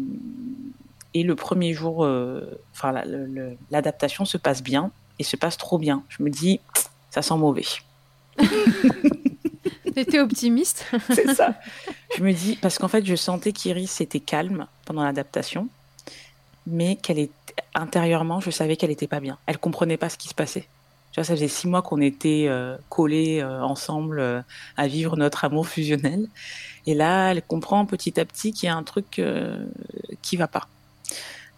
et 1.15 1.21
le 1.23 1.36
premier 1.36 1.73
jour, 1.73 2.03
euh, 2.06 2.60
enfin 2.73 2.91
la- 2.91 3.06
le- 3.06 3.25
le- 3.27 3.58
l'adaptation 3.69 4.25
se 4.25 4.38
passe 4.38 4.63
bien 4.63 4.91
et 5.19 5.23
se 5.23 5.36
passe 5.36 5.58
trop 5.58 5.77
bien. 5.77 6.03
Je 6.10 6.23
me 6.23 6.29
dis, 6.32 6.60
ça 7.12 7.21
sent 7.21 7.36
mauvais. 7.38 7.65
T'étais 9.93 10.19
optimiste? 10.19 10.86
C'est 11.13 11.34
ça. 11.36 11.53
Je 12.17 12.23
me 12.23 12.34
dis, 12.34 12.56
parce 12.62 12.79
qu'en 12.79 12.88
fait, 12.88 13.06
je 13.06 13.15
sentais 13.15 13.51
qu'Iris 13.51 14.01
était 14.01 14.19
calme 14.19 14.65
pendant 14.86 15.03
l'adaptation, 15.03 15.67
mais 16.65 16.95
qu'elle 16.95 17.19
est 17.19 17.32
intérieurement, 17.75 18.39
je 18.39 18.49
savais 18.49 18.75
qu'elle 18.75 18.89
était 18.91 19.08
pas 19.08 19.19
bien. 19.19 19.38
Elle 19.45 19.60
comprenait 19.60 19.97
pas 19.97 20.10
ce 20.10 20.17
qui 20.17 20.29
se 20.29 20.34
passait. 20.34 20.67
Tu 21.13 21.19
vois, 21.19 21.26
ça 21.26 21.36
faisait 21.36 21.47
six 21.47 21.67
mois 21.67 21.84
qu'on 21.84 22.02
était 22.02 22.47
euh, 22.49 22.76
collés 22.89 23.39
euh, 23.41 23.62
ensemble 23.63 24.19
euh, 24.19 24.41
à 24.78 24.88
vivre 24.88 25.15
notre 25.15 25.45
amour 25.45 25.67
fusionnel. 25.69 26.28
Et 26.88 26.95
là, 26.95 27.32
elle 27.32 27.43
comprend 27.43 27.86
petit 27.86 28.19
à 28.19 28.26
petit 28.26 28.52
qu'il 28.52 28.67
y 28.67 28.69
a 28.71 28.76
un 28.76 28.84
truc 28.84 29.21
qui 30.23 30.38
va 30.38 30.47
pas. 30.47 30.67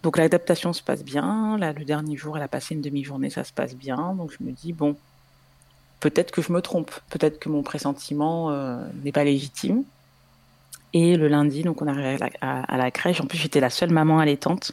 Donc 0.02 0.18
l'adaptation 0.18 0.72
se 0.72 0.82
passe 0.82 1.02
bien. 1.04 1.58
Là, 1.58 1.72
le 1.72 1.84
dernier 1.84 2.16
jour, 2.16 2.36
elle 2.36 2.44
a 2.44 2.48
passé 2.48 2.74
une 2.74 2.82
demi-journée, 2.82 3.30
ça 3.30 3.44
se 3.44 3.52
passe 3.52 3.74
bien. 3.74 4.14
Donc 4.14 4.32
je 4.38 4.44
me 4.44 4.52
dis, 4.52 4.72
bon, 4.72 4.96
peut-être 6.00 6.30
que 6.30 6.42
je 6.42 6.52
me 6.52 6.60
trompe. 6.62 6.92
Peut-être 7.10 7.38
que 7.40 7.48
mon 7.48 7.62
pressentiment 7.62 8.50
n'est 9.02 9.12
pas 9.12 9.24
légitime. 9.24 9.84
Et 10.92 11.16
le 11.16 11.28
lundi, 11.28 11.62
donc 11.62 11.82
on 11.82 11.86
arrive 11.88 12.22
à 12.22 12.26
la, 12.26 12.30
à- 12.40 12.74
à 12.74 12.76
la 12.76 12.90
crèche. 12.90 13.20
En 13.20 13.26
plus, 13.26 13.38
j'étais 13.38 13.60
la 13.60 13.70
seule 13.70 13.90
maman 13.90 14.18
allaitante 14.20 14.72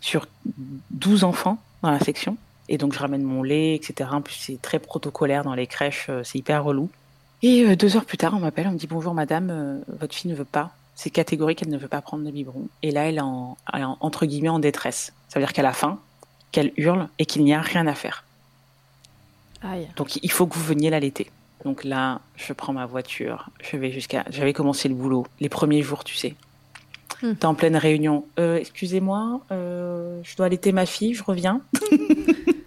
sur 0.00 0.26
12 0.90 1.24
enfants 1.24 1.58
dans 1.82 1.90
la 1.90 2.00
section. 2.00 2.36
Et 2.70 2.78
donc, 2.78 2.94
je 2.94 2.98
ramène 2.98 3.22
mon 3.22 3.42
lait, 3.42 3.74
etc. 3.74 4.08
En 4.12 4.22
plus, 4.22 4.34
c'est 4.34 4.62
très 4.62 4.78
protocolaire 4.78 5.42
dans 5.42 5.54
les 5.54 5.66
crèches, 5.66 6.06
euh, 6.08 6.22
c'est 6.24 6.38
hyper 6.38 6.64
relou. 6.64 6.88
Et 7.42 7.64
euh, 7.64 7.76
deux 7.76 7.96
heures 7.96 8.04
plus 8.04 8.16
tard, 8.16 8.32
on 8.34 8.38
m'appelle, 8.38 8.68
on 8.68 8.72
me 8.72 8.78
dit 8.78 8.86
Bonjour 8.86 9.12
madame, 9.12 9.50
euh, 9.50 9.78
votre 9.98 10.14
fille 10.14 10.30
ne 10.30 10.36
veut 10.36 10.44
pas. 10.44 10.70
C'est 10.94 11.10
catégorique, 11.10 11.62
elle 11.62 11.70
ne 11.70 11.78
veut 11.78 11.88
pas 11.88 12.00
prendre 12.00 12.24
le 12.24 12.30
biberon. 12.30 12.68
Et 12.82 12.92
là, 12.92 13.08
elle 13.08 13.16
est, 13.16 13.22
en, 13.22 13.56
entre 13.72 14.24
guillemets 14.24 14.50
en 14.50 14.60
détresse. 14.60 15.12
Ça 15.28 15.40
veut 15.40 15.44
dire 15.44 15.52
qu'elle 15.52 15.66
a 15.66 15.72
faim, 15.72 15.98
qu'elle 16.52 16.72
hurle 16.76 17.08
et 17.18 17.26
qu'il 17.26 17.42
n'y 17.42 17.54
a 17.54 17.60
rien 17.60 17.86
à 17.86 17.94
faire. 17.94 18.24
Aïe. 19.62 19.88
Donc 19.96 20.16
il 20.22 20.30
faut 20.30 20.46
que 20.46 20.54
vous 20.54 20.64
veniez 20.64 20.90
l'allaiter. 20.90 21.30
Donc 21.64 21.84
là, 21.84 22.20
je 22.36 22.52
prends 22.52 22.72
ma 22.72 22.86
voiture, 22.86 23.50
je 23.60 23.76
vais 23.76 23.90
jusqu'à. 23.90 24.24
J'avais 24.30 24.52
commencé 24.52 24.88
le 24.88 24.94
boulot 24.94 25.26
les 25.40 25.48
premiers 25.48 25.82
jours, 25.82 26.04
tu 26.04 26.16
sais. 26.16 26.34
Hmm. 27.22 27.34
T'es 27.34 27.46
en 27.46 27.54
pleine 27.54 27.76
réunion. 27.76 28.26
Euh, 28.38 28.56
excusez-moi, 28.56 29.40
euh, 29.52 30.20
je 30.22 30.36
dois 30.36 30.46
allaiter 30.46 30.72
ma 30.72 30.86
fille, 30.86 31.14
je 31.14 31.22
reviens. 31.22 31.60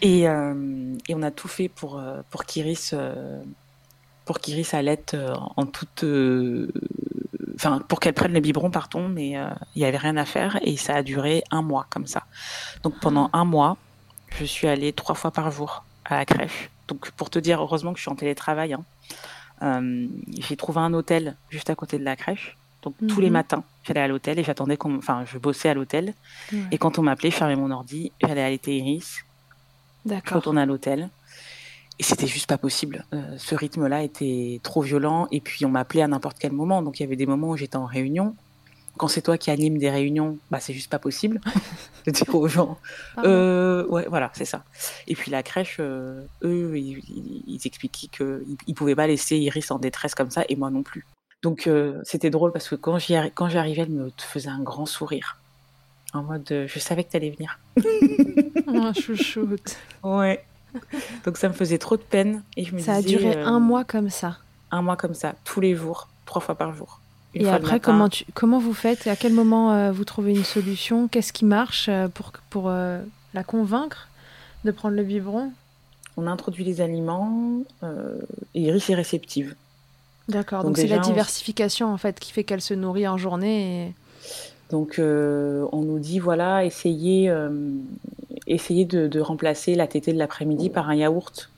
et, 0.00 0.28
euh, 0.28 0.96
et 1.08 1.14
on 1.14 1.22
a 1.22 1.30
tout 1.30 1.48
fait 1.48 1.68
pour 1.68 1.98
euh, 1.98 2.22
pour 2.30 2.44
qu'Iris 2.44 2.90
euh, 2.92 3.42
pour 4.24 4.40
qu'Iris 4.40 4.74
allaite 4.74 5.14
euh, 5.14 5.34
en 5.56 5.66
toute. 5.66 6.04
euh, 6.04 6.72
Enfin, 7.54 7.80
pour 7.88 7.98
qu'elle 7.98 8.14
prenne 8.14 8.32
le 8.32 8.40
biberon, 8.40 8.70
pardon, 8.70 9.08
mais 9.08 9.36
euh, 9.36 9.48
il 9.74 9.82
y 9.82 9.84
avait 9.84 9.96
rien 9.98 10.16
à 10.16 10.24
faire 10.24 10.58
et 10.62 10.76
ça 10.76 10.94
a 10.96 11.02
duré 11.02 11.42
un 11.50 11.60
mois 11.62 11.86
comme 11.90 12.06
ça. 12.06 12.22
Donc 12.84 13.00
pendant 13.00 13.30
un 13.32 13.44
mois, 13.44 13.78
je 14.30 14.44
suis 14.44 14.68
allée 14.68 14.92
trois 14.92 15.16
fois 15.16 15.32
par 15.32 15.50
jour 15.50 15.88
à 16.04 16.18
la 16.18 16.24
crèche. 16.24 16.70
Donc 16.86 17.10
pour 17.12 17.30
te 17.30 17.38
dire, 17.40 17.60
heureusement 17.60 17.92
que 17.92 17.98
je 17.98 18.02
suis 18.02 18.10
en 18.12 18.16
télétravail. 18.16 18.74
hein. 18.74 18.86
Euh, 19.62 20.08
j'ai 20.38 20.56
trouvé 20.56 20.80
un 20.80 20.94
hôtel 20.94 21.36
juste 21.48 21.70
à 21.70 21.74
côté 21.74 21.98
de 21.98 22.04
la 22.04 22.14
crèche. 22.16 22.58
Donc 22.82 22.96
tous 23.08 23.20
les 23.20 23.28
Mhm. 23.28 23.32
matins, 23.32 23.64
j'allais 23.88 24.00
à 24.00 24.08
l'hôtel 24.08 24.38
et 24.38 24.44
j'attendais 24.44 24.76
qu'on, 24.76 24.96
enfin, 24.98 25.24
je 25.26 25.38
bossais 25.38 25.68
à 25.68 25.74
l'hôtel. 25.74 26.14
Ouais. 26.52 26.58
Et 26.70 26.78
quand 26.78 26.98
on 26.98 27.02
m'appelait, 27.02 27.30
je 27.30 27.36
fermais 27.36 27.56
mon 27.56 27.70
ordi, 27.70 28.12
j'allais 28.20 28.42
allaiter 28.42 28.76
Iris, 28.78 29.24
je 30.04 30.10
D'accord. 30.10 30.36
retournais 30.36 30.60
à 30.60 30.66
l'hôtel. 30.66 31.08
Et 31.98 32.04
c'était 32.04 32.28
juste 32.28 32.46
pas 32.46 32.58
possible. 32.58 33.04
Euh, 33.12 33.34
ce 33.38 33.56
rythme-là 33.56 34.04
était 34.04 34.60
trop 34.62 34.82
violent. 34.82 35.26
Et 35.32 35.40
puis 35.40 35.64
on 35.66 35.68
m'appelait 35.68 36.02
à 36.02 36.06
n'importe 36.06 36.36
quel 36.38 36.52
moment. 36.52 36.80
Donc 36.80 37.00
il 37.00 37.02
y 37.02 37.06
avait 37.06 37.16
des 37.16 37.26
moments 37.26 37.48
où 37.48 37.56
j'étais 37.56 37.74
en 37.76 37.86
réunion. 37.86 38.36
Quand 38.98 39.08
c'est 39.08 39.22
toi 39.22 39.36
qui 39.38 39.50
anime 39.50 39.78
des 39.78 39.90
réunions, 39.90 40.38
bah 40.50 40.58
c'est 40.60 40.72
juste 40.72 40.90
pas 40.90 40.98
possible 41.00 41.40
de 42.06 42.10
dire 42.12 42.34
aux 42.34 42.46
gens. 42.48 42.78
Euh, 43.24 43.84
ouais, 43.88 44.06
voilà, 44.08 44.30
c'est 44.34 44.44
ça. 44.44 44.64
Et 45.08 45.14
puis 45.16 45.30
la 45.32 45.42
crèche, 45.42 45.76
euh, 45.80 46.22
eux, 46.42 46.72
ils, 46.76 46.98
ils- 47.08 47.44
ils 47.46 47.60
expliquaient 47.64 48.08
qu'ils 48.08 48.56
ils 48.68 48.74
pouvaient 48.74 48.96
pas 48.96 49.06
laisser 49.08 49.36
Iris 49.36 49.70
en 49.72 49.78
détresse 49.78 50.14
comme 50.16 50.30
ça, 50.30 50.44
et 50.48 50.56
moi 50.56 50.70
non 50.70 50.82
plus. 50.82 51.04
Donc 51.42 51.66
euh, 51.66 52.00
c'était 52.04 52.30
drôle 52.30 52.52
parce 52.52 52.68
que 52.68 52.74
quand 52.74 52.98
j'arrivais, 52.98 53.82
elle 53.82 53.90
me 53.90 54.10
faisait 54.16 54.48
un 54.48 54.60
grand 54.62 54.86
sourire. 54.86 55.38
En 56.14 56.22
mode, 56.22 56.50
euh, 56.50 56.66
je 56.66 56.78
savais 56.78 57.04
que 57.04 57.12
t'allais 57.12 57.30
venir. 57.30 57.58
Oh, 58.70 58.92
chouchoute. 58.92 59.76
Ouais. 60.02 60.44
Donc 61.24 61.36
ça 61.36 61.48
me 61.48 61.54
faisait 61.54 61.78
trop 61.78 61.96
de 61.96 62.02
peine 62.02 62.42
et 62.56 62.64
je 62.64 62.74
me 62.74 62.80
Ça 62.80 62.94
a 62.94 63.02
duré 63.02 63.36
euh, 63.36 63.46
un 63.46 63.60
mois 63.60 63.84
comme 63.84 64.10
ça. 64.10 64.38
un 64.70 64.82
mois 64.82 64.96
comme 64.96 65.14
ça, 65.14 65.34
tous 65.44 65.60
les 65.60 65.74
jours, 65.74 66.08
trois 66.26 66.42
fois 66.42 66.54
par 66.54 66.74
jour. 66.74 67.00
Une 67.34 67.46
Et 67.46 67.48
après, 67.48 67.80
comment, 67.80 68.08
tu, 68.08 68.24
comment 68.34 68.58
vous 68.58 68.74
faites 68.74 69.06
À 69.06 69.16
quel 69.16 69.32
moment 69.32 69.72
euh, 69.72 69.92
vous 69.92 70.04
trouvez 70.04 70.32
une 70.32 70.44
solution? 70.44 71.08
Qu'est-ce 71.08 71.32
qui 71.32 71.44
marche 71.44 71.90
pour, 72.14 72.32
pour 72.50 72.68
euh, 72.68 73.00
la 73.34 73.44
convaincre 73.44 74.08
de 74.64 74.70
prendre 74.70 74.96
le 74.96 75.02
biberon? 75.02 75.52
On 76.16 76.26
introduit 76.26 76.64
les 76.64 76.80
aliments 76.80 77.62
et 78.54 78.60
Iris 78.60 78.90
est 78.90 78.94
réceptive. 78.94 79.54
D'accord, 80.28 80.62
Donc 80.64 80.76
c'est 80.76 80.86
la 80.86 80.98
on- 80.98 81.00
diversification 81.00 81.92
en 81.92 81.96
fait 81.96 82.20
qui 82.20 82.32
fait 82.32 82.44
qu'elle 82.44 82.60
se 82.60 82.74
nourrit 82.74 83.08
en 83.08 83.16
journée. 83.16 83.86
Et... 83.88 83.94
Donc 84.70 84.98
euh, 84.98 85.66
on 85.72 85.80
nous 85.82 85.98
dit 85.98 86.18
voilà, 86.18 86.64
essayez, 86.64 87.30
euh, 87.30 87.50
essayez 88.46 88.84
de, 88.84 89.06
de 89.08 89.20
remplacer 89.20 89.74
la 89.74 89.86
tétée 89.86 90.12
de 90.12 90.18
l'après-midi 90.18 90.68
par 90.70 90.88
un 90.90 90.94
yaourt. 90.94 91.50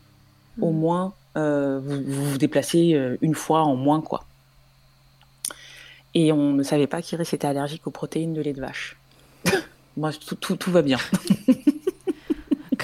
Au 0.60 0.70
Mhm. 0.70 0.78
moins, 0.78 1.12
euh, 1.36 1.80
vous, 1.82 2.00
vous 2.06 2.24
vous 2.32 2.38
déplacez 2.38 2.96
une 3.22 3.34
fois 3.34 3.62
en 3.62 3.74
moins 3.76 4.00
quoi. 4.00 4.24
Et 6.14 6.32
on 6.32 6.52
ne 6.52 6.62
savait 6.62 6.86
pas 6.88 7.02
qu'Iris 7.02 7.32
était 7.32 7.46
allergique 7.46 7.86
aux 7.86 7.90
protéines 7.92 8.34
de 8.34 8.40
lait 8.40 8.52
de 8.52 8.60
vache. 8.60 8.96
Moi, 9.96 10.12
tout, 10.12 10.34
tout, 10.34 10.56
tout 10.56 10.70
va 10.70 10.82
bien. 10.82 10.98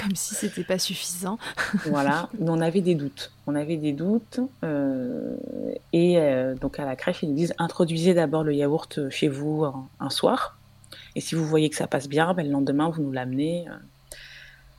Comme 0.01 0.15
si 0.15 0.35
c'était 0.35 0.63
pas 0.63 0.79
suffisant. 0.79 1.37
Voilà, 1.85 2.29
mais 2.39 2.49
on 2.49 2.61
avait 2.61 2.81
des 2.81 2.95
doutes. 2.95 3.31
On 3.47 3.55
avait 3.55 3.77
des 3.77 3.93
doutes. 3.93 4.39
euh, 4.63 5.35
et 5.93 6.19
euh, 6.19 6.55
donc 6.55 6.79
à 6.79 6.85
la 6.85 6.95
crèche, 6.95 7.23
ils 7.23 7.29
nous 7.29 7.35
disent 7.35 7.53
introduisez 7.57 8.13
d'abord 8.13 8.43
le 8.43 8.53
yaourt 8.53 9.09
chez 9.09 9.27
vous 9.27 9.65
un, 9.99 10.09
soir. 10.09 10.59
Et 11.15 11.21
si 11.21 11.35
vous 11.35 11.45
voyez 11.45 11.69
que 11.69 11.75
ça 11.75 11.87
passe 11.87 12.07
bien, 12.07 12.33
ben, 12.33 12.45
le 12.45 12.51
lendemain, 12.51 12.89
vous 12.89 13.01
nous 13.01 13.11
l'amenez. 13.11 13.67
euh. 13.67 13.73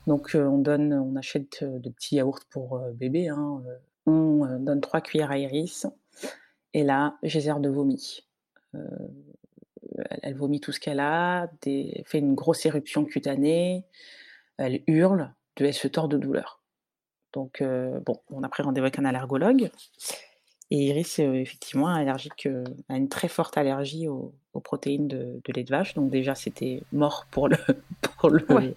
Donc 0.07 0.31
on 0.33 0.57
donne, 0.57 0.93
on 0.93 1.15
achète 1.15 1.63
de 1.63 1.89
petits 1.89 2.15
yaourts 2.15 2.39
pour 2.49 2.79
bébé. 2.93 3.29
hein. 3.29 3.61
On 4.05 4.57
donne 4.59 4.81
trois 4.81 5.01
cuillères 5.01 5.31
à 5.31 5.37
Iris. 5.37 5.85
Et 6.73 6.83
là, 6.83 7.17
geyser 7.21 7.53
de 7.59 7.69
vomi. 7.69 8.23
Elle, 10.23 10.35
vomit 10.35 10.59
tout 10.59 10.71
ce 10.71 10.79
qu'elle 10.79 10.99
a, 10.99 11.49
fait 12.05 12.19
une 12.19 12.33
grosse 12.35 12.65
éruption 12.65 13.05
cutanée, 13.05 13.83
elle 14.59 14.81
hurle, 14.87 15.33
elle 15.57 15.73
se 15.73 15.87
tord 15.87 16.07
de 16.07 16.17
douleur. 16.17 16.61
Donc, 17.33 17.61
euh, 17.61 17.99
bon, 18.05 18.19
on 18.31 18.43
a 18.43 18.49
pris 18.49 18.63
rendez-vous 18.63 18.85
avec 18.85 18.99
un 18.99 19.05
allergologue. 19.05 19.69
Et 20.71 20.85
Iris, 20.87 21.19
euh, 21.19 21.33
effectivement, 21.33 21.89
est 21.95 22.01
allergique, 22.01 22.45
euh, 22.45 22.63
a 22.89 22.97
une 22.97 23.09
très 23.09 23.27
forte 23.27 23.57
allergie 23.57 24.07
aux, 24.07 24.33
aux 24.53 24.59
protéines 24.59 25.07
de, 25.07 25.41
de 25.43 25.53
lait 25.53 25.63
de 25.63 25.69
vache. 25.69 25.93
Donc, 25.95 26.09
déjà, 26.11 26.35
c'était 26.35 26.81
mort 26.91 27.25
pour 27.31 27.47
le, 27.49 27.57
pour 28.19 28.29
le, 28.29 28.45
Ouais. 28.53 28.73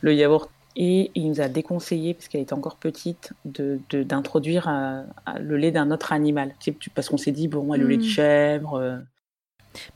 le 0.00 0.14
yaourt. 0.14 0.50
Et 0.78 1.10
il 1.14 1.28
nous 1.28 1.40
a 1.40 1.48
déconseillé, 1.48 2.12
parce 2.14 2.28
qu'elle 2.28 2.42
était 2.42 2.52
encore 2.52 2.76
petite, 2.76 3.32
de- 3.46 3.80
de- 3.90 4.02
d'introduire 4.02 4.68
euh, 4.68 5.02
le 5.40 5.56
lait 5.56 5.70
d'un 5.72 5.90
autre 5.90 6.12
animal. 6.12 6.54
Parce 6.94 7.08
qu'on 7.08 7.16
s'est 7.16 7.32
dit, 7.32 7.48
bon, 7.48 7.72
elle, 7.72 7.80
le 7.80 7.86
lait 7.88 7.96
de 7.96 8.02
Mm. 8.02 8.06
chèvre. 8.06 9.00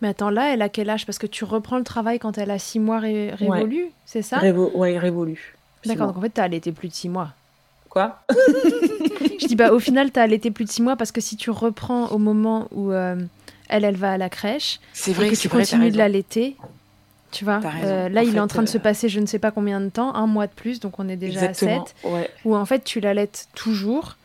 Mais 0.00 0.08
attends, 0.08 0.30
là, 0.30 0.52
elle 0.52 0.62
a 0.62 0.68
quel 0.68 0.90
âge? 0.90 1.06
Parce 1.06 1.18
que 1.18 1.26
tu 1.26 1.44
reprends 1.44 1.78
le 1.78 1.84
travail 1.84 2.18
quand 2.18 2.38
elle 2.38 2.50
a 2.50 2.58
six 2.58 2.78
mois 2.80 2.98
ré- 3.00 3.30
révolus, 3.34 3.86
c'est 4.06 4.22
ça? 4.22 4.38
Révo- 4.38 4.70
ouais, 4.74 4.98
révolu. 4.98 5.54
D'accord, 5.86 6.08
donc 6.08 6.18
en 6.18 6.20
fait, 6.20 6.30
t'as 6.30 6.44
allaité 6.44 6.72
plus 6.72 6.88
de 6.88 6.92
six 6.94 7.08
mois. 7.08 7.22
mois. 7.24 7.32
Quoi? 7.88 8.20
Je 9.40 9.46
dis, 9.46 9.56
bah, 9.56 9.72
au 9.72 9.78
final, 9.78 10.10
t'as 10.10 10.22
allaité 10.22 10.50
plus 10.50 10.64
de 10.64 10.70
six 10.70 10.82
mois 10.82 10.96
parce 10.96 11.12
que 11.12 11.20
si 11.20 11.36
tu 11.36 11.50
reprends 11.50 12.06
au 12.08 12.18
moment 12.18 12.68
où 12.70 12.92
euh, 12.92 13.16
elle, 13.68 13.84
elle 13.84 13.96
va 13.96 14.12
à 14.12 14.18
la 14.18 14.28
crèche, 14.28 14.78
C'est 14.92 15.10
et 15.12 15.14
que 15.30 15.34
tu 15.34 15.48
continues 15.48 15.90
de 15.90 15.96
l'allaiter, 15.98 16.56
tu 17.32 17.44
vois, 17.44 17.60
euh, 17.84 18.08
là, 18.08 18.20
En 18.20 18.24
il 18.24 18.36
est 18.36 18.40
en 18.40 18.46
train 18.46 18.62
de 18.62 18.68
se 18.68 18.78
euh, 18.78 18.80
passer 18.80 19.08
je 19.08 19.20
ne 19.20 19.26
sais 19.26 19.38
pas 19.38 19.50
combien 19.50 19.80
de 19.80 19.88
temps, 19.88 20.14
un 20.14 20.26
mois 20.26 20.46
de 20.46 20.52
plus, 20.52 20.80
donc 20.80 20.98
on 20.98 21.08
est 21.08 21.16
déjà 21.16 21.46
Exactement. 21.46 21.82
à 21.84 21.86
7, 21.86 21.94
Ouais. 22.12 22.30
où 22.44 22.56
en 22.56 22.64
fait, 22.66 22.84
tu 22.84 23.00
l'allaites 23.00 23.48
toujours. 23.54 24.16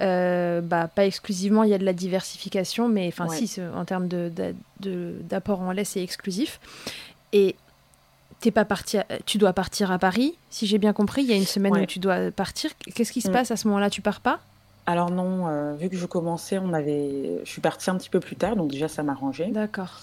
Euh, 0.00 0.60
bah, 0.60 0.88
pas 0.88 1.06
exclusivement, 1.06 1.62
il 1.62 1.70
y 1.70 1.74
a 1.74 1.78
de 1.78 1.84
la 1.84 1.92
diversification, 1.92 2.88
mais 2.88 3.06
enfin, 3.08 3.28
Ouais. 3.28 3.36
si, 3.46 3.60
en 3.62 3.84
termes 3.84 4.08
d'apport 4.80 5.60
en 5.60 5.72
lait, 5.72 5.84
c'est 5.84 6.02
exclusif. 6.02 6.60
Et 7.32 7.54
t'es 8.40 8.50
pas 8.50 8.64
parti, 8.64 8.98
à- 8.98 9.06
tu 9.24 9.38
dois 9.38 9.52
partir 9.52 9.90
à 9.92 9.98
Paris, 9.98 10.36
si 10.50 10.66
j'ai 10.66 10.78
bien 10.78 10.92
compris. 10.92 11.22
Il 11.22 11.30
y 11.30 11.32
a 11.32 11.36
une 11.36 11.44
semaine 11.46 11.72
Ouais. 11.74 11.82
où 11.82 11.86
tu 11.86 11.98
dois 11.98 12.30
partir. 12.30 12.70
Qu'est-ce 12.94 13.12
qui 13.12 13.20
se 13.20 13.28
Mm. 13.28 13.32
passe 13.32 13.50
à 13.50 13.56
ce 13.56 13.68
moment-là? 13.68 13.88
Tu 13.90 14.02
pars 14.02 14.20
pas? 14.20 14.40
Alors 14.86 15.10
non, 15.10 15.48
euh, 15.48 15.74
vu 15.74 15.88
que 15.88 15.96
je 15.96 16.04
commençais, 16.06 16.58
on 16.58 16.72
avait, 16.74 17.40
je 17.44 17.48
suis 17.50 17.62
partie 17.62 17.88
un 17.88 17.96
petit 17.96 18.10
peu 18.10 18.20
plus 18.20 18.36
tard, 18.36 18.54
donc 18.56 18.70
déjà 18.70 18.86
ça 18.88 19.02
m'arrangeait. 19.02 19.48
D'accord. 19.50 20.00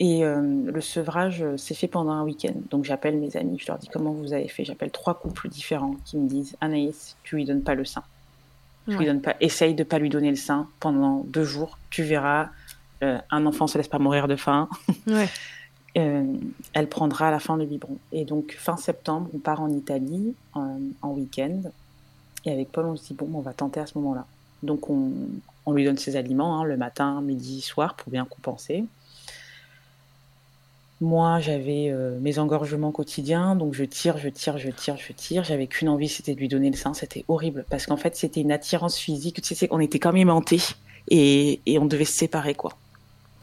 Et 0.00 0.22
euh, 0.24 0.40
le 0.64 0.80
sevrage 0.80 1.42
euh, 1.42 1.56
s'est 1.56 1.74
fait 1.74 1.88
pendant 1.88 2.12
un 2.12 2.22
week-end. 2.24 2.52
Donc 2.70 2.84
j'appelle 2.84 3.16
mes 3.16 3.36
amis, 3.36 3.58
je 3.58 3.66
leur 3.66 3.78
dis 3.78 3.88
comment 3.88 4.12
vous 4.12 4.32
avez 4.34 4.46
fait? 4.48 4.64
J'appelle 4.64 4.90
trois 4.90 5.14
couples 5.18 5.48
différents 5.48 5.96
qui 6.04 6.18
me 6.18 6.28
disent 6.28 6.56
Anaïs, 6.60 7.16
tu 7.24 7.36
lui 7.36 7.44
donnes 7.46 7.62
pas 7.62 7.74
le 7.74 7.84
sein. 7.86 8.02
Lui 8.88 9.20
pas. 9.20 9.36
Essaye 9.40 9.74
de 9.74 9.84
pas 9.84 9.98
lui 9.98 10.08
donner 10.08 10.30
le 10.30 10.36
sein 10.36 10.66
pendant 10.80 11.24
deux 11.28 11.44
jours. 11.44 11.78
Tu 11.90 12.02
verras, 12.02 12.48
euh, 13.02 13.18
un 13.30 13.46
enfant 13.46 13.66
se 13.66 13.78
laisse 13.78 13.88
pas 13.88 13.98
mourir 13.98 14.28
de 14.28 14.36
faim. 14.36 14.68
Ouais. 15.06 15.28
Euh, 15.96 16.36
elle 16.74 16.88
prendra 16.88 17.28
à 17.28 17.30
la 17.30 17.40
fin 17.40 17.56
le 17.56 17.64
biberon. 17.64 17.96
Et 18.12 18.24
donc 18.24 18.54
fin 18.58 18.76
septembre, 18.76 19.28
on 19.34 19.38
part 19.38 19.62
en 19.62 19.70
Italie 19.70 20.34
en, 20.54 20.78
en 21.02 21.10
week-end. 21.10 21.62
Et 22.44 22.52
avec 22.52 22.70
Paul, 22.70 22.86
on 22.86 22.96
se 22.96 23.06
dit 23.06 23.14
bon, 23.14 23.28
on 23.34 23.40
va 23.40 23.52
tenter 23.52 23.80
à 23.80 23.86
ce 23.86 23.98
moment-là. 23.98 24.26
Donc 24.62 24.90
on, 24.90 25.10
on 25.66 25.72
lui 25.72 25.84
donne 25.84 25.98
ses 25.98 26.16
aliments 26.16 26.60
hein, 26.60 26.64
le 26.64 26.76
matin, 26.76 27.20
midi, 27.20 27.60
soir 27.60 27.94
pour 27.94 28.10
bien 28.10 28.24
compenser. 28.24 28.84
Moi, 31.00 31.38
j'avais 31.38 31.90
euh, 31.90 32.18
mes 32.20 32.38
engorgements 32.40 32.90
quotidiens, 32.90 33.54
donc 33.54 33.72
je 33.74 33.84
tire, 33.84 34.18
je 34.18 34.28
tire, 34.28 34.58
je 34.58 34.70
tire, 34.70 34.96
je 34.96 35.12
tire. 35.12 35.44
J'avais 35.44 35.68
qu'une 35.68 35.88
envie, 35.88 36.08
c'était 36.08 36.34
de 36.34 36.40
lui 36.40 36.48
donner 36.48 36.70
le 36.70 36.76
sein. 36.76 36.92
C'était 36.92 37.24
horrible 37.28 37.64
parce 37.70 37.86
qu'en 37.86 37.96
fait, 37.96 38.16
c'était 38.16 38.40
une 38.40 38.50
attirance 38.50 38.98
physique. 38.98 39.40
Tu 39.40 39.48
sais, 39.48 39.54
c'est- 39.54 39.68
on 39.70 39.78
était 39.78 40.00
comme 40.00 40.16
aimantés 40.16 40.60
et, 41.08 41.60
et 41.66 41.78
on 41.78 41.86
devait 41.86 42.04
se 42.04 42.12
séparer, 42.12 42.54
quoi. 42.54 42.72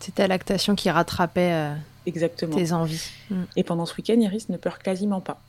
C'était 0.02 0.24
la 0.24 0.28
lactation 0.30 0.76
qui 0.76 0.90
rattrapait 0.90 1.54
euh, 1.54 1.74
Exactement. 2.06 2.56
tes 2.56 2.74
envies. 2.74 3.10
Mm. 3.30 3.44
Et 3.56 3.64
pendant 3.64 3.86
ce 3.86 3.96
week-end, 3.96 4.20
Iris 4.20 4.50
ne 4.50 4.58
pleure 4.58 4.80
quasiment 4.80 5.22
pas. 5.22 5.40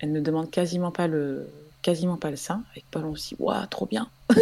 Elle 0.00 0.12
ne 0.12 0.20
demande 0.20 0.50
quasiment 0.50 0.90
pas 0.92 1.08
le, 1.08 1.46
quasiment 1.82 2.16
pas 2.16 2.30
le 2.30 2.36
sein. 2.36 2.62
Avec 2.72 2.84
Paul, 2.90 3.04
on 3.04 3.14
se 3.14 3.28
dit, 3.28 3.36
waouh, 3.38 3.66
trop 3.66 3.84
bien. 3.84 4.08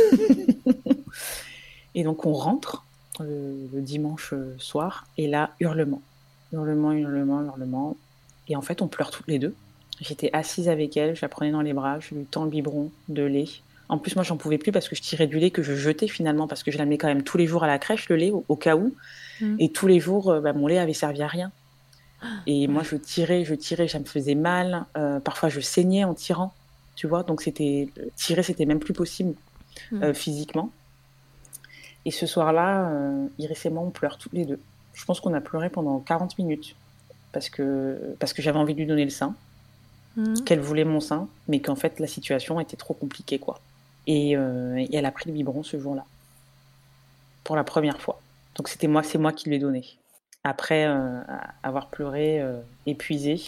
et 1.96 2.04
donc, 2.04 2.24
on 2.26 2.32
rentre 2.32 2.84
euh, 3.20 3.66
le 3.72 3.80
dimanche 3.80 4.32
soir, 4.58 5.06
et 5.18 5.26
là, 5.26 5.50
hurlement. 5.60 6.00
Hurlement, 6.52 6.92
hurlement, 6.92 7.42
hurlement. 7.42 7.96
Et 8.48 8.56
en 8.56 8.62
fait, 8.62 8.82
on 8.82 8.88
pleure 8.88 9.10
toutes 9.10 9.26
les 9.28 9.38
deux. 9.38 9.54
J'étais 10.00 10.30
assise 10.32 10.68
avec 10.68 10.96
elle, 10.96 11.16
je 11.16 11.22
la 11.22 11.28
prenais 11.28 11.50
dans 11.50 11.62
les 11.62 11.72
bras, 11.72 11.98
je 12.00 12.14
lui 12.14 12.24
tends 12.24 12.44
le 12.44 12.50
biberon 12.50 12.90
de 13.08 13.22
lait. 13.22 13.48
En 13.88 13.98
plus, 13.98 14.14
moi, 14.16 14.24
j'en 14.24 14.36
pouvais 14.36 14.58
plus 14.58 14.72
parce 14.72 14.88
que 14.88 14.96
je 14.96 15.02
tirais 15.02 15.26
du 15.26 15.38
lait 15.38 15.50
que 15.50 15.62
je 15.62 15.74
jetais 15.74 16.08
finalement, 16.08 16.46
parce 16.46 16.62
que 16.62 16.70
je 16.70 16.78
l'amenais 16.78 16.98
quand 16.98 17.06
même 17.08 17.22
tous 17.22 17.38
les 17.38 17.46
jours 17.46 17.64
à 17.64 17.66
la 17.66 17.78
crèche, 17.78 18.08
le 18.08 18.16
lait, 18.16 18.30
au, 18.30 18.44
au 18.48 18.56
cas 18.56 18.76
où. 18.76 18.94
Mm. 19.40 19.56
Et 19.58 19.70
tous 19.70 19.86
les 19.86 20.00
jours, 20.00 20.30
euh, 20.30 20.40
bah, 20.40 20.52
mon 20.52 20.66
lait 20.66 20.78
avait 20.78 20.92
servi 20.92 21.22
à 21.22 21.28
rien. 21.28 21.52
Et 22.46 22.66
moi, 22.66 22.82
je 22.82 22.96
tirais, 22.96 23.44
je 23.44 23.54
tirais, 23.54 23.88
ça 23.88 23.98
me 23.98 24.04
faisait 24.04 24.34
mal. 24.34 24.84
Euh, 24.96 25.20
parfois, 25.20 25.48
je 25.48 25.60
saignais 25.60 26.04
en 26.04 26.14
tirant, 26.14 26.52
tu 26.94 27.06
vois. 27.06 27.22
Donc, 27.22 27.42
c'était 27.42 27.88
tirer, 28.16 28.42
c'était 28.42 28.66
même 28.66 28.80
plus 28.80 28.94
possible 28.94 29.34
Mm. 29.90 30.02
euh, 30.02 30.14
physiquement. 30.14 30.70
Et 32.04 32.10
ce 32.10 32.26
soir-là, 32.26 32.88
euh, 32.90 33.26
Iris 33.38 33.66
et 33.66 33.70
moi, 33.70 33.82
on 33.82 33.90
pleure 33.90 34.18
toutes 34.18 34.32
les 34.32 34.44
deux. 34.44 34.60
Je 34.96 35.04
pense 35.04 35.20
qu'on 35.20 35.34
a 35.34 35.40
pleuré 35.40 35.70
pendant 35.70 36.00
40 36.00 36.38
minutes 36.38 36.74
parce 37.32 37.48
que, 37.48 38.16
parce 38.18 38.32
que 38.32 38.42
j'avais 38.42 38.58
envie 38.58 38.74
de 38.74 38.80
lui 38.80 38.86
donner 38.86 39.04
le 39.04 39.10
sein, 39.10 39.34
Mm. 40.16 40.44
qu'elle 40.44 40.60
voulait 40.60 40.84
mon 40.84 41.00
sein, 41.00 41.28
mais 41.46 41.60
qu'en 41.60 41.76
fait, 41.76 42.00
la 42.00 42.06
situation 42.06 42.58
était 42.58 42.76
trop 42.76 42.94
compliquée, 42.94 43.38
quoi. 43.38 43.60
Et, 44.06 44.34
euh, 44.36 44.76
et 44.78 44.96
elle 44.96 45.04
a 45.04 45.10
pris 45.10 45.28
le 45.28 45.34
biberon 45.34 45.62
ce 45.62 45.78
jour-là, 45.78 46.04
pour 47.44 47.54
la 47.54 47.64
première 47.64 48.00
fois. 48.00 48.18
Donc, 48.54 48.68
c'était 48.68 48.86
moi, 48.86 49.02
c'est 49.02 49.18
moi 49.18 49.32
qui 49.32 49.48
lui 49.50 49.56
ai 49.56 49.58
donné. 49.58 49.84
Après 50.42 50.86
euh, 50.86 51.20
avoir 51.62 51.88
pleuré, 51.88 52.40
euh, 52.40 52.60
épuisé, 52.86 53.38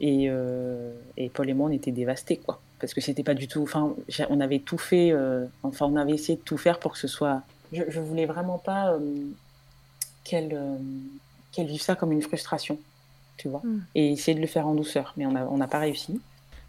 et, 0.00 0.26
euh, 0.28 0.92
et 1.16 1.28
Paul 1.28 1.48
et 1.48 1.54
moi, 1.54 1.68
on 1.68 1.72
était 1.72 1.92
dévastés, 1.92 2.38
quoi. 2.38 2.60
Parce 2.80 2.92
que 2.92 3.00
c'était 3.00 3.22
pas 3.22 3.34
du 3.34 3.46
tout. 3.46 3.62
Enfin, 3.62 3.94
on 4.30 4.40
avait 4.40 4.58
tout 4.58 4.78
fait. 4.78 5.14
enfin, 5.62 5.86
on 5.86 5.96
avait 5.96 6.12
essayé 6.12 6.36
de 6.36 6.42
tout 6.42 6.58
faire 6.58 6.80
pour 6.80 6.92
que 6.92 6.98
ce 6.98 7.06
soit. 7.06 7.42
Je, 7.72 7.82
je 7.88 8.00
voulais 8.00 8.26
vraiment 8.26 8.58
pas 8.58 8.98
euh, 10.32 10.78
qu'elle 11.52 11.70
euh, 11.70 11.78
ça 11.78 11.94
comme 11.94 12.12
une 12.12 12.22
frustration, 12.22 12.78
tu 13.36 13.48
vois. 13.48 13.60
Mm. 13.64 13.80
Et 13.94 14.12
essayer 14.12 14.34
de 14.34 14.40
le 14.40 14.46
faire 14.46 14.66
en 14.66 14.74
douceur, 14.74 15.14
mais 15.16 15.26
on 15.26 15.32
n'a 15.32 15.46
on 15.50 15.58
pas 15.66 15.78
réussi. 15.78 16.20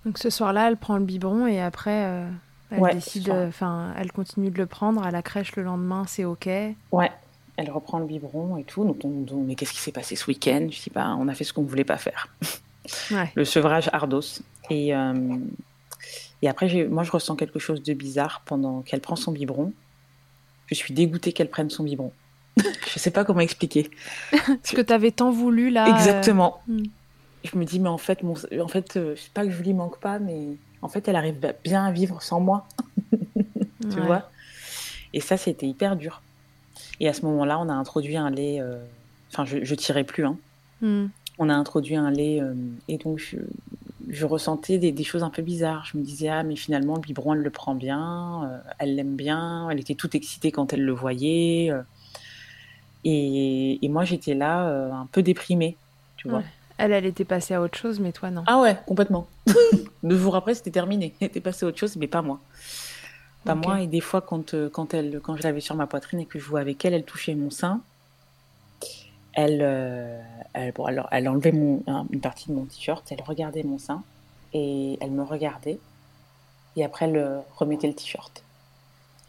Donc 0.06 0.18
ce 0.18 0.30
soir-là, 0.30 0.68
elle 0.68 0.78
prend 0.78 0.98
le 0.98 1.06
biberon 1.06 1.48
et 1.48 1.62
après, 1.62 2.06
euh, 2.06 2.30
elle 2.72 2.80
Ouais, 2.80 2.94
décide, 2.94 3.30
enfin, 3.30 3.94
elle 3.98 4.12
continue 4.12 4.52
de 4.52 4.58
le 4.58 4.66
prendre 4.66 5.04
à 5.04 5.12
la 5.12 5.22
crèche 5.22 5.56
le 5.56 5.64
lendemain, 5.64 6.06
c'est 6.08 6.26
ok. 6.26 6.48
Ouais. 6.92 7.12
Elle 7.58 7.72
reprend 7.72 8.00
le 8.00 8.06
biberon 8.06 8.58
et 8.58 8.64
tout. 8.64 8.84
Donc, 8.84 8.98
on 9.06 9.44
mais 9.44 9.56
qu'est-ce 9.56 9.72
qui 9.72 9.80
s'est 9.80 9.94
passé 9.94 10.16
ce 10.16 10.28
week-end? 10.28 10.68
Je 10.70 10.82
dis, 10.82 10.92
bah, 10.94 11.16
on 11.18 11.28
a 11.30 11.34
fait 11.34 11.46
ce 11.46 11.54
qu'on 11.54 11.64
voulait 11.64 11.84
pas 11.84 11.98
faire. 11.98 12.30
Ouais. 13.10 13.32
le 13.34 13.46
sevrage 13.46 13.90
Ardos. 13.94 14.44
Et, 14.70 14.96
euh, 14.96 15.38
et 16.44 16.48
après, 16.48 16.86
moi, 16.86 17.02
je 17.04 17.12
ressens 17.12 17.36
quelque 17.36 17.58
chose 17.58 17.82
de 17.82 17.94
bizarre 17.94 18.44
pendant 18.46 18.82
qu'elle 18.82 19.02
prend 19.02 19.16
son 19.16 19.32
biberon. 19.32 19.74
Je 20.68 20.76
suis 20.76 20.94
dégoûtée 20.94 21.34
qu'elle 21.34 21.50
prenne 21.50 21.72
son 21.72 21.84
biberon. 21.84 22.12
je 22.94 23.00
sais 23.00 23.12
pas 23.12 23.26
comment 23.26 23.42
expliquer. 23.42 23.90
Ce 24.64 24.76
que 24.76 24.82
tu 24.82 24.94
avais 24.94 25.12
tant 25.12 25.32
voulu 25.32 25.70
là. 25.70 25.88
euh, 25.88 25.96
Exactement. 25.96 26.62
hmm. 26.68 26.84
je 27.44 27.58
me 27.58 27.66
dis, 27.66 27.80
mais 27.80 27.90
en 27.90 27.98
fait, 27.98 28.24
mon, 28.24 28.36
en 28.60 28.68
fait 28.68 28.98
euh, 28.98 29.16
je 29.16 29.22
sais 29.22 29.30
pas 29.34 29.46
que 29.46 29.52
je 29.52 29.62
lui 29.62 29.74
manque 29.74 30.00
pas, 30.00 30.20
mais 30.20 30.58
en 30.82 30.88
fait, 30.88 31.08
elle 31.08 31.16
arrive 31.16 31.38
bien 31.64 31.86
à 31.86 31.92
vivre 31.92 32.22
sans 32.22 32.40
moi. 32.40 32.68
tu 33.82 34.00
vois? 34.02 34.30
Et 35.14 35.20
ça, 35.20 35.38
c'était 35.38 35.68
hyper 35.68 35.96
dur. 35.96 36.22
Et 37.00 37.10
à 37.10 37.14
ce 37.14 37.24
moment-là, 37.24 37.60
on 37.60 37.70
a 37.70 37.74
introduit 37.74 38.18
un 38.18 38.30
lait. 38.30 38.60
Euh, 38.62 38.78
enfin, 39.32 39.46
je, 39.46 39.64
je 39.64 39.76
tirais 39.76 40.04
plus. 40.04 40.26
Hein. 40.26 40.38
Hmm. 40.82 41.08
On 41.40 41.50
a 41.50 41.54
introduit 41.54 41.96
un 41.96 42.12
lait. 42.12 42.42
Et 42.88 42.98
donc, 42.98 43.20
je, 43.20 43.38
je 44.08 44.26
ressentais 44.26 44.78
des, 44.78 44.94
des, 44.94 45.04
choses 45.04 45.24
un 45.24 45.30
peu 45.30 45.42
bizarres. 45.42 45.86
Je 45.92 45.98
me 45.98 46.04
disais, 46.04 46.30
ah, 46.30 46.44
mais 46.44 46.56
finalement, 46.56 46.96
le 46.96 47.02
biberon, 47.02 47.34
elle 47.34 47.42
le 47.42 47.50
prend 47.50 47.76
bien. 47.76 48.62
elle 48.80 48.96
l'aime 48.96 49.18
bien. 49.18 49.70
Elle 49.70 49.82
était 49.82 49.96
toute 49.96 50.16
excitée 50.16 50.52
quand 50.52 50.72
elle 50.72 50.86
le 50.86 50.94
voyait. 50.94 51.74
Et, 53.06 53.86
et 53.86 53.88
moi, 53.88 54.04
j'étais 54.04 54.34
là, 54.34 54.68
un 54.68 55.06
peu 55.06 55.22
déprimée. 55.22 55.78
Tu 56.18 56.28
vois 56.28 56.44
elle, 56.78 56.92
elle 56.92 57.06
était 57.06 57.26
passée 57.26 57.54
à 57.54 57.62
autre 57.62 57.78
chose, 57.78 58.00
mais 58.00 58.12
toi, 58.12 58.30
non. 58.32 58.44
Ah 58.48 58.60
ouais, 58.60 58.78
complètement. 58.86 59.28
Deux 60.04 60.18
jours 60.18 60.36
après, 60.36 60.56
c'était 60.56 60.72
terminé. 60.72 61.14
Elle 61.20 61.28
était 61.28 61.40
passée 61.40 61.66
à 61.66 61.70
autre 61.70 61.78
chose, 61.78 61.96
mais 61.96 62.08
pas 62.08 62.22
moi. 62.22 62.40
Pas 63.46 63.56
moi. 63.56 63.82
Et 63.82 63.88
des 63.88 64.02
fois, 64.02 64.22
quand, 64.22 64.54
euh, 64.54 64.70
quand, 64.70 64.94
elle, 64.94 65.22
quand 65.22 65.38
je 65.38 65.44
l'avais 65.44 65.62
sur 65.62 65.76
ma 65.76 65.88
poitrine 65.88 66.20
et 66.20 66.26
que 66.26 66.38
je 66.38 66.44
jouais 66.44 66.60
avec 66.60 66.84
elle, 66.84 66.94
elle 66.94 67.06
touchait 67.06 67.36
mon 67.36 67.50
sein. 67.50 67.82
Elle, 69.34 69.60
euh, 69.62 70.20
elle, 70.54 70.74
bon, 70.74 70.86
alors, 70.86 71.08
elle 71.12 71.30
enlevait 71.30 71.52
mon, 71.52 71.84
une 72.12 72.22
partie 72.22 72.50
de 72.50 72.54
mon 72.54 72.66
t-shirt, 72.66 73.06
elle 73.12 73.22
regardait 73.22 73.64
mon 73.64 73.78
sein 73.78 74.02
et 74.54 74.98
elle 75.02 75.12
me 75.12 75.24
regardait. 75.24 75.80
Et 76.76 76.84
après, 76.84 77.06
elle 77.06 77.18
euh, 77.18 77.40
remettait 77.56 77.88
le 77.88 77.94
t-shirt. 77.94 78.44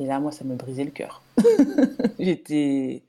Et 0.00 0.06
là, 0.06 0.18
moi, 0.18 0.32
ça 0.32 0.44
me 0.44 0.54
brisait 0.56 0.84
le 0.84 0.90
cœur. 0.90 1.22
J'étais. 2.18 3.02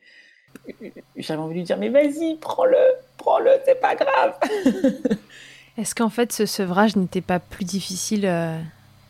J'avais 1.16 1.42
envie 1.42 1.54
de 1.54 1.60
lui 1.60 1.66
dire, 1.66 1.78
mais 1.78 1.90
vas-y, 1.90 2.36
prends-le, 2.36 2.78
prends-le, 3.18 3.52
c'est 3.66 3.80
pas 3.80 3.96
grave. 3.96 4.38
Est-ce 5.78 5.94
qu'en 5.96 6.10
fait, 6.10 6.32
ce 6.32 6.46
sevrage 6.46 6.96
n'était 6.96 7.22
pas 7.22 7.40
plus 7.40 7.66
difficile 7.66 8.26
euh, 8.26 8.60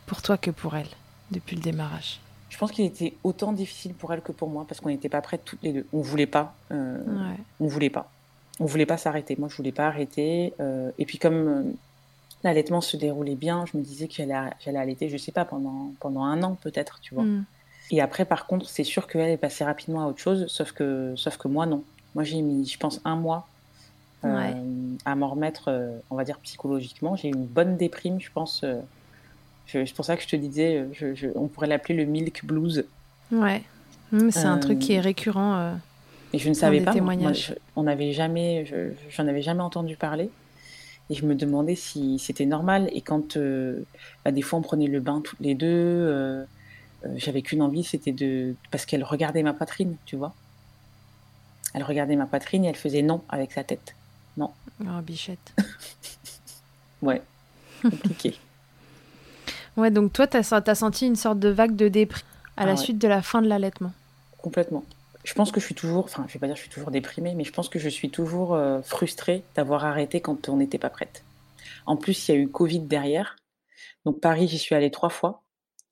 pour 0.05 0.21
toi 0.21 0.37
que 0.37 0.51
pour 0.51 0.75
elle, 0.75 0.89
depuis 1.31 1.55
le 1.55 1.61
démarrage? 1.61 2.19
Je 2.49 2.57
pense 2.57 2.71
qu'il 2.71 2.85
était 2.85 3.13
autant 3.23 3.51
difficile 3.51 3.93
pour 3.93 4.11
elle 4.13 4.21
que 4.21 4.31
pour 4.31 4.49
moi, 4.49 4.65
parce 4.67 4.79
qu'on 4.79 4.89
n'était 4.89 5.09
pas 5.09 5.21
prêtes 5.21 5.43
toutes 5.45 5.61
les 5.61 5.73
deux. 5.73 5.85
On 5.93 6.01
voulait 6.01 6.25
pas. 6.25 6.55
Euh, 6.71 6.97
On 7.59 7.67
voulait 7.67 7.89
pas. 7.89 8.09
On 8.59 8.65
voulait 8.65 8.85
pas 8.85 8.97
s'arrêter. 8.97 9.35
Moi, 9.37 9.49
je 9.49 9.55
voulais 9.55 9.71
pas 9.71 9.87
arrêter. 9.87 10.53
Euh, 10.59 10.89
et 10.97 11.05
puis, 11.05 11.19
comme 11.19 11.47
euh, 11.47 11.63
l'allaitement 12.43 12.81
se 12.81 12.97
déroulait 12.97 13.35
bien, 13.35 13.65
je 13.71 13.77
me 13.77 13.83
disais 13.83 14.07
que 14.07 14.15
j'allais 14.15 14.79
allaiter, 14.79 15.09
je 15.09 15.17
sais 15.17 15.31
pas, 15.31 15.45
pendant, 15.45 15.91
pendant 15.99 16.23
un 16.23 16.41
an 16.41 16.55
peut-être, 16.55 16.99
tu 17.01 17.13
vois. 17.13 17.25
Mm. 17.25 17.45
Et 17.91 18.01
après, 18.01 18.25
par 18.25 18.47
contre, 18.47 18.67
c'est 18.67 18.83
sûr 18.83 19.07
qu'elle 19.07 19.29
est 19.29 19.37
passée 19.37 19.63
rapidement 19.63 20.03
à 20.03 20.07
autre 20.07 20.19
chose, 20.19 20.47
sauf 20.47 20.71
que, 20.71 21.13
sauf 21.15 21.37
que 21.37 21.47
moi, 21.47 21.65
non. 21.65 21.83
Moi, 22.15 22.23
j'ai 22.23 22.41
mis, 22.41 22.65
je 22.65 22.77
pense, 22.77 22.99
un 23.05 23.15
mois 23.15 23.47
euh, 24.25 24.51
à 25.05 25.15
m'en 25.15 25.29
remettre, 25.29 25.65
euh, 25.69 25.97
on 26.09 26.15
va 26.15 26.23
dire, 26.23 26.39
psychologiquement. 26.39 27.15
J'ai 27.15 27.29
eu 27.29 27.33
une 27.33 27.45
bonne 27.45 27.77
déprime, 27.77 28.19
je 28.19 28.29
pense. 28.33 28.63
Euh, 28.63 28.81
c'est 29.67 29.93
pour 29.93 30.05
ça 30.05 30.17
que 30.17 30.23
je 30.23 30.27
te 30.27 30.35
disais, 30.35 30.87
je, 30.93 31.27
on 31.35 31.47
pourrait 31.47 31.67
l'appeler 31.67 31.95
le 31.95 32.05
milk 32.05 32.45
blues. 32.45 32.85
Ouais, 33.31 33.61
mmh, 34.11 34.31
c'est 34.31 34.45
un 34.45 34.57
truc 34.57 34.79
qui 34.79 34.93
est 34.93 35.01
récurrent. 35.01 35.75
et 36.33 36.39
je 36.39 36.49
ne 36.49 36.53
savais 36.53 36.81
pas. 36.81 36.93
Moi, 36.95 37.15
on 37.75 37.83
n'avait 37.83 38.13
jamais, 38.13 38.65
j'en 39.09 39.27
avais 39.27 39.41
jamais 39.41 39.61
entendu 39.61 39.95
parler. 39.95 40.29
Et 41.09 41.15
je 41.15 41.25
me 41.25 41.35
demandais 41.35 41.75
si 41.75 42.17
c'était 42.19 42.45
normal. 42.45 42.89
Et 42.93 43.01
quand, 43.01 43.37
bah, 44.25 44.31
des 44.31 44.41
fois, 44.41 44.59
on 44.59 44.61
prenait 44.61 44.87
le 44.87 45.01
bain 45.01 45.21
toutes 45.21 45.39
les 45.41 45.53
deux 45.53 46.47
j'avais 47.15 47.41
qu'une 47.41 47.61
envie, 47.61 47.83
c'était 47.83 48.11
de. 48.11 48.55
Parce 48.71 48.85
qu'elle 48.85 49.03
regardait 49.03 49.43
ma 49.43 49.53
poitrine, 49.53 49.95
tu 50.05 50.15
vois. 50.15 50.33
Elle 51.73 51.83
regardait 51.83 52.15
ma 52.15 52.25
poitrine 52.25 52.65
et 52.65 52.69
elle 52.69 52.75
faisait 52.75 53.01
non 53.01 53.21
avec 53.29 53.51
sa 53.51 53.63
tête. 53.63 53.95
Non. 54.37 54.51
Oh, 54.81 55.01
bichette. 55.01 55.53
ouais, 57.01 57.21
compliqué. 57.81 58.35
ouais, 59.77 59.91
donc 59.91 60.13
toi, 60.13 60.27
tu 60.27 60.37
as, 60.37 60.75
senti 60.75 61.07
une 61.07 61.15
sorte 61.15 61.39
de 61.39 61.49
vague 61.49 61.75
de 61.75 61.87
déprime 61.87 62.25
à 62.55 62.65
la 62.65 62.71
ah 62.73 62.77
suite 62.77 62.97
de 62.97 63.07
la 63.07 63.21
fin 63.21 63.41
de 63.41 63.47
l'allaitement. 63.47 63.91
Complètement. 64.37 64.83
Je 65.23 65.33
pense 65.33 65.51
que 65.51 65.59
je 65.59 65.65
suis 65.65 65.75
toujours, 65.75 66.05
enfin, 66.05 66.25
je 66.27 66.33
vais 66.33 66.39
pas 66.39 66.47
dire 66.47 66.55
que 66.55 66.59
je 66.59 66.63
suis 66.63 66.73
toujours 66.73 66.91
déprimée, 66.91 67.35
mais 67.35 67.43
je 67.43 67.51
pense 67.51 67.69
que 67.69 67.79
je 67.79 67.89
suis 67.89 68.09
toujours 68.09 68.55
euh, 68.55 68.81
frustrée 68.81 69.43
d'avoir 69.55 69.85
arrêté 69.85 70.21
quand 70.21 70.49
on 70.49 70.57
n'était 70.57 70.77
pas 70.77 70.89
prête. 70.89 71.23
En 71.85 71.97
plus, 71.97 72.27
il 72.27 72.35
y 72.35 72.37
a 72.37 72.39
eu 72.39 72.47
Covid 72.47 72.79
derrière. 72.79 73.35
Donc 74.05 74.19
Paris, 74.19 74.47
j'y 74.47 74.57
suis 74.57 74.73
allée 74.73 74.89
trois 74.89 75.09
fois. 75.09 75.43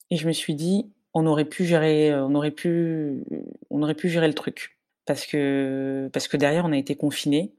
Et 0.09 0.17
je 0.17 0.27
me 0.27 0.33
suis 0.33 0.55
dit, 0.55 0.89
on 1.15 1.25
aurait 1.25 1.45
pu 1.45 1.65
gérer, 1.65 2.11
euh, 2.11 2.25
on 2.25 2.35
aurait 2.35 2.51
pu, 2.51 3.23
on 3.71 3.81
aurait 3.81 3.95
pu 3.95 4.09
gérer 4.09 4.27
le 4.27 4.33
truc 4.35 4.77
parce 5.07 5.25
que 5.25 6.09
parce 6.13 6.27
que 6.27 6.35
derrière 6.37 6.65
on 6.65 6.71
a 6.73 6.77
été 6.77 6.95
confinés 6.95 7.51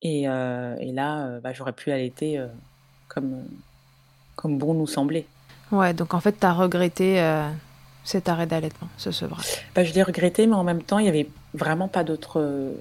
et, 0.00 0.28
euh, 0.28 0.76
et 0.78 0.92
là 0.92 1.26
euh, 1.26 1.40
bah, 1.40 1.52
j'aurais 1.52 1.72
pu 1.72 1.90
allaiter 1.90 2.40
comme 3.08 3.44
comme 4.36 4.58
bon 4.58 4.74
nous 4.74 4.86
semblait. 4.86 5.26
Ouais, 5.72 5.92
donc 5.92 6.14
en 6.14 6.20
fait 6.20 6.38
tu 6.38 6.46
as 6.46 6.52
regretté 6.52 7.20
cet 8.04 8.28
arrêt 8.28 8.46
d'allaitement, 8.46 8.88
ce 8.96 9.10
sevrage. 9.10 9.66
Bah, 9.74 9.82
je 9.82 9.92
l'ai 9.94 10.02
regretté, 10.02 10.46
mais 10.46 10.54
en 10.54 10.64
même 10.64 10.82
temps 10.82 10.98
il 10.98 11.06
y 11.06 11.08
avait 11.08 11.28
vraiment 11.52 11.88
pas 11.88 12.04
d'autres. 12.04 12.72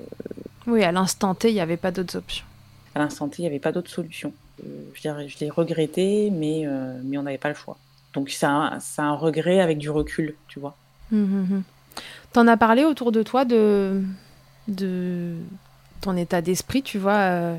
Oui, 0.68 0.84
à 0.84 0.92
l'instant 0.92 1.34
T 1.34 1.50
il 1.50 1.56
n'y 1.56 1.62
avait 1.62 1.78
pas 1.78 1.92
d'autres 1.92 2.18
options. 2.18 2.46
À 2.94 3.00
l'instant 3.00 3.30
T 3.30 3.38
il 3.40 3.42
n'y 3.42 3.48
avait 3.48 3.60
pas 3.60 3.72
d'autres 3.72 3.90
solutions. 3.90 4.34
je 4.60 5.40
l'ai 5.40 5.50
regretté, 5.50 6.30
mais 6.30 6.68
mais 7.04 7.18
on 7.18 7.24
n'avait 7.24 7.40
pas 7.40 7.50
le 7.50 7.56
choix. 7.56 7.78
Donc 8.14 8.30
c'est 8.30 8.46
un, 8.46 9.16
regret 9.16 9.60
avec 9.60 9.78
du 9.78 9.90
recul, 9.90 10.36
tu 10.48 10.60
vois. 10.60 10.76
Mmh, 11.12 11.18
mmh, 11.18 11.56
mmh. 11.56 11.64
T'en 12.34 12.48
as 12.48 12.58
parlé 12.58 12.86
autour 12.86 13.12
de 13.12 13.24
toi 13.24 13.46
de, 13.46 14.02
ton 16.02 16.18
état 16.18 16.42
d'esprit, 16.42 16.84
tu 16.84 16.98
vois, 16.98 17.14
euh, 17.14 17.58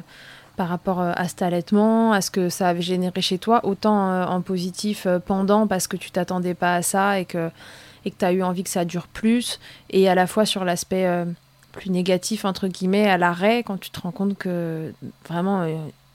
par 0.56 0.68
rapport 0.68 1.00
euh, 1.00 1.12
à 1.16 1.28
cet 1.28 1.42
allaitement, 1.42 2.12
à 2.12 2.20
ce 2.20 2.30
que 2.30 2.48
ça 2.48 2.68
avait 2.68 2.82
généré 2.82 3.20
chez 3.20 3.38
toi, 3.38 3.64
autant 3.64 4.10
euh, 4.10 4.24
en 4.24 4.40
positif 4.40 5.06
pendant 5.26 5.66
parce 5.66 5.86
que 5.86 5.96
tu 5.96 6.10
t'attendais 6.10 6.54
pas 6.54 6.76
à 6.76 6.82
ça 6.82 7.20
et 7.20 7.24
que 7.24 7.50
et 8.06 8.10
que 8.10 8.18
tu 8.18 8.24
as 8.26 8.32
eu 8.32 8.42
envie 8.42 8.62
que 8.62 8.70
ça 8.70 8.84
dure 8.84 9.08
plus, 9.08 9.58
et 9.88 10.10
à 10.10 10.14
la 10.14 10.26
fois 10.26 10.44
sur 10.44 10.62
l'aspect 10.66 11.08
plus 11.72 11.88
négatif, 11.88 12.44
entre 12.44 12.68
guillemets, 12.68 13.08
à 13.08 13.16
l'arrêt, 13.16 13.62
quand 13.62 13.80
tu 13.80 13.88
te 13.88 13.98
rends 13.98 14.10
compte 14.10 14.36
que 14.36 14.92
vraiment 15.26 15.66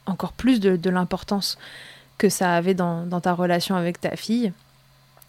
encore 0.05 0.33
plus 0.33 0.59
de 0.59 0.89
l'importance 0.91 1.57
que 2.19 2.29
ça 2.29 2.53
avait 2.53 2.75
dans, 2.75 3.07
ta 3.21 3.33
relation 3.33 3.75
avec 3.75 3.99
ta 3.99 4.15
fille. 4.15 4.51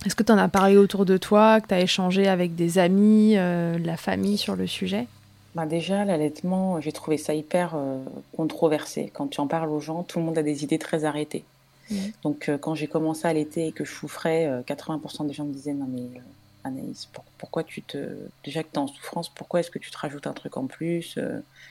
Est-ce 0.05 0.15
que 0.15 0.23
tu 0.23 0.33
en 0.33 0.39
as 0.39 0.49
parlé 0.49 0.77
autour 0.77 1.07
de 1.07 1.17
toi, 1.17 1.61
que 1.61 1.69
tu 1.69 1.75
as 1.75 1.81
échangé 1.81 2.27
avec 2.27 2.55
des 2.55 2.79
amis, 2.79 3.35
euh, 3.37 3.79
la 3.79 3.97
famille 3.97 4.37
sur 4.37 4.57
le 4.57 4.67
sujet? 4.67 5.07
Bah 5.55 5.67
déjà, 5.67 6.05
l'allaitement, 6.05 6.81
j'ai 6.81 6.93
trouvé 6.93 7.17
ça 7.17 7.33
hyper 7.33 7.75
euh, 7.75 7.99
controversé. 8.37 9.11
Quand 9.15 9.29
tu 9.29 9.41
en 9.41 9.47
parles 9.47 9.71
aux 9.71 9.81
gens, 9.81 10.03
tout 10.03 10.19
le 10.19 10.25
monde 10.25 10.39
a 10.39 10.43
des 10.43 10.65
idées 10.65 10.79
très 10.79 11.05
arrêtées. 11.05 11.45
Mmh. 11.91 11.97
Donc, 12.23 12.49
euh, 12.49 12.59
quand 12.59 12.75
j'ai 12.75 12.87
commencé 12.87 13.27
à 13.27 13.31
allaiter 13.31 13.69
et 13.69 13.73
que 13.73 13.85
je 13.85 13.93
souffrais, 13.93 14.63
80% 14.67 15.27
des 15.27 15.33
gens 15.33 15.45
me 15.45 15.53
disaient 15.53 15.75
Non, 15.75 15.89
mais 15.89 16.21
Anaïs, 16.65 17.09
pourquoi 17.39 17.63
tu 17.63 17.83
te. 17.83 17.99
Déjà 18.45 18.63
que 18.63 18.69
tu 18.73 18.77
es 18.77 18.79
en 18.79 18.87
souffrance, 18.87 19.29
pourquoi 19.29 19.61
est-ce 19.61 19.71
que 19.71 19.79
tu 19.79 19.91
te 19.91 19.99
rajoutes 19.99 20.27
un 20.27 20.33
truc 20.33 20.57
en 20.57 20.67
plus 20.67 21.19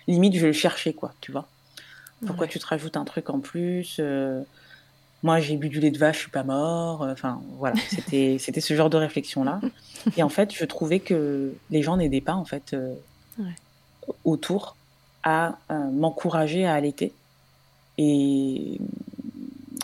Limite, 0.07 0.35
je 0.35 0.47
le 0.47 0.53
cherchais, 0.53 0.93
quoi, 0.93 1.13
tu 1.19 1.31
vois. 1.31 1.47
Pourquoi 2.25 2.47
tu 2.47 2.59
te 2.59 2.67
rajoutes 2.67 2.97
un 2.97 3.05
truc 3.05 3.29
en 3.29 3.39
plus 3.39 3.99
moi 5.23 5.39
j'ai 5.39 5.57
bu 5.57 5.69
du 5.69 5.79
lait 5.79 5.91
de 5.91 5.97
vache, 5.97 6.17
je 6.17 6.21
suis 6.23 6.31
pas 6.31 6.43
mort. 6.43 7.03
Euh, 7.03 7.13
enfin 7.13 7.41
voilà, 7.57 7.75
c'était 7.89 8.37
c'était 8.39 8.61
ce 8.61 8.73
genre 8.73 8.89
de 8.89 8.97
réflexion 8.97 9.43
là. 9.43 9.59
Et 10.17 10.23
en 10.23 10.29
fait, 10.29 10.53
je 10.53 10.65
trouvais 10.65 10.99
que 10.99 11.53
les 11.69 11.81
gens 11.81 11.97
n'aidaient 11.97 12.21
pas 12.21 12.33
en 12.33 12.45
fait 12.45 12.73
euh, 12.73 12.95
autour 14.23 14.75
à 15.23 15.57
euh, 15.71 15.89
m'encourager 15.91 16.65
à 16.65 16.73
allaiter. 16.73 17.13
Et 17.97 18.79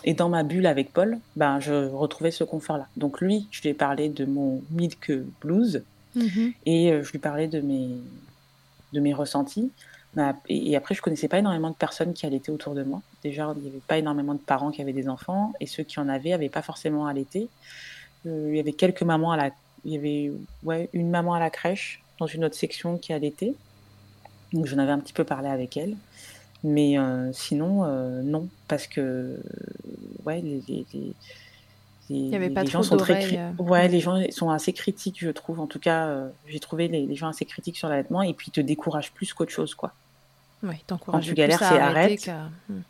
et 0.04 0.14
dans 0.14 0.28
ma 0.28 0.44
bulle 0.44 0.66
avec 0.66 0.92
Paul, 0.92 1.18
ben 1.34 1.58
je 1.58 1.88
retrouvais 1.88 2.30
ce 2.30 2.44
confort 2.44 2.78
là. 2.78 2.86
Donc 2.96 3.20
lui, 3.20 3.48
je 3.50 3.60
lui 3.62 3.70
ai 3.70 3.74
parlé 3.74 4.08
de 4.08 4.24
mon 4.24 4.62
milk 4.70 5.10
blues 5.40 5.82
mm-hmm. 6.16 6.52
et 6.64 7.00
je 7.02 7.10
lui 7.10 7.18
parlais 7.18 7.48
de 7.48 7.60
mes 7.60 7.88
de 8.92 9.00
mes 9.00 9.12
ressentis. 9.12 9.70
Et 10.48 10.76
après, 10.76 10.94
je 10.94 11.02
connaissais 11.02 11.28
pas 11.28 11.38
énormément 11.38 11.70
de 11.70 11.74
personnes 11.74 12.14
qui 12.14 12.24
allaitaient 12.24 12.50
autour 12.50 12.74
de 12.74 12.82
moi. 12.82 13.02
Déjà, 13.22 13.52
il 13.56 13.62
n'y 13.62 13.68
avait 13.68 13.78
pas 13.86 13.98
énormément 13.98 14.34
de 14.34 14.40
parents 14.40 14.70
qui 14.70 14.80
avaient 14.80 14.94
des 14.94 15.08
enfants, 15.08 15.52
et 15.60 15.66
ceux 15.66 15.82
qui 15.82 16.00
en 16.00 16.08
avaient 16.08 16.30
n'avaient 16.30 16.48
pas 16.48 16.62
forcément 16.62 17.06
allaité. 17.06 17.48
Euh, 18.26 18.48
il 18.50 18.56
y 18.56 18.60
avait 18.60 18.72
quelques 18.72 19.02
mamans 19.02 19.32
à 19.32 19.36
la, 19.36 19.50
il 19.84 19.92
y 19.92 19.96
avait 19.96 20.32
ouais 20.62 20.88
une 20.94 21.10
maman 21.10 21.34
à 21.34 21.40
la 21.40 21.50
crèche 21.50 22.02
dans 22.18 22.26
une 22.26 22.44
autre 22.44 22.54
section 22.54 22.96
qui 22.96 23.12
allaitait. 23.12 23.54
Donc 24.52 24.66
j'en 24.66 24.78
avais 24.78 24.92
un 24.92 25.00
petit 25.00 25.12
peu 25.12 25.24
parlé 25.24 25.48
avec 25.48 25.76
elle, 25.76 25.96
mais 26.64 26.98
euh, 26.98 27.30
sinon 27.32 27.84
euh, 27.84 28.22
non, 28.22 28.48
parce 28.68 28.86
que 28.86 29.38
ouais 30.24 30.40
les, 30.40 30.62
les, 30.66 30.86
les 30.94 31.12
il 32.08 32.28
y 32.28 32.36
avait 32.36 32.50
pas 32.50 32.62
les 32.62 32.70
gens 32.70 32.84
sont 32.84 32.96
très 32.96 33.52
ouais 33.58 33.88
les 33.88 33.98
gens 33.98 34.22
sont 34.30 34.50
assez 34.50 34.72
critiques 34.72 35.18
je 35.18 35.28
trouve 35.28 35.58
en 35.58 35.66
tout 35.66 35.80
cas 35.80 36.28
j'ai 36.46 36.60
trouvé 36.60 36.86
les, 36.86 37.04
les, 37.04 37.16
gens 37.16 37.26
assez 37.26 37.44
critiques 37.44 37.76
sur 37.76 37.88
l'allaitement 37.88 38.22
et 38.22 38.32
puis 38.32 38.46
ils 38.48 38.52
te 38.52 38.60
découragent 38.60 39.10
plus 39.10 39.34
qu'autre 39.34 39.50
chose 39.50 39.74
quoi 39.74 39.92
quand 41.04 41.20
tu 41.20 41.34
galères, 41.34 41.58
c'est 41.58 41.78
arrête. 41.78 42.30
Hmm. 42.68 42.80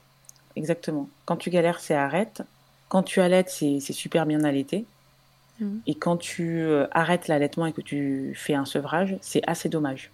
Exactement. 0.57 1.09
Quand 1.25 1.37
tu 1.37 1.51
galères, 1.51 1.81
c'est 1.81 1.95
arrête. 1.95 2.43
Quand 2.89 3.03
tu 3.03 3.21
allaites, 3.21 3.51
c'est 3.51 3.81
super 3.93 4.27
bien 4.27 4.45
allaité. 4.45 4.85
Hmm. 5.61 5.79
Et 5.87 5.95
quand 5.95 6.17
tu 6.17 6.61
euh, 6.61 6.87
arrêtes 6.91 7.29
l'allaitement 7.29 7.67
et 7.67 7.73
que 7.73 7.81
tu 7.81 8.35
fais 8.37 8.55
un 8.55 8.64
sevrage, 8.67 9.17
c'est 9.23 9.43
assez 9.49 9.69
dommage. 9.69 10.11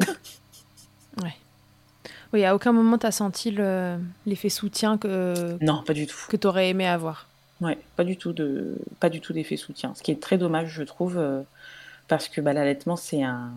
ouais. 1.22 1.34
Oui, 2.32 2.44
à 2.44 2.54
aucun 2.54 2.72
moment 2.72 2.98
tu 2.98 3.06
as 3.06 3.12
senti 3.12 3.50
le- 3.50 3.98
l'effet 4.26 4.50
soutien 4.50 4.98
que, 4.98 5.56
Non, 5.64 5.82
pas 5.82 5.94
du 5.94 6.06
tout. 6.06 6.18
que 6.28 6.36
tu 6.36 6.46
aurais 6.46 6.68
aimé 6.68 6.86
avoir. 6.86 7.26
Ouais, 7.62 7.78
pas 7.96 8.04
du 8.04 8.18
tout 8.18 8.34
de, 8.34 8.76
pas 9.00 9.08
du 9.08 9.20
tout 9.22 9.32
d'effet 9.32 9.56
soutien. 9.56 9.94
Ce 9.94 10.02
qui 10.02 10.10
est 10.10 10.20
très 10.20 10.36
dommage, 10.36 10.68
je 10.68 10.82
trouve, 10.82 11.16
euh, 11.16 11.40
parce 12.06 12.28
que 12.28 12.42
bah, 12.42 12.52
l'allaitement, 12.52 12.96
c'est 12.96 13.22
un, 13.22 13.52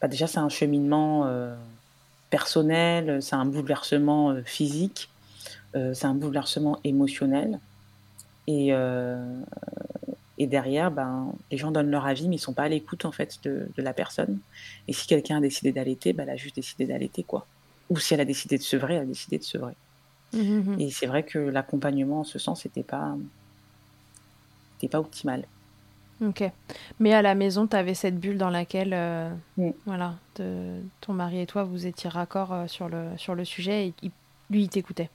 bah, 0.00 0.08
déjà 0.08 0.26
c'est 0.26 0.38
un 0.38 0.48
cheminement 0.48 1.24
euh, 1.26 1.54
personnel, 2.30 3.22
c'est 3.22 3.36
un 3.36 3.46
bouleversement 3.46 4.30
euh, 4.30 4.42
physique, 4.44 5.10
euh, 5.74 5.94
c'est 5.94 6.06
un 6.06 6.14
bouleversement 6.14 6.78
émotionnel, 6.84 7.60
et 8.46 8.72
euh, 8.72 9.40
et 10.38 10.46
derrière, 10.46 10.90
ben, 10.90 11.32
les 11.50 11.56
gens 11.56 11.70
donnent 11.70 11.90
leur 11.90 12.04
avis, 12.06 12.28
mais 12.28 12.36
ils 12.36 12.40
sont 12.40 12.52
pas 12.52 12.64
à 12.64 12.68
l'écoute 12.68 13.06
en 13.06 13.12
fait 13.12 13.38
de, 13.44 13.68
de 13.74 13.82
la 13.82 13.94
personne. 13.94 14.38
Et 14.86 14.92
si 14.92 15.06
quelqu'un 15.06 15.38
a 15.38 15.40
décidé 15.40 15.72
d'allaiter, 15.72 16.12
ben, 16.12 16.24
elle 16.24 16.34
a 16.34 16.36
juste 16.36 16.56
décidé 16.56 16.84
d'allaiter 16.84 17.22
quoi. 17.22 17.46
Ou 17.88 17.98
si 17.98 18.12
elle 18.12 18.20
a 18.20 18.24
décidé 18.26 18.58
de 18.58 18.62
sevrer, 18.62 18.94
elle 18.94 19.02
a 19.02 19.06
décidé 19.06 19.38
de 19.38 19.44
sevrer. 19.44 19.74
Mhm. 20.34 20.76
Et 20.78 20.90
c'est 20.90 21.06
vrai 21.06 21.22
que 21.22 21.38
l'accompagnement 21.38 22.20
en 22.20 22.24
ce 22.24 22.38
sens 22.38 22.64
n'était 22.64 22.82
pas, 22.82 23.16
était 24.78 24.88
pas 24.88 25.00
optimal. 25.00 25.46
Ok. 26.20 26.42
Mais 26.98 27.12
à 27.12 27.22
la 27.22 27.34
maison, 27.34 27.66
tu 27.66 27.76
avais 27.76 27.94
cette 27.94 28.18
bulle 28.18 28.38
dans 28.38 28.50
laquelle 28.50 28.94
euh, 28.94 29.34
voilà, 29.84 30.14
de- 30.36 30.80
ton 31.00 31.12
mari 31.12 31.40
et 31.40 31.46
toi, 31.46 31.64
vous 31.64 31.86
étiez 31.86 32.08
raccord 32.08 32.52
euh, 32.52 32.66
sur, 32.68 32.88
le, 32.88 33.16
sur 33.18 33.34
le 33.34 33.44
sujet 33.44 33.88
et 33.88 33.94
il- 34.02 34.12
lui, 34.50 34.62
il 34.64 34.68
t'écoutait. 34.70 35.10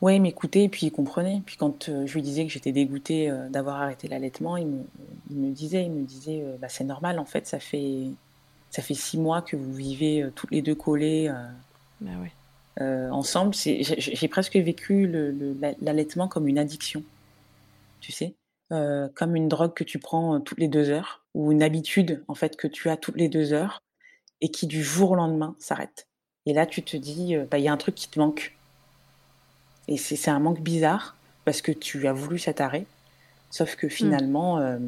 Ouais, 0.00 0.16
il 0.16 0.22
m'écoutait 0.22 0.64
et 0.64 0.68
puis 0.68 0.86
il 0.86 0.90
comprenait. 0.92 1.42
Puis 1.44 1.56
quand 1.56 1.88
euh, 1.88 2.06
je 2.06 2.14
lui 2.14 2.22
disais 2.22 2.46
que 2.46 2.52
j'étais 2.52 2.72
dégoûtée 2.72 3.30
d'avoir 3.50 3.80
arrêté 3.82 4.08
l'allaitement, 4.08 4.56
il 4.56 4.66
me, 4.66 4.84
il 5.30 5.36
me 5.36 5.50
disait, 5.52 5.84
il 5.84 5.90
me 5.92 6.04
disait, 6.06 6.42
bah, 6.58 6.68
c'est 6.68 6.84
normal 6.84 7.18
en 7.18 7.24
fait, 7.26 7.46
ça 7.46 7.58
fait, 7.60 8.04
ça 8.70 8.82
fait 8.82 8.94
six 8.94 9.18
mois 9.18 9.42
que 9.42 9.56
vous 9.56 9.72
vivez 9.74 10.30
toutes 10.34 10.50
les 10.52 10.62
deux 10.62 10.74
collées 10.74 11.30
Bah 12.00 12.10
ouais. 12.20 12.32
ensemble. 13.10 13.54
J'ai, 13.54 14.28
presque 14.28 14.56
vécu 14.56 15.06
l'allaitement 15.80 16.28
comme 16.28 16.48
une 16.48 16.58
addiction, 16.58 17.02
tu 18.00 18.12
sais, 18.12 18.34
Euh, 18.72 19.08
comme 19.14 19.34
une 19.34 19.48
drogue 19.48 19.74
que 19.74 19.82
tu 19.82 19.98
prends 19.98 20.36
euh, 20.36 20.38
toutes 20.38 20.60
les 20.60 20.68
deux 20.68 20.90
heures 20.90 21.24
ou 21.34 21.50
une 21.50 21.60
habitude 21.60 22.22
en 22.28 22.36
fait 22.36 22.56
que 22.56 22.68
tu 22.68 22.88
as 22.88 22.96
toutes 22.96 23.16
les 23.16 23.28
deux 23.28 23.52
heures 23.52 23.82
et 24.40 24.48
qui 24.48 24.68
du 24.68 24.82
jour 24.82 25.10
au 25.10 25.14
lendemain 25.16 25.56
s'arrête. 25.58 26.06
Et 26.46 26.52
là, 26.52 26.66
tu 26.66 26.82
te 26.82 26.96
dis, 26.96 27.34
euh, 27.34 27.46
bah, 27.50 27.58
il 27.58 27.64
y 27.64 27.68
a 27.68 27.72
un 27.72 27.76
truc 27.76 27.94
qui 27.94 28.08
te 28.08 28.18
manque. 28.18 28.56
Et 29.88 29.96
c'est 29.96 30.30
un 30.30 30.38
manque 30.38 30.60
bizarre 30.60 31.16
parce 31.44 31.62
que 31.62 31.72
tu 31.72 32.06
as 32.06 32.12
voulu 32.12 32.38
cet 32.38 32.60
arrêt, 32.60 32.86
sauf 33.50 33.74
que 33.74 33.88
finalement, 33.88 34.58
euh, 34.58 34.78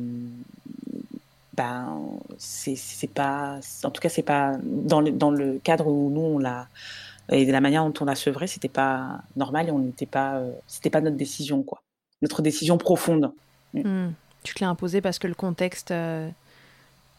ben, 1.55 1.99
c'est 2.39 2.77
c'est 2.77 3.11
pas, 3.11 3.59
en 3.83 3.91
tout 3.91 4.01
cas, 4.01 4.09
c'est 4.09 4.23
pas 4.23 4.57
dans 4.63 5.01
le, 5.01 5.11
dans 5.11 5.31
le 5.33 5.59
cadre 5.59 5.89
où 5.89 6.09
nous 6.11 6.21
on 6.21 6.39
l'a 6.39 6.69
et 7.31 7.47
de 7.47 7.53
la 7.53 7.61
manière 7.61 7.85
dont 7.85 7.95
on 8.01 8.05
l'a 8.05 8.15
sevré, 8.15 8.47
c'était 8.47 8.69
pas 8.69 9.23
normal 9.37 9.69
et 9.69 9.71
on 9.71 9.79
n'était 9.79 10.07
pas, 10.07 10.37
euh, 10.37 10.53
c'était 10.67 10.91
pas 10.91 11.01
notre 11.01 11.17
décision 11.17 11.63
quoi, 11.63 11.83
notre 12.21 12.43
décision 12.43 12.79
profonde. 12.79 13.33
Mm. 13.75 14.11
Tu 14.43 14.55
te 14.55 14.65
l'as 14.65 14.71
imposé 14.71 15.01
parce 15.01 15.19
que 15.19 15.27
le 15.27 15.35
contexte 15.35 15.91
euh, 15.91 16.29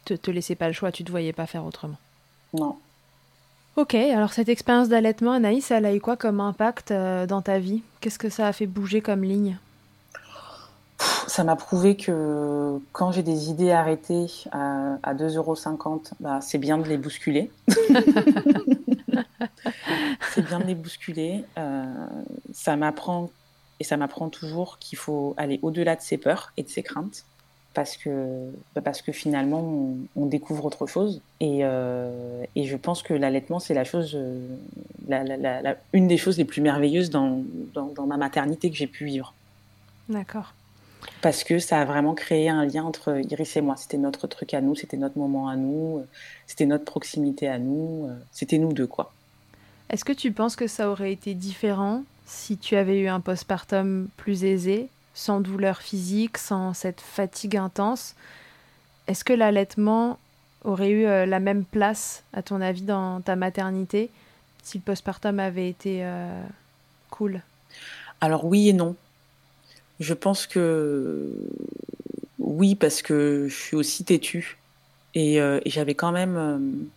te, 0.06 0.14
te 0.14 0.32
laissait 0.32 0.56
pas 0.56 0.68
le 0.68 0.74
choix, 0.74 0.91
tu 0.91 1.04
te 1.04 1.12
voyais 1.12 1.34
pas 1.34 1.45
faire 1.45 1.66
autrement. 1.66 1.97
Non. 2.54 2.78
Ok, 3.76 3.95
alors 3.95 4.34
cette 4.34 4.49
expérience 4.49 4.88
d'allaitement, 4.88 5.32
Anaïs, 5.32 5.72
elle 5.72 5.86
a 5.86 5.95
eu 5.95 5.99
quoi 5.99 6.16
comme 6.16 6.39
impact 6.39 6.91
euh, 6.91 7.26
dans 7.26 7.41
ta 7.41 7.58
vie? 7.58 7.82
Qu'est-ce 8.01 8.20
que 8.20 8.30
ça 8.30 8.47
a 8.47 8.54
fait 8.54 8.68
bouger 8.68 9.01
comme 9.01 9.24
ligne? 9.24 9.58
Ça 11.28 11.43
m'a 11.43 11.56
prouvé 11.56 11.97
que 11.97 12.80
quand 12.91 13.12
j'ai 13.12 13.24
des 13.24 13.49
idées 13.49 13.72
arrêtées 13.72 14.28
à, 14.51 14.97
à 15.01 15.16
2,50€, 15.16 16.12
bah, 16.20 16.39
c'est 16.41 16.60
bien 16.60 16.78
de 16.78 16.88
les 16.88 16.97
bousculer. 16.97 17.49
c'est 20.34 20.45
bien 20.45 20.60
de 20.60 20.66
les 20.66 20.76
bousculer. 20.76 21.43
Euh, 21.58 21.84
ça 22.54 22.76
m'apprend, 22.76 23.32
et 23.84 23.86
ça 23.86 23.97
m'apprend 23.97 24.29
toujours 24.29 24.79
qu'il 24.79 24.97
faut 24.97 25.34
aller 25.36 25.59
au-delà 25.61 25.97
de 25.97 26.01
ses 26.01 26.17
peurs 26.17 26.53
et 26.55 26.63
de 26.63 26.69
ses 26.69 26.84
craintes. 26.84 27.25
Parce 27.73 27.97
que, 27.97 28.49
bah, 28.75 28.81
parce 28.81 29.01
que 29.01 29.11
finalement, 29.11 29.59
on, 29.59 29.97
on 30.15 30.25
découvre 30.27 30.63
autre 30.65 30.86
chose. 30.88 31.19
Et, 31.41 31.61
euh, 31.63 32.43
et 32.55 32.63
je 32.65 32.77
pense 32.77 33.01
que 33.03 33.13
l'allaitement, 33.13 33.59
c'est 33.59 33.73
la 33.73 33.84
chose, 33.84 34.11
euh, 34.15 34.47
la, 35.07 35.23
la- 35.25 35.75
une 35.91 36.07
des 36.07 36.17
choses 36.17 36.38
les 36.38 36.45
plus 36.45 36.61
merveilleuses 36.61 37.09
dans, 37.09 37.41
dans, 37.73 37.88
dans 37.88 38.05
ma 38.05 38.15
maternité 38.17 38.69
que 38.69 38.75
j'ai 38.77 38.88
pu 38.88 39.05
vivre 39.05 39.34
D'accord. 40.07 40.53
parce 41.21 41.43
que 41.43 41.57
ça 41.59 41.81
a 41.81 41.86
vraiment 41.86 42.13
créé 42.13 42.47
un 42.47 42.63
lien 42.65 42.84
entre 42.84 43.19
Iris 43.31 43.57
et 43.57 43.61
moi. 43.61 43.75
C'était 43.75 43.97
notre 43.97 44.27
truc 44.27 44.53
à 44.53 44.61
nous, 44.61 44.75
c'était 44.75 44.97
notre 44.97 45.17
moment 45.17 45.49
à 45.49 45.55
nous, 45.55 45.97
euh, 45.97 46.07
c'était 46.47 46.67
notre 46.67 46.86
proximité 46.86 47.47
à 47.49 47.57
nous, 47.57 48.07
c'était 48.31 48.59
nous 48.59 48.71
deux, 48.71 48.88
quoi. 48.88 49.11
Est-ce 49.89 50.05
que 50.05 50.13
tu 50.13 50.31
penses 50.31 50.55
que 50.55 50.67
ça 50.67 50.89
aurait 50.91 51.11
été 51.11 51.34
différent 51.34 52.03
si 52.26 52.57
tu 52.57 52.76
avais 52.76 52.99
eu 52.99 53.07
un 53.07 53.19
postpartum 53.19 54.07
plus 54.17 54.43
aisé, 54.43 54.89
sans 55.13 55.39
douleur 55.39 55.82
physique, 55.82 56.38
sans 56.38 56.74
cette 56.74 57.01
fatigue 57.01 57.57
intense 57.57 58.15
Est-ce 59.07 59.24
que 59.24 59.34
l'allaitement 59.34 60.17
aurait 60.63 60.91
eu 60.91 61.05
euh, 61.05 61.26
la 61.26 61.39
même 61.39 61.65
place, 61.65 62.24
à 62.34 62.41
ton 62.41 62.61
avis, 62.61 62.82
dans 62.82 63.21
ta 63.21 63.36
maternité, 63.36 64.09
si 64.63 64.78
le 64.78 64.84
postpartum 64.84 65.39
avait 65.39 65.69
été 65.69 65.99
euh, 66.03 66.41
cool? 67.09 67.41
Alors 68.21 68.45
oui 68.45 68.69
et 68.69 68.74
non. 68.74 68.95
Je 69.99 70.13
pense 70.13 70.47
que 70.47 71.32
oui, 72.39 72.76
parce 72.76 73.01
que 73.01 73.47
je 73.49 73.55
suis 73.55 73.76
aussi 73.76 74.03
têtue. 74.03 74.57
Et, 75.15 75.39
euh, 75.39 75.59
et 75.65 75.69
j'avais 75.69 75.95
quand 75.95 76.11
même... 76.11 76.89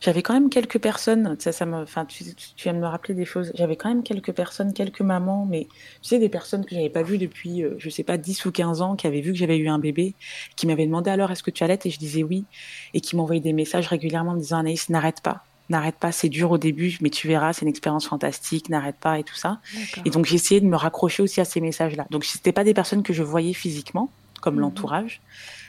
j'avais 0.00 0.22
quand 0.22 0.32
même 0.34 0.50
quelques 0.50 0.78
personnes, 0.80 1.36
ça, 1.40 1.52
ça 1.52 1.66
me, 1.66 1.76
enfin, 1.82 2.06
tu, 2.06 2.24
tu 2.24 2.54
tu 2.54 2.62
viens 2.64 2.74
de 2.74 2.78
me 2.78 2.86
rappeler 2.86 3.14
des 3.14 3.24
choses. 3.26 3.52
J'avais 3.54 3.76
quand 3.76 3.88
même 3.90 4.02
quelques 4.02 4.32
personnes, 4.32 4.72
quelques 4.72 5.02
mamans, 5.02 5.46
mais 5.46 5.68
tu 6.02 6.08
sais, 6.08 6.18
des 6.18 6.28
personnes 6.30 6.64
que 6.64 6.74
j'avais 6.74 6.90
pas 6.90 7.02
vues 7.02 7.18
depuis, 7.18 7.62
euh, 7.64 7.74
je 7.78 7.90
sais 7.90 8.04
pas, 8.04 8.16
10 8.18 8.44
ou 8.46 8.52
15 8.52 8.80
ans, 8.82 8.96
qui 8.96 9.06
avaient 9.06 9.20
vu 9.20 9.32
que 9.32 9.38
j'avais 9.38 9.58
eu 9.58 9.68
un 9.68 9.78
bébé, 9.78 10.16
qui 10.56 10.66
m'avaient 10.66 10.86
demandé 10.86 11.10
alors 11.10 11.30
est-ce 11.30 11.42
que 11.42 11.50
tu 11.50 11.64
allaites? 11.64 11.86
Et 11.86 11.90
je 11.90 11.98
disais 11.98 12.22
oui, 12.22 12.48
et 12.94 13.00
qui 13.00 13.16
m'envoyaient 13.16 13.40
des 13.40 13.52
messages 13.52 13.88
régulièrement 13.88 14.32
en 14.32 14.34
me 14.34 14.40
disant 14.40 14.58
Anaïs, 14.58 14.88
n'arrête 14.88 15.20
pas, 15.22 15.44
n'arrête 15.68 15.98
pas, 15.98 16.12
c'est 16.12 16.28
dur 16.28 16.50
au 16.50 16.58
début, 16.58 16.96
mais 17.02 17.10
tu 17.10 17.28
verras, 17.28 17.52
c'est 17.52 17.62
une 17.62 17.68
expérience 17.68 18.06
fantastique, 18.08 18.68
n'arrête 18.70 18.98
pas 19.00 19.18
et 19.18 19.24
tout 19.24 19.36
ça. 19.36 19.60
Et 20.04 20.10
donc 20.10 20.26
j'ai 20.26 20.36
essayé 20.36 20.60
de 20.60 20.66
me 20.66 20.76
raccrocher 20.76 21.22
aussi 21.22 21.40
à 21.40 21.44
ces 21.44 21.60
messages-là. 21.60 22.06
Donc 22.10 22.24
c'était 22.24 22.52
pas 22.52 22.64
des 22.64 22.74
personnes 22.74 23.02
que 23.02 23.12
je 23.12 23.22
voyais 23.22 23.52
physiquement, 23.54 24.14
comme 24.42 24.56
Mhm. 24.56 24.60
l'entourage, 24.60 25.22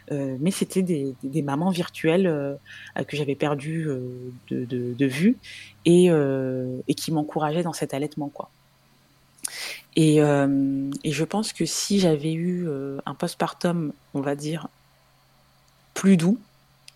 mais 0.10 0.52
c'était 0.52 0.82
des, 0.82 1.16
mamans 1.41 1.70
virtuelles 1.70 2.28
euh, 2.28 2.56
euh, 2.97 3.04
que 3.04 3.16
j'avais 3.18 3.36
perdues 3.36 3.88
euh, 3.88 3.99
de, 4.49 4.66
de, 4.66 4.93
de 4.93 5.06
vue 5.06 5.38
et, 5.86 6.10
euh, 6.12 6.82
et 6.88 6.95
qui 6.95 7.12
m'encourageaient 7.12 7.64
dans 7.64 7.74
cet 7.74 7.93
allaitement, 7.93 8.30
quoi. 8.30 8.49
Et, 9.95 10.22
euh, 10.22 10.89
et 11.04 11.12
je 11.12 11.24
pense 11.24 11.54
que 11.54 11.66
si 11.66 11.99
j'avais 11.99 12.34
eu 12.34 12.68
euh, 12.68 12.97
un 13.06 13.14
postpartum, 13.16 13.93
on 14.14 14.22
va 14.22 14.36
dire, 14.36 14.68
plus 15.93 16.18
doux, 16.18 16.45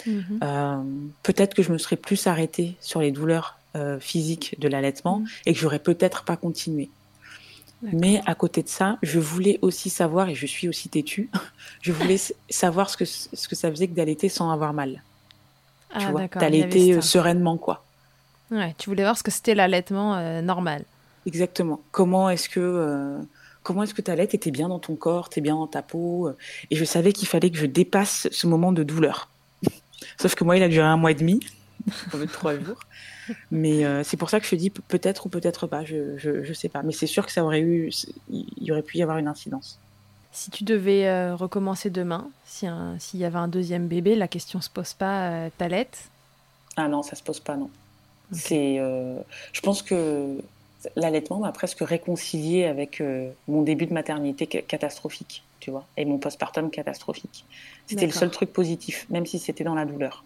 Mhm. 0.06 0.39
euh, 0.43 0.84
peut-être 1.24 1.53
que 1.56 1.64
je 1.64 1.72
me 1.72 1.78
serais 1.78 1.95
plus 1.97 2.28
arrêtée 2.28 2.78
sur 2.82 3.01
les 3.01 3.12
douleurs 3.12 3.58
euh, 3.76 3.99
physiques 3.99 4.56
de 4.60 4.68
l'allaitement 4.68 5.20
Mhm. 5.20 5.28
et 5.47 5.53
que 5.53 5.60
j'aurais 5.60 5.80
peut-être 5.80 6.26
pas 6.26 6.38
continué. 6.38 6.95
Mais 7.82 8.22
à 8.26 8.36
côté 8.36 8.64
de 8.64 8.70
ça, 8.70 8.98
je 9.04 9.20
voulais 9.20 9.60
aussi 9.62 9.90
savoir, 9.90 10.30
et 10.30 10.36
je 10.36 10.46
suis 10.46 10.68
aussi 10.68 10.90
têtue, 10.90 11.30
je 11.82 11.92
voulais 11.92 12.18
savoir 12.50 12.90
ce 12.90 12.98
que, 12.98 13.06
ce 13.06 13.48
que 13.48 13.56
ça 13.56 13.70
faisait 13.70 13.88
que 13.88 13.94
d'allaiter 13.94 14.30
sans 14.30 14.50
avoir 14.52 14.74
mal. 14.74 15.04
Ah, 15.92 16.00
tu 16.00 16.06
vois, 16.08 16.28
d'allaiter 16.28 16.96
euh, 16.96 17.02
sereinement, 17.02 17.58
quoi. 17.58 17.86
Ouais, 18.52 18.76
tu 18.78 18.90
voulais 18.90 19.04
voir 19.04 19.18
ce 19.18 19.24
que 19.24 19.32
c'était 19.32 19.56
l'allaitement 19.56 20.16
euh, 20.16 20.42
normal. 20.42 20.86
Exactement. 21.26 21.82
Comment 21.92 22.30
est-ce 22.30 22.50
que 22.50 22.60
euh, 22.60 23.20
comment 23.64 23.84
est-ce 23.84 23.94
que 23.94 24.02
ta 24.02 24.14
allaites 24.14 24.34
était 24.34 24.52
bien 24.52 24.70
dans 24.70 24.80
ton 24.80 24.96
corps, 24.96 25.30
t'es 25.30 25.42
bien 25.42 25.56
dans 25.56 25.68
ta 25.68 25.82
peau, 25.82 26.28
euh, 26.28 26.38
et 26.70 26.76
je 26.76 26.86
savais 26.86 27.12
qu'il 27.14 27.28
fallait 27.28 27.50
que 27.50 27.58
je 27.58 27.66
dépasse 27.66 28.28
ce 28.32 28.48
moment 28.48 28.72
de 28.72 28.84
douleur. 28.84 29.30
Sauf 30.22 30.36
que 30.36 30.44
moi, 30.44 30.56
il 30.56 30.64
a 30.64 30.70
duré 30.70 30.86
un 30.86 30.98
mois 30.98 31.12
et 31.12 31.16
demi, 31.16 31.40
trois 32.32 32.54
jours. 32.60 32.80
Mais 33.52 33.86
euh, 33.86 34.04
c'est 34.04 34.18
pour 34.18 34.30
ça 34.30 34.40
que 34.40 34.46
je 34.46 34.52
te 34.52 34.56
dis 34.56 34.70
pe- 34.70 34.82
peut-être 34.88 35.26
ou 35.26 35.30
peut-être 35.30 35.68
pas, 35.68 35.84
je, 35.86 36.18
je 36.18 36.44
je 36.44 36.54
sais 36.54 36.70
pas. 36.70 36.84
Mais 36.84 36.94
c'est 36.94 37.08
sûr 37.08 37.26
que 37.26 37.32
ça 37.32 37.44
aurait 37.44 37.62
eu, 37.62 37.92
il 38.30 38.46
y 38.64 38.72
aurait 38.72 38.84
pu 38.84 38.98
y 38.98 39.02
avoir 39.04 39.18
une 39.18 39.28
incidence. 39.28 39.80
Si 40.32 40.52
tu 40.52 40.64
devais 40.66 41.08
euh, 41.08 41.36
recommencer 41.36 41.90
demain, 41.90 42.30
si 42.46 42.68
un- 42.68 43.00
s'il 43.00 43.20
y 43.20 43.26
avait 43.26 43.38
un 43.38 43.48
deuxième 43.48 43.88
bébé, 43.88 44.16
la 44.16 44.28
question 44.28 44.60
se 44.62 44.70
pose 44.70 44.94
pas, 44.94 45.46
euh, 45.48 45.50
t'allaites 45.58 46.12
Ah 46.76 46.88
non, 46.88 47.04
ça 47.04 47.16
se 47.16 47.24
pose 47.24 47.40
pas, 47.40 47.56
non. 47.58 47.70
C'est, 48.32 48.80
euh, 48.80 49.22
je 49.54 49.62
pense 49.62 49.82
que 49.84 50.38
l'allaitement 50.96 51.40
m'a 51.40 51.52
presque 51.52 51.80
réconcilié 51.82 52.66
avec 52.66 53.02
euh, 53.02 53.32
mon 53.48 53.62
début 53.62 53.86
de 53.88 53.94
maternité 53.94 54.48
ca- 54.52 54.62
catastrophique, 54.64 55.48
tu 55.60 55.72
vois, 55.72 55.90
et 55.98 56.06
mon 56.06 56.20
postpartum 56.20 56.70
catastrophique. 56.70 57.48
C'était 57.88 58.06
le 58.08 58.12
seul 58.12 58.32
truc 58.32 58.52
positif, 58.52 59.06
même 59.10 59.26
si 59.26 59.40
c'était 59.40 59.64
dans 59.64 59.76
la 59.76 59.86
douleur. 59.86 60.26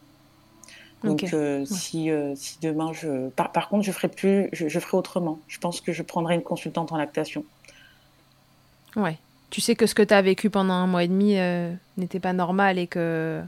Donc, 1.04 1.24
euh, 1.34 1.64
si, 1.66 2.12
euh, 2.12 2.34
si 2.36 2.58
demain 2.62 2.92
je, 2.94 3.30
par, 3.30 3.52
par 3.52 3.70
contre, 3.70 3.86
je 3.86 3.92
ferai 3.92 4.10
plus, 4.10 4.50
je, 4.52 4.68
je 4.68 4.80
ferai 4.80 4.98
autrement. 4.98 5.40
Je 5.48 5.58
pense 5.60 5.80
que 5.80 5.94
je 5.94 6.04
prendrai 6.04 6.36
une 6.36 6.42
consultante 6.42 6.92
en 6.92 6.98
lactation. 6.98 7.46
Ouais. 8.96 9.18
Tu 9.50 9.62
sais 9.62 9.76
que 9.76 9.86
ce 9.86 9.96
que 9.96 10.04
tu 10.04 10.14
as 10.14 10.22
vécu 10.22 10.50
pendant 10.50 10.74
un 10.74 10.88
mois 10.88 11.04
et 11.04 11.08
demi 11.08 11.38
euh, 11.40 11.72
n'était 11.98 12.20
pas 12.20 12.34
normal 12.34 12.78
et 12.78 12.88
que 12.88 13.42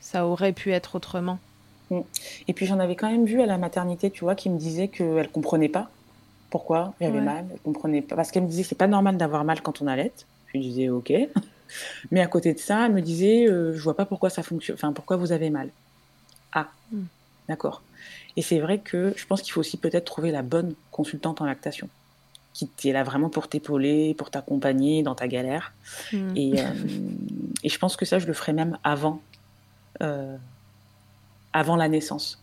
ça 0.00 0.26
aurait 0.26 0.52
pu 0.52 0.70
être 0.72 0.94
autrement. 0.96 1.38
Mm. 1.90 2.00
Et 2.48 2.52
puis 2.52 2.66
j'en 2.66 2.78
avais 2.78 2.94
quand 2.94 3.10
même 3.10 3.24
vu 3.24 3.40
à 3.40 3.46
la 3.46 3.58
maternité, 3.58 4.10
tu 4.10 4.20
vois, 4.24 4.34
qui 4.34 4.50
me 4.50 4.58
disait 4.58 4.88
qu'elle 4.88 5.28
comprenait 5.30 5.68
pas 5.70 5.88
pourquoi 6.50 6.92
j'avais 7.00 7.18
Ouais. 7.18 7.24
mal. 7.24 7.46
Elle 7.50 7.60
comprenait 7.60 8.02
pas 8.02 8.16
parce 8.16 8.30
qu'elle 8.30 8.42
me 8.42 8.48
disait 8.48 8.62
que 8.62 8.68
c'est 8.68 8.74
pas 8.74 8.86
normal 8.86 9.16
d'avoir 9.16 9.44
mal 9.44 9.62
quand 9.62 9.80
on 9.80 9.86
allait. 9.86 10.12
Je 10.48 10.58
lui 10.58 10.60
disais 10.60 10.88
ok. 10.90 11.10
Mais 12.10 12.20
à 12.20 12.26
côté 12.26 12.52
de 12.52 12.58
ça, 12.58 12.84
elle 12.84 12.92
me 12.92 13.00
disait 13.00 13.46
je 13.46 13.80
vois 13.82 13.96
pas 13.96 14.04
pourquoi 14.04 14.28
ça 14.28 14.42
fonctionne. 14.42 14.74
Enfin 14.74 14.92
pourquoi 14.92 15.16
vous 15.16 15.32
avez 15.32 15.48
mal. 15.48 15.70
Ah, 16.52 16.68
d'accord. 17.48 17.82
Et 18.36 18.42
c'est 18.42 18.60
vrai 18.60 18.78
que 18.78 19.12
je 19.16 19.26
pense 19.26 19.42
qu'il 19.42 19.52
faut 19.52 19.60
aussi 19.60 19.76
peut-être 19.76 20.04
trouver 20.04 20.30
la 20.30 20.42
bonne 20.42 20.74
consultante 20.90 21.40
en 21.40 21.44
lactation 21.44 21.88
qui 22.76 22.90
est 22.90 22.92
là 22.92 23.02
vraiment 23.02 23.30
pour 23.30 23.48
t'épauler, 23.48 24.12
pour 24.12 24.30
t'accompagner 24.30 25.02
dans 25.02 25.14
ta 25.14 25.26
galère. 25.26 25.72
Mm. 26.12 26.36
Et, 26.36 26.52
euh, 26.62 26.64
et 27.64 27.68
je 27.70 27.78
pense 27.78 27.96
que 27.96 28.04
ça, 28.04 28.18
je 28.18 28.26
le 28.26 28.34
ferai 28.34 28.52
même 28.52 28.76
avant, 28.84 29.22
euh, 30.02 30.36
avant 31.54 31.76
la 31.76 31.88
naissance. 31.88 32.42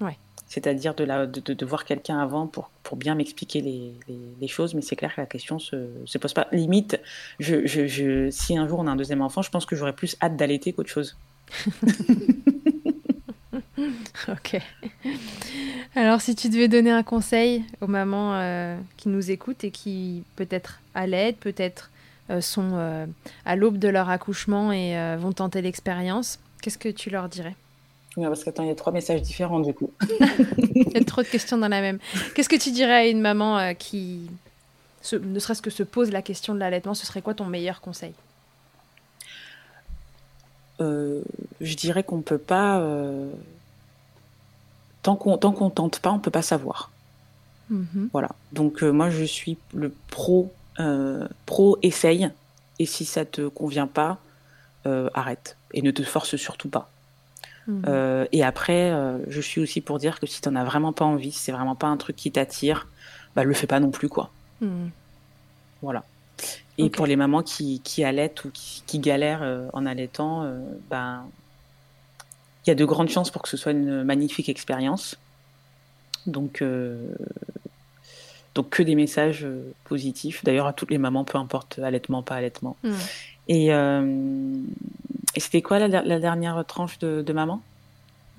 Ouais. 0.00 0.16
C'est-à-dire 0.48 0.94
de, 0.94 1.04
la, 1.04 1.26
de, 1.26 1.40
de- 1.40 1.52
de 1.52 1.66
voir 1.66 1.84
quelqu'un 1.84 2.18
avant 2.18 2.46
pour, 2.46 2.70
pour 2.82 2.96
bien 2.96 3.14
m'expliquer 3.14 3.60
les, 3.60 3.92
les, 4.08 4.18
les 4.40 4.48
choses. 4.48 4.72
Mais 4.74 4.80
c'est 4.80 4.96
clair 4.96 5.14
que 5.14 5.20
la 5.20 5.26
question 5.26 5.58
se, 5.58 5.76
se 6.06 6.16
pose 6.16 6.32
pas. 6.32 6.48
Limite, 6.50 6.98
je, 7.38 7.66
je, 7.66 7.86
je, 7.86 8.30
si 8.30 8.56
un 8.56 8.66
jour 8.66 8.78
on 8.78 8.86
a 8.86 8.90
un 8.90 8.96
deuxième 8.96 9.20
enfant, 9.20 9.42
je 9.42 9.50
pense 9.50 9.66
que 9.66 9.76
j'aurais 9.76 9.92
plus 9.94 10.16
hâte 10.22 10.36
d'allaiter 10.36 10.72
qu'autre 10.72 10.88
chose. 10.90 11.16
Ok. 14.28 14.60
Alors, 15.94 16.20
si 16.20 16.34
tu 16.34 16.48
devais 16.48 16.68
donner 16.68 16.90
un 16.90 17.02
conseil 17.02 17.64
aux 17.80 17.86
mamans 17.86 18.34
euh, 18.34 18.76
qui 18.96 19.08
nous 19.08 19.30
écoutent 19.30 19.64
et 19.64 19.70
qui 19.70 20.22
peut-être 20.36 20.80
allaitent, 20.94 21.38
peut-être 21.38 21.90
euh, 22.30 22.40
sont 22.40 22.70
euh, 22.74 23.06
à 23.44 23.56
l'aube 23.56 23.78
de 23.78 23.88
leur 23.88 24.08
accouchement 24.08 24.72
et 24.72 24.94
vont 25.18 25.32
tenter 25.32 25.60
l'expérience, 25.62 26.38
qu'est-ce 26.60 26.78
que 26.78 26.88
tu 26.88 27.10
leur 27.10 27.28
dirais? 27.28 27.54
Ouais, 28.16 28.26
parce 28.26 28.44
qu'attends, 28.44 28.62
il 28.62 28.68
y 28.68 28.72
a 28.72 28.74
trois 28.74 28.92
messages 28.92 29.22
différents 29.22 29.60
du 29.60 29.72
coup. 29.74 29.90
Il 30.58 30.92
y 30.94 30.98
a 30.98 31.04
trop 31.04 31.22
de 31.22 31.26
questions 31.28 31.56
dans 31.56 31.68
la 31.68 31.80
même. 31.80 31.98
Qu'est-ce 32.34 32.48
que 32.50 32.56
tu 32.62 32.70
dirais 32.70 32.92
à 32.94 33.06
une 33.06 33.20
maman 33.22 33.74
qui, 33.74 34.30
se- 35.00 35.16
ne 35.16 35.38
serait-ce 35.38 35.62
que 35.62 35.70
se 35.70 35.82
pose 35.82 36.10
la 36.10 36.20
question 36.20 36.54
de 36.54 36.58
l'allaitement 36.60 36.92
Ce 36.94 37.06
serait 37.06 37.22
quoi 37.22 37.32
ton 37.32 37.46
meilleur 37.46 37.80
conseil? 37.80 38.12
Je 40.80 41.74
dirais 41.76 42.02
qu'on 42.02 42.20
peut 42.22 42.38
pas. 42.38 42.80
Tant 45.02 45.16
qu'on 45.16 45.36
tant 45.36 45.52
qu'on 45.52 45.70
tente 45.70 46.00
pas, 46.00 46.10
on 46.10 46.18
peut 46.18 46.30
pas 46.30 46.42
savoir. 46.42 46.90
Mhm. 47.70 48.10
Voilà. 48.12 48.30
Donc 48.52 48.82
euh, 48.82 48.90
moi 48.90 49.10
je 49.10 49.24
suis 49.24 49.58
le 49.74 49.92
pro 50.08 50.52
euh, 50.78 51.26
pro 51.46 51.78
essaye 51.82 52.30
et 52.78 52.86
si 52.86 53.04
ça 53.04 53.24
te 53.24 53.48
convient 53.48 53.86
pas, 53.86 54.18
euh, 54.86 55.08
arrête 55.14 55.56
et 55.72 55.82
ne 55.82 55.90
te 55.90 56.02
force 56.02 56.36
surtout 56.36 56.68
pas. 56.68 56.88
Mhm. 57.66 58.26
Et 58.32 58.42
après, 58.42 58.92
je 59.28 59.40
suis 59.40 59.60
aussi 59.60 59.80
pour 59.80 60.00
dire 60.00 60.18
que 60.18 60.26
si 60.26 60.40
t'en 60.40 60.56
as 60.56 60.64
vraiment 60.64 60.92
pas 60.92 61.04
envie, 61.04 61.30
si 61.30 61.38
c'est 61.38 61.52
vraiment 61.52 61.76
pas 61.76 61.86
un 61.86 61.96
truc 61.96 62.16
qui 62.16 62.32
t'attire, 62.32 62.88
bah 63.36 63.44
le 63.44 63.54
fais 63.54 63.68
pas 63.68 63.78
non 63.78 63.92
plus 63.92 64.08
quoi. 64.08 64.30
Mhm. 64.60 64.90
Voilà. 65.80 66.02
Et 66.78 66.90
pour 66.90 67.06
les 67.06 67.14
mamans 67.14 67.44
qui, 67.44 67.80
qui 67.84 68.02
allaitent 68.02 68.44
ou 68.44 68.50
qui, 68.50 68.82
qui 68.84 68.98
galèrent 68.98 69.68
en 69.72 69.86
allaitant, 69.86 70.44
ben, 70.90 71.24
il 72.64 72.70
y 72.70 72.70
a 72.70 72.74
de 72.74 72.84
grandes 72.84 73.08
chances 73.08 73.30
pour 73.30 73.42
que 73.42 73.48
ce 73.48 73.56
soit 73.56 73.72
une 73.72 74.04
magnifique 74.04 74.48
expérience. 74.48 75.16
Donc, 76.26 76.62
euh, 76.62 77.12
donc 78.54 78.70
que 78.70 78.82
des 78.82 78.94
messages 78.94 79.44
euh, 79.44 79.72
positifs. 79.84 80.44
D'ailleurs, 80.44 80.66
à 80.66 80.72
toutes 80.72 80.90
les 80.90 80.98
mamans, 80.98 81.24
peu 81.24 81.38
importe 81.38 81.80
allaitement, 81.80 82.22
pas 82.22 82.36
allaitement. 82.36 82.76
Mhm. 82.84 82.96
Et, 83.48 83.74
euh, 83.74 84.54
et 85.34 85.40
c'était 85.40 85.62
quoi 85.62 85.78
la, 85.80 85.88
la 86.02 86.20
dernière 86.20 86.64
tranche 86.66 86.98
de, 87.00 87.22
de 87.22 87.32
maman? 87.32 87.60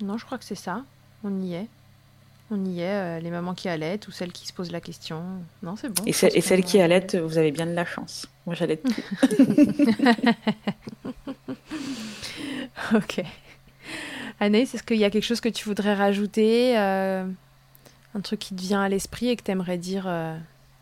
Non, 0.00 0.16
je 0.16 0.24
crois 0.24 0.38
que 0.38 0.44
c'est 0.44 0.54
ça. 0.54 0.82
On 1.22 1.42
y 1.42 1.54
est. 1.54 1.66
On 2.50 2.64
y 2.64 2.80
est, 2.80 3.18
euh, 3.18 3.20
les 3.20 3.30
mamans 3.30 3.54
qui 3.54 3.68
allaitent 3.68 4.06
ou 4.08 4.12
celles 4.12 4.32
qui 4.32 4.46
se 4.46 4.52
posent 4.52 4.70
la 4.70 4.80
question. 4.80 5.22
Non, 5.62 5.76
c'est 5.76 5.88
bon. 5.88 6.02
Et, 6.06 6.10
et 6.10 6.40
celles 6.40 6.64
qui 6.64 6.80
allaitent, 6.80 7.16
vous 7.16 7.38
avez 7.38 7.52
bien 7.52 7.66
de 7.66 7.72
la 7.72 7.84
chance. 7.84 8.26
Moi, 8.46 8.54
j'allaite. 8.54 8.84
Ok. 12.94 13.22
Anaïs, 14.44 14.74
est-ce 14.74 14.82
qu'il 14.82 14.98
y 14.98 15.04
a 15.04 15.10
quelque 15.10 15.24
chose 15.24 15.40
que 15.40 15.48
tu 15.48 15.64
voudrais 15.64 15.94
rajouter 15.94 16.78
euh, 16.78 17.24
Un 18.14 18.20
truc 18.20 18.40
qui 18.40 18.54
te 18.54 18.60
vient 18.60 18.82
à 18.82 18.88
l'esprit 18.90 19.28
et 19.28 19.36
que 19.36 19.42
tu 19.42 19.50
aimerais 19.50 19.78
dire 19.78 20.04
euh, 20.06 20.36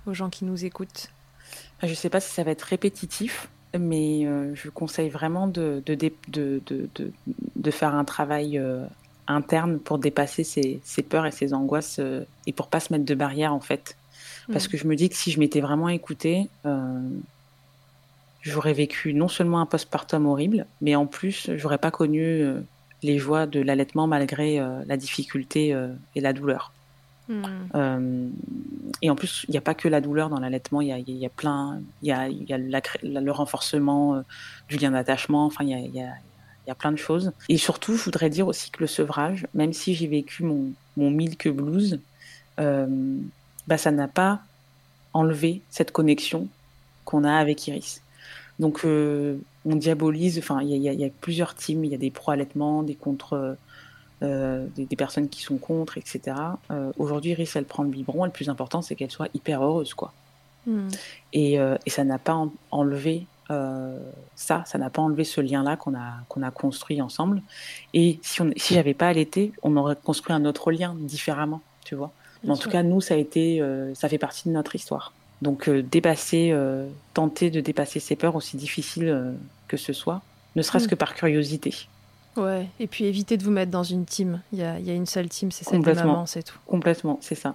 aux 0.06 0.14
gens 0.14 0.30
qui 0.30 0.44
nous 0.44 0.64
écoutent? 0.64 1.10
Je 1.82 1.88
ne 1.88 1.94
sais 1.94 2.10
pas 2.10 2.20
si 2.20 2.32
ça 2.32 2.42
va 2.42 2.50
être 2.50 2.62
répétitif, 2.62 3.48
mais 3.78 4.26
euh, 4.26 4.52
je 4.54 4.68
conseille 4.68 5.10
vraiment 5.10 5.46
de, 5.46 5.82
faire 7.70 7.94
un 7.94 8.04
travail 8.04 8.60
interne 9.28 9.78
pour 9.78 9.98
dépasser 9.98 10.42
ses, 10.42 10.80
ses 10.82 11.02
peurs 11.02 11.26
et 11.26 11.30
ses 11.30 11.54
angoisses 11.54 12.00
et 12.46 12.52
pour 12.52 12.66
pas 12.66 12.80
se 12.80 12.92
mettre 12.92 13.04
de 13.04 13.14
barrières 13.14 13.54
en 13.54 13.60
fait. 13.60 13.96
Parce 14.52 14.66
Mm. 14.66 14.70
que 14.70 14.76
je 14.76 14.86
me 14.88 14.96
dis 14.96 15.08
que 15.08 15.14
si 15.14 15.30
je 15.30 15.38
m'étais 15.38 15.60
vraiment 15.60 15.88
écoutée, 15.88 16.48
j'aurais 18.42 18.72
vécu 18.72 19.14
non 19.14 19.28
seulement 19.28 19.60
un 19.60 19.66
postpartum 19.66 20.26
horrible, 20.26 20.66
mais 20.80 20.96
en 20.96 21.06
plus, 21.06 21.48
j'aurais 21.56 21.78
pas 21.78 21.92
connu 21.92 22.44
les 23.02 23.18
joies 23.18 23.46
de 23.46 23.60
l'allaitement 23.60 24.06
malgré 24.06 24.60
euh, 24.60 24.82
la 24.86 24.96
difficulté 24.96 25.74
euh, 25.74 25.88
et 26.14 26.20
la 26.20 26.32
douleur. 26.32 26.72
Mm. 27.28 27.42
Euh, 27.74 28.28
et 29.00 29.10
en 29.10 29.16
plus, 29.16 29.44
il 29.48 29.52
n'y 29.52 29.58
a 29.58 29.62
pas 29.62 29.74
que 29.74 29.88
la 29.88 30.00
douleur 30.00 30.28
dans 30.28 30.40
l'allaitement, 30.40 30.80
il 30.80 30.88
y 30.88 30.92
a, 30.92 30.98
il 30.98 31.16
y 31.16 31.26
a 31.26 31.30
plein, 31.30 31.80
il 32.02 32.08
y 32.08 32.12
a, 32.12 32.28
y 32.28 32.46
la 32.48 32.80
le 33.02 33.30
renforcement 33.30 34.22
du 34.68 34.76
lien 34.76 34.90
d'attachement, 34.90 35.46
enfin, 35.46 35.64
il 35.64 35.70
y 35.70 35.74
a, 35.74 35.78
y, 35.78 36.00
a, 36.00 36.14
il 36.66 36.68
y 36.68 36.70
a 36.70 36.74
plein 36.74 36.92
de 36.92 36.96
choses. 36.96 37.32
Et 37.48 37.56
surtout, 37.56 37.96
je 37.96 38.04
voudrais 38.04 38.30
dire 38.30 38.46
aussi 38.46 38.70
que 38.70 38.80
le 38.80 38.86
sevrage, 38.86 39.46
même 39.54 39.72
si 39.72 39.94
j'ai 39.94 40.06
vécu 40.06 40.44
mon, 40.44 40.72
mon 40.96 41.10
milk 41.10 41.48
blues, 41.48 41.98
euh, 42.60 43.16
bah, 43.66 43.78
ça 43.78 43.90
n'a 43.90 44.08
pas 44.08 44.40
enlevé 45.12 45.62
cette 45.70 45.92
connexion 45.92 46.48
qu'on 47.04 47.24
a 47.24 47.34
avec 47.34 47.66
Iris. 47.66 48.02
Donc, 48.58 48.84
euh, 48.84 49.38
on 49.64 49.76
diabolise, 49.76 50.38
enfin, 50.38 50.60
il 50.62 50.68
y 50.76 50.88
a, 50.88 50.92
y 50.92 51.02
y 51.02 51.10
plusieurs 51.10 51.54
teams, 51.54 51.84
il 51.84 51.90
y 51.92 51.94
a 51.94 51.98
des 51.98 52.10
pro-allaitements, 52.10 52.82
des 52.82 52.94
contre 52.94 53.56
euh, 54.22 54.66
des, 54.76 54.86
des 54.86 54.96
personnes 54.96 55.28
qui 55.28 55.42
sont 55.42 55.58
contre, 55.58 55.98
etc. 55.98 56.36
Euh, 56.70 56.92
Aujourd'hui, 56.96 57.32
Iris, 57.32 57.56
elle 57.56 57.64
prend 57.64 57.82
le 57.82 57.88
biberon. 57.88 58.24
Et 58.24 58.28
le 58.28 58.32
plus 58.32 58.48
important, 58.48 58.80
c'est 58.80 58.94
qu'elle 58.94 59.10
soit 59.10 59.28
hyper 59.34 59.62
heureuse, 59.62 59.94
quoi. 59.94 60.12
Mm. 60.66 60.88
Et, 61.32 61.58
euh, 61.58 61.76
et 61.86 61.90
ça 61.90 62.04
n'a 62.04 62.18
pas 62.18 62.34
en- 62.34 62.52
enlevé 62.70 63.26
ça, 64.34 64.64
ça 64.64 64.78
n'a 64.78 64.88
pas 64.88 65.02
enlevé 65.02 65.24
ce 65.24 65.42
lien-là 65.42 65.76
qu'on 65.76 65.94
a, 65.94 66.22
qu'on 66.30 66.42
a 66.42 66.50
construit 66.50 67.02
ensemble. 67.02 67.42
Et 67.92 68.18
si, 68.22 68.40
on, 68.40 68.50
si 68.56 68.72
j'avais 68.72 68.94
pas 68.94 69.08
allaité, 69.08 69.52
on 69.62 69.76
aurait 69.76 69.96
construit 70.02 70.34
un 70.34 70.46
autre 70.46 70.72
lien 70.72 70.96
différemment, 70.98 71.60
tu 71.84 71.94
vois. 71.94 72.12
Mais 72.44 72.50
en 72.50 72.56
tout 72.56 72.70
cas, 72.70 72.82
nous, 72.82 73.02
ça 73.02 73.12
a 73.12 73.18
été, 73.18 73.62
ça 73.92 74.08
fait 74.08 74.16
partie 74.16 74.48
de 74.48 74.54
notre 74.54 74.74
histoire. 74.74 75.12
Donc, 75.42 75.68
euh, 75.68 75.82
dépasser, 75.82 76.50
euh, 76.52 76.86
tenter 77.12 77.50
de 77.50 77.60
dépasser 77.60 78.00
ses 78.00 78.16
peurs, 78.16 78.34
aussi 78.36 78.56
difficiles 78.56 79.08
euh, 79.08 79.32
que 79.68 79.76
ce 79.76 79.92
soit, 79.92 80.22
ne 80.56 80.62
serait-ce 80.62 80.86
Mm. 80.86 80.90
que 80.90 80.94
par 80.94 81.14
curiosité. 81.14 81.74
Ouais, 82.36 82.66
et 82.80 82.86
puis 82.86 83.04
évitez 83.04 83.36
de 83.36 83.42
vous 83.44 83.50
mettre 83.50 83.70
dans 83.70 83.82
une 83.82 84.06
team. 84.06 84.40
Il 84.54 84.60
y 84.60 84.62
a, 84.62 84.78
il 84.78 84.86
y 84.86 84.90
a 84.90 84.94
une 84.94 85.04
seule 85.04 85.28
team, 85.28 85.50
c'est 85.52 85.64
celle 85.64 85.80
des 85.80 85.84
Complètement. 85.84 86.12
mamans, 86.12 86.26
c'est 86.26 86.42
tout. 86.44 86.56
Complètement, 86.66 87.18
c'est 87.20 87.34
ça. 87.34 87.54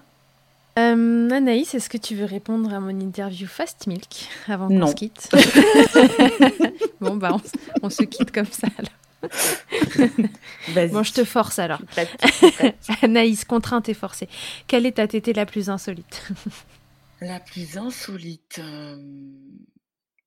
Euh, 0.77 1.29
Anaïs, 1.31 1.73
est-ce 1.73 1.89
que 1.89 1.97
tu 1.97 2.13
veux 2.13 2.25
répondre 2.25 2.71
à 2.71 2.79
mon 2.79 2.99
interview 2.99 3.47
Fast 3.47 3.87
Milk 3.87 4.27
avant 4.47 4.67
qu'on 4.67 4.85
se 4.85 4.93
quitte 4.93 5.29
Bon, 7.01 7.15
bah, 7.15 7.31
on, 7.33 7.41
on 7.87 7.89
se 7.89 8.03
quitte 8.03 8.31
comme 8.31 8.45
ça. 8.45 8.67
alors. 8.77 8.91
Bon, 10.91 11.01
je 11.01 11.13
te 11.13 11.23
force 11.23 11.57
alors. 11.57 11.81
Prête, 11.87 12.09
prête. 12.17 12.75
Anaïs, 13.01 13.45
contrainte 13.45 13.89
et 13.89 13.93
forcée. 13.95 14.27
Quelle 14.67 14.85
est 14.85 14.91
ta 14.93 15.07
tétée 15.07 15.33
la 15.33 15.45
plus 15.47 15.69
insolite? 15.71 16.27
La 17.21 17.39
plus 17.39 17.77
insolite. 17.77 18.59
euh, 18.59 18.97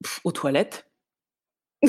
pff, 0.02 0.20
aux 0.24 0.32
toilettes. 0.32 0.86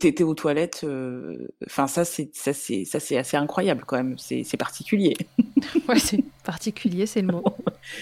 T'étais 0.00 0.22
aux 0.22 0.34
toilettes. 0.34 0.82
euh, 0.84 1.48
Enfin, 1.66 1.86
ça, 1.88 2.04
c'est 2.04 2.30
ça, 2.34 2.52
c'est 2.52 2.84
ça, 2.84 3.00
c'est 3.00 3.16
assez 3.16 3.36
incroyable 3.36 3.82
quand 3.86 3.96
même. 3.96 4.16
C'est 4.18 4.44
c'est 4.44 4.56
particulier. 4.56 5.16
Ouais, 5.88 5.98
c'est 5.98 6.22
particulier, 6.44 7.06
c'est 7.06 7.22
le 7.22 7.28
mot. 7.32 7.42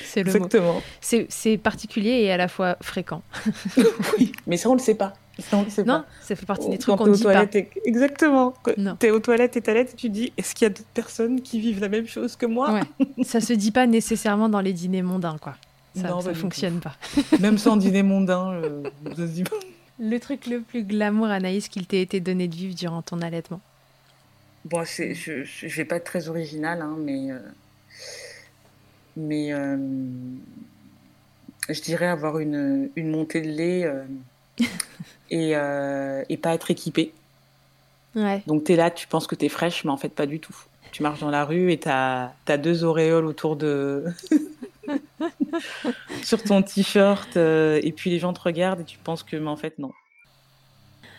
C'est 0.05 0.23
le 0.23 0.31
mot. 0.33 0.37
Exactement. 0.37 0.83
C'est 1.01 1.27
c'est 1.31 1.57
particulier 1.57 2.11
et 2.23 2.31
à 2.33 2.37
la 2.37 2.49
fois 2.49 2.77
fréquent. 2.83 3.23
oui. 4.19 4.33
Mais 4.47 4.57
ça, 4.59 4.69
on 4.69 4.75
le 4.75 4.79
sait 4.81 4.95
pas. 4.97 5.15
Ça, 5.39 5.57
on 5.59 5.65
le 5.65 5.71
sait 5.71 5.85
Non, 5.85 6.01
pas. 6.01 6.07
ça 6.23 6.35
fait 6.37 6.47
partie 6.47 6.69
des 6.71 6.79
quand 6.79 6.97
trucs 6.97 6.99
qu'on 6.99 7.05
t'es 7.05 7.11
ne 7.11 7.15
aux 7.15 7.19
dit 7.19 7.23
pas. 7.25 7.33
toilettes, 7.47 7.57
et- 7.57 7.71
Exactement. 7.85 8.55
Quand 8.63 8.77
Non. 8.79 8.97
T'es 8.97 9.11
aux 9.11 9.21
toilettes 9.21 9.57
et 9.57 9.61
t'allaites 9.63 9.93
et 9.93 9.97
tu 9.97 10.09
dis 10.11 10.33
est-ce 10.37 10.55
qu'il 10.55 10.65
y 10.65 10.67
a 10.67 10.71
d'autres 10.71 10.89
personnes 10.95 11.41
qui 11.43 11.61
vivent 11.61 11.81
la 11.81 11.89
même 11.91 12.07
chose 12.07 12.37
que 12.37 12.47
moi? 12.47 12.73
Ouais. 12.73 13.25
Ça 13.25 13.41
se 13.41 13.53
dit 13.53 13.71
pas 13.71 13.87
nécessairement 13.87 14.49
dans 14.49 14.61
les 14.61 14.73
dîners 14.73 15.03
mondains, 15.03 15.37
quoi. 15.39 15.55
Ça, 15.97 16.09
Non, 16.09 16.21
ça 16.21 16.29
pas 16.29 16.33
du 16.35 16.41
fonctionne 16.41 16.81
pas. 16.81 16.95
Même 17.41 17.59
sans 17.59 17.77
dîner 17.77 18.03
mondain. 18.03 18.53
euh. 18.53 18.83
Le 19.99 20.19
truc 20.21 20.47
le 20.47 20.61
plus 20.61 20.85
glamour, 20.85 21.27
Anaïs, 21.29 21.69
qu'il 21.69 21.87
t'ait 21.87 22.03
été 22.03 22.21
donné 22.21 22.49
de 22.49 22.55
vivre 22.55 22.75
durant 22.75 23.03
ton 23.03 23.21
allaitement? 23.23 23.61
Bon, 24.67 24.83
c'est, 24.85 25.15
je, 25.15 25.43
je, 25.45 25.69
je 25.69 25.77
vais 25.77 25.85
pas 25.85 25.97
être 25.97 26.05
très 26.05 26.29
original, 26.29 26.83
hein, 26.83 26.97
mais, 26.99 27.31
euh, 27.31 27.39
mais 29.17 29.53
euh, 29.53 29.77
je 31.69 31.81
dirais 31.81 32.07
avoir 32.07 32.39
une, 32.39 32.91
une 32.97 33.11
montée 33.11 33.41
de 33.41 33.49
lait 33.49 33.85
euh, 33.85 34.05
et, 35.31 35.53
euh, 35.57 36.23
et 36.29 36.37
pas 36.37 36.53
être 36.55 36.71
équipée. 36.71 37.13
Ouais. 38.15 38.43
Donc 38.47 38.65
tu 38.65 38.73
es 38.73 38.77
là, 38.77 38.91
tu 38.91 39.07
penses 39.07 39.27
que 39.27 39.35
tu 39.35 39.45
es 39.47 39.49
fraîche, 39.49 39.85
mais 39.85 39.91
en 39.91 39.97
fait 39.97 40.09
pas 40.09 40.27
du 40.27 40.41
tout. 40.41 40.57
Tu 40.93 41.03
marches 41.03 41.21
dans 41.21 41.31
la 41.31 41.45
rue 41.45 41.73
et 41.73 41.79
tu 41.79 41.89
as, 41.89 42.33
deux 42.59 42.85
auréoles 42.85 43.27
autour 43.27 43.57
de. 43.57 44.05
sur 46.23 46.43
ton 46.43 46.63
t-shirt, 46.63 47.37
euh, 47.37 47.81
et 47.83 47.93
puis 47.93 48.11
les 48.11 48.19
gens 48.19 48.33
te 48.33 48.41
regardent 48.41 48.81
et 48.81 48.85
tu 48.85 48.99
penses 48.99 49.23
que, 49.23 49.37
mais 49.37 49.51
en 49.51 49.57
fait, 49.57 49.79
non. 49.79 49.93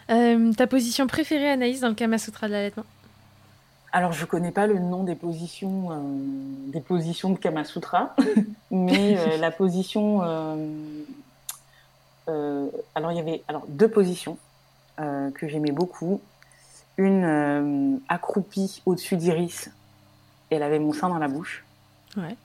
Euh, 0.09 0.53
ta 0.53 0.67
position 0.67 1.07
préférée, 1.07 1.49
Anaïs, 1.49 1.81
dans 1.81 1.89
le 1.89 1.95
Kama 1.95 2.17
Sutra 2.17 2.47
de 2.47 2.53
l'allaitement? 2.53 2.85
Alors, 3.91 4.11
je 4.11 4.25
connais 4.25 4.51
pas 4.51 4.67
le 4.67 4.79
nom 4.79 5.03
des 5.03 5.15
positions, 5.15 5.91
euh, 5.91 5.95
des 6.71 6.81
positions 6.81 7.31
de 7.31 7.37
Kama 7.37 7.63
Sutra, 7.63 8.15
mais 8.71 9.17
euh, 9.17 9.37
la 9.37 9.51
position. 9.51 10.21
Euh, 10.23 10.55
alors, 12.95 13.11
il 13.11 13.17
y 13.17 13.19
avait 13.19 13.43
alors, 13.47 13.65
deux 13.67 13.87
positions 13.87 14.37
que 14.97 15.47
j'aimais 15.47 15.71
beaucoup. 15.71 16.21
Une 16.97 18.01
accroupie 18.09 18.81
au-dessus 18.87 19.15
d'Iris, 19.15 19.69
elle 20.49 20.63
avait 20.63 20.79
mon 20.79 20.91
sein 20.91 21.07
dans 21.07 21.19
la 21.19 21.27
bouche. 21.27 21.63
Ouais. 22.17 22.35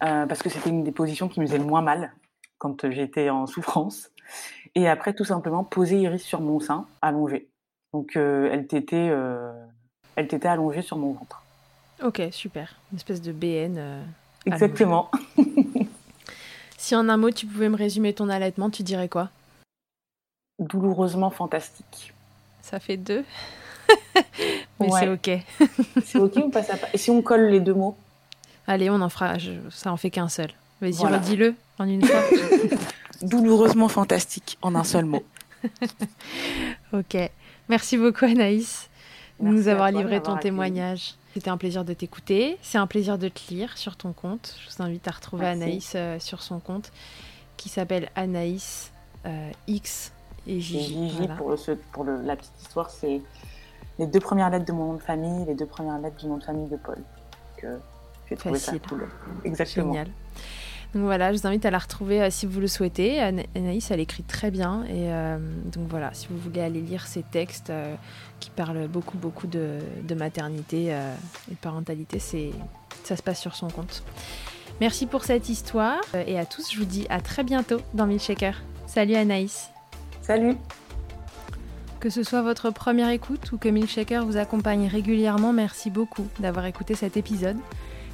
Parce 0.00 0.42
que 0.42 0.48
c'était 0.48 0.70
une 0.70 0.84
des 0.84 0.92
positions 0.92 1.28
qui 1.28 1.40
me 1.40 1.46
faisait 1.46 1.58
le 1.58 1.64
moins 1.64 1.82
mal 1.82 2.12
quand 2.58 2.90
j'étais 2.90 3.30
en 3.30 3.46
souffrance. 3.46 4.10
Et 4.74 4.88
après, 4.88 5.14
tout 5.14 5.24
simplement, 5.24 5.64
poser 5.64 6.00
Iris 6.00 6.22
sur 6.22 6.40
mon 6.40 6.60
sein, 6.60 6.86
allongé. 7.02 7.48
Donc, 7.92 8.16
elle 8.16 8.66
t'était 8.66 9.10
elle 10.18 10.26
t'était 10.26 10.48
allongée 10.48 10.82
sur 10.82 10.96
mon 10.96 11.12
ventre. 11.12 11.42
Ok, 12.02 12.20
super. 12.32 12.74
Une 12.90 12.96
espèce 12.96 13.22
de 13.22 13.30
BN. 13.30 13.76
Euh, 13.78 14.02
Exactement. 14.46 15.12
si 16.76 16.96
en 16.96 17.08
un 17.08 17.16
mot, 17.16 17.30
tu 17.30 17.46
pouvais 17.46 17.68
me 17.68 17.76
résumer 17.76 18.12
ton 18.12 18.28
allaitement, 18.28 18.68
tu 18.68 18.82
dirais 18.82 19.08
quoi? 19.08 19.30
Douloureusement 20.58 21.30
fantastique. 21.30 22.12
Ça 22.62 22.80
fait 22.80 22.96
deux? 22.96 23.24
Mais 24.80 24.90
c'est 24.90 25.08
ok. 25.08 25.30
c'est 26.04 26.18
ok, 26.18 26.32
on 26.36 26.50
passe 26.50 26.70
à 26.70 26.76
Et 26.92 26.98
si 26.98 27.10
on 27.10 27.22
colle 27.22 27.46
les 27.46 27.60
deux 27.60 27.74
mots? 27.74 27.96
Allez, 28.68 28.90
on 28.90 29.00
en 29.00 29.08
fera. 29.08 29.34
Ça 29.70 29.92
en 29.92 29.96
fait 29.96 30.10
qu'un 30.10 30.28
seul. 30.28 30.50
Vas-y, 30.80 31.04
redis-le 31.04 31.54
en 31.78 31.88
une 31.88 32.04
fois. 32.04 32.22
Douloureusement 33.22 33.88
fantastique, 33.88 34.58
en 34.62 34.76
un 34.76 34.84
seul 34.84 35.04
mot. 35.04 35.24
ok. 36.92 37.16
Merci 37.68 37.98
beaucoup, 37.98 38.26
Anaïs 38.26 38.88
nous 39.40 39.68
avoir 39.68 39.90
livré 39.90 40.22
ton 40.22 40.36
témoignage. 40.36 41.14
C'était 41.34 41.50
un 41.50 41.56
plaisir 41.56 41.84
de 41.84 41.94
t'écouter. 41.94 42.58
C'est 42.62 42.78
un 42.78 42.86
plaisir 42.86 43.18
de 43.18 43.28
te 43.28 43.40
lire 43.50 43.76
sur 43.78 43.96
ton 43.96 44.12
compte. 44.12 44.56
Je 44.60 44.76
vous 44.76 44.82
invite 44.82 45.06
à 45.06 45.12
retrouver 45.12 45.46
Anaïs 45.46 45.92
euh, 45.94 46.18
sur 46.18 46.42
son 46.42 46.58
compte 46.58 46.92
qui 47.56 47.68
s'appelle 47.68 48.08
Anaïs 48.16 48.92
euh, 49.26 49.50
X 49.66 50.12
et 50.46 50.60
Gigi. 50.60 51.28
pour, 51.36 51.54
pour 51.92 52.04
la 52.04 52.36
petite 52.36 52.60
histoire, 52.60 52.90
c'est 52.90 53.20
les 53.98 54.06
deux 54.06 54.20
premières 54.20 54.50
lettres 54.50 54.64
de 54.64 54.72
mon 54.72 54.86
nom 54.86 54.94
de 54.94 55.02
famille, 55.02 55.44
les 55.46 55.54
deux 55.54 55.66
premières 55.66 55.98
lettres 55.98 56.16
du 56.16 56.26
nom 56.26 56.38
de 56.38 56.44
famille 56.44 56.68
de 56.68 56.76
Paul. 56.76 56.98
J'ai 58.28 58.36
trouvé 58.36 58.58
ça 58.58 58.78
cool. 58.78 59.06
Exactement. 59.44 59.92
Génial. 59.92 60.08
Donc 60.94 61.02
voilà, 61.02 61.32
je 61.32 61.38
vous 61.38 61.46
invite 61.46 61.66
à 61.66 61.70
la 61.70 61.78
retrouver 61.78 62.22
euh, 62.22 62.30
si 62.30 62.46
vous 62.46 62.60
le 62.60 62.66
souhaitez. 62.66 63.20
Anaïs, 63.20 63.90
elle 63.90 64.00
écrit 64.00 64.22
très 64.22 64.50
bien. 64.50 64.84
Et 64.84 65.12
euh, 65.12 65.38
donc 65.66 65.86
voilà, 65.88 66.10
si 66.14 66.28
vous 66.30 66.38
voulez 66.38 66.62
aller 66.62 66.80
lire 66.80 67.06
ses 67.06 67.22
textes 67.22 67.68
euh, 67.70 67.94
qui 68.40 68.48
parlent 68.50 68.88
beaucoup, 68.88 69.18
beaucoup 69.18 69.46
de, 69.46 69.80
maternité 70.16 70.86
et 70.86 71.50
de 71.50 71.56
parentalité, 71.60 72.18
ça 72.18 73.16
se 73.16 73.22
passe 73.22 73.40
sur 73.40 73.54
son 73.54 73.68
compte. 73.68 74.02
Merci 74.80 75.06
pour 75.06 75.24
cette 75.24 75.48
histoire. 75.48 76.00
et 76.26 76.38
à 76.38 76.46
tous, 76.46 76.72
je 76.72 76.78
vous 76.78 76.84
dis 76.84 77.06
à 77.10 77.20
très 77.20 77.44
bientôt 77.44 77.80
dans 77.94 78.06
Milkshaker. 78.06 78.62
Salut 78.86 79.16
Anaïs. 79.16 79.70
Salut. 80.22 80.56
Que 82.00 82.10
ce 82.10 82.22
soit 82.22 82.42
votre 82.42 82.70
première 82.70 83.10
écoute 83.10 83.50
ou 83.52 83.58
que 83.58 83.68
Milkshaker 83.68 84.24
vous 84.24 84.36
accompagne 84.36 84.86
régulièrement, 84.86 85.52
merci 85.52 85.90
beaucoup 85.90 86.28
d'avoir 86.38 86.64
écouté 86.66 86.94
cet 86.94 87.16
épisode. 87.16 87.56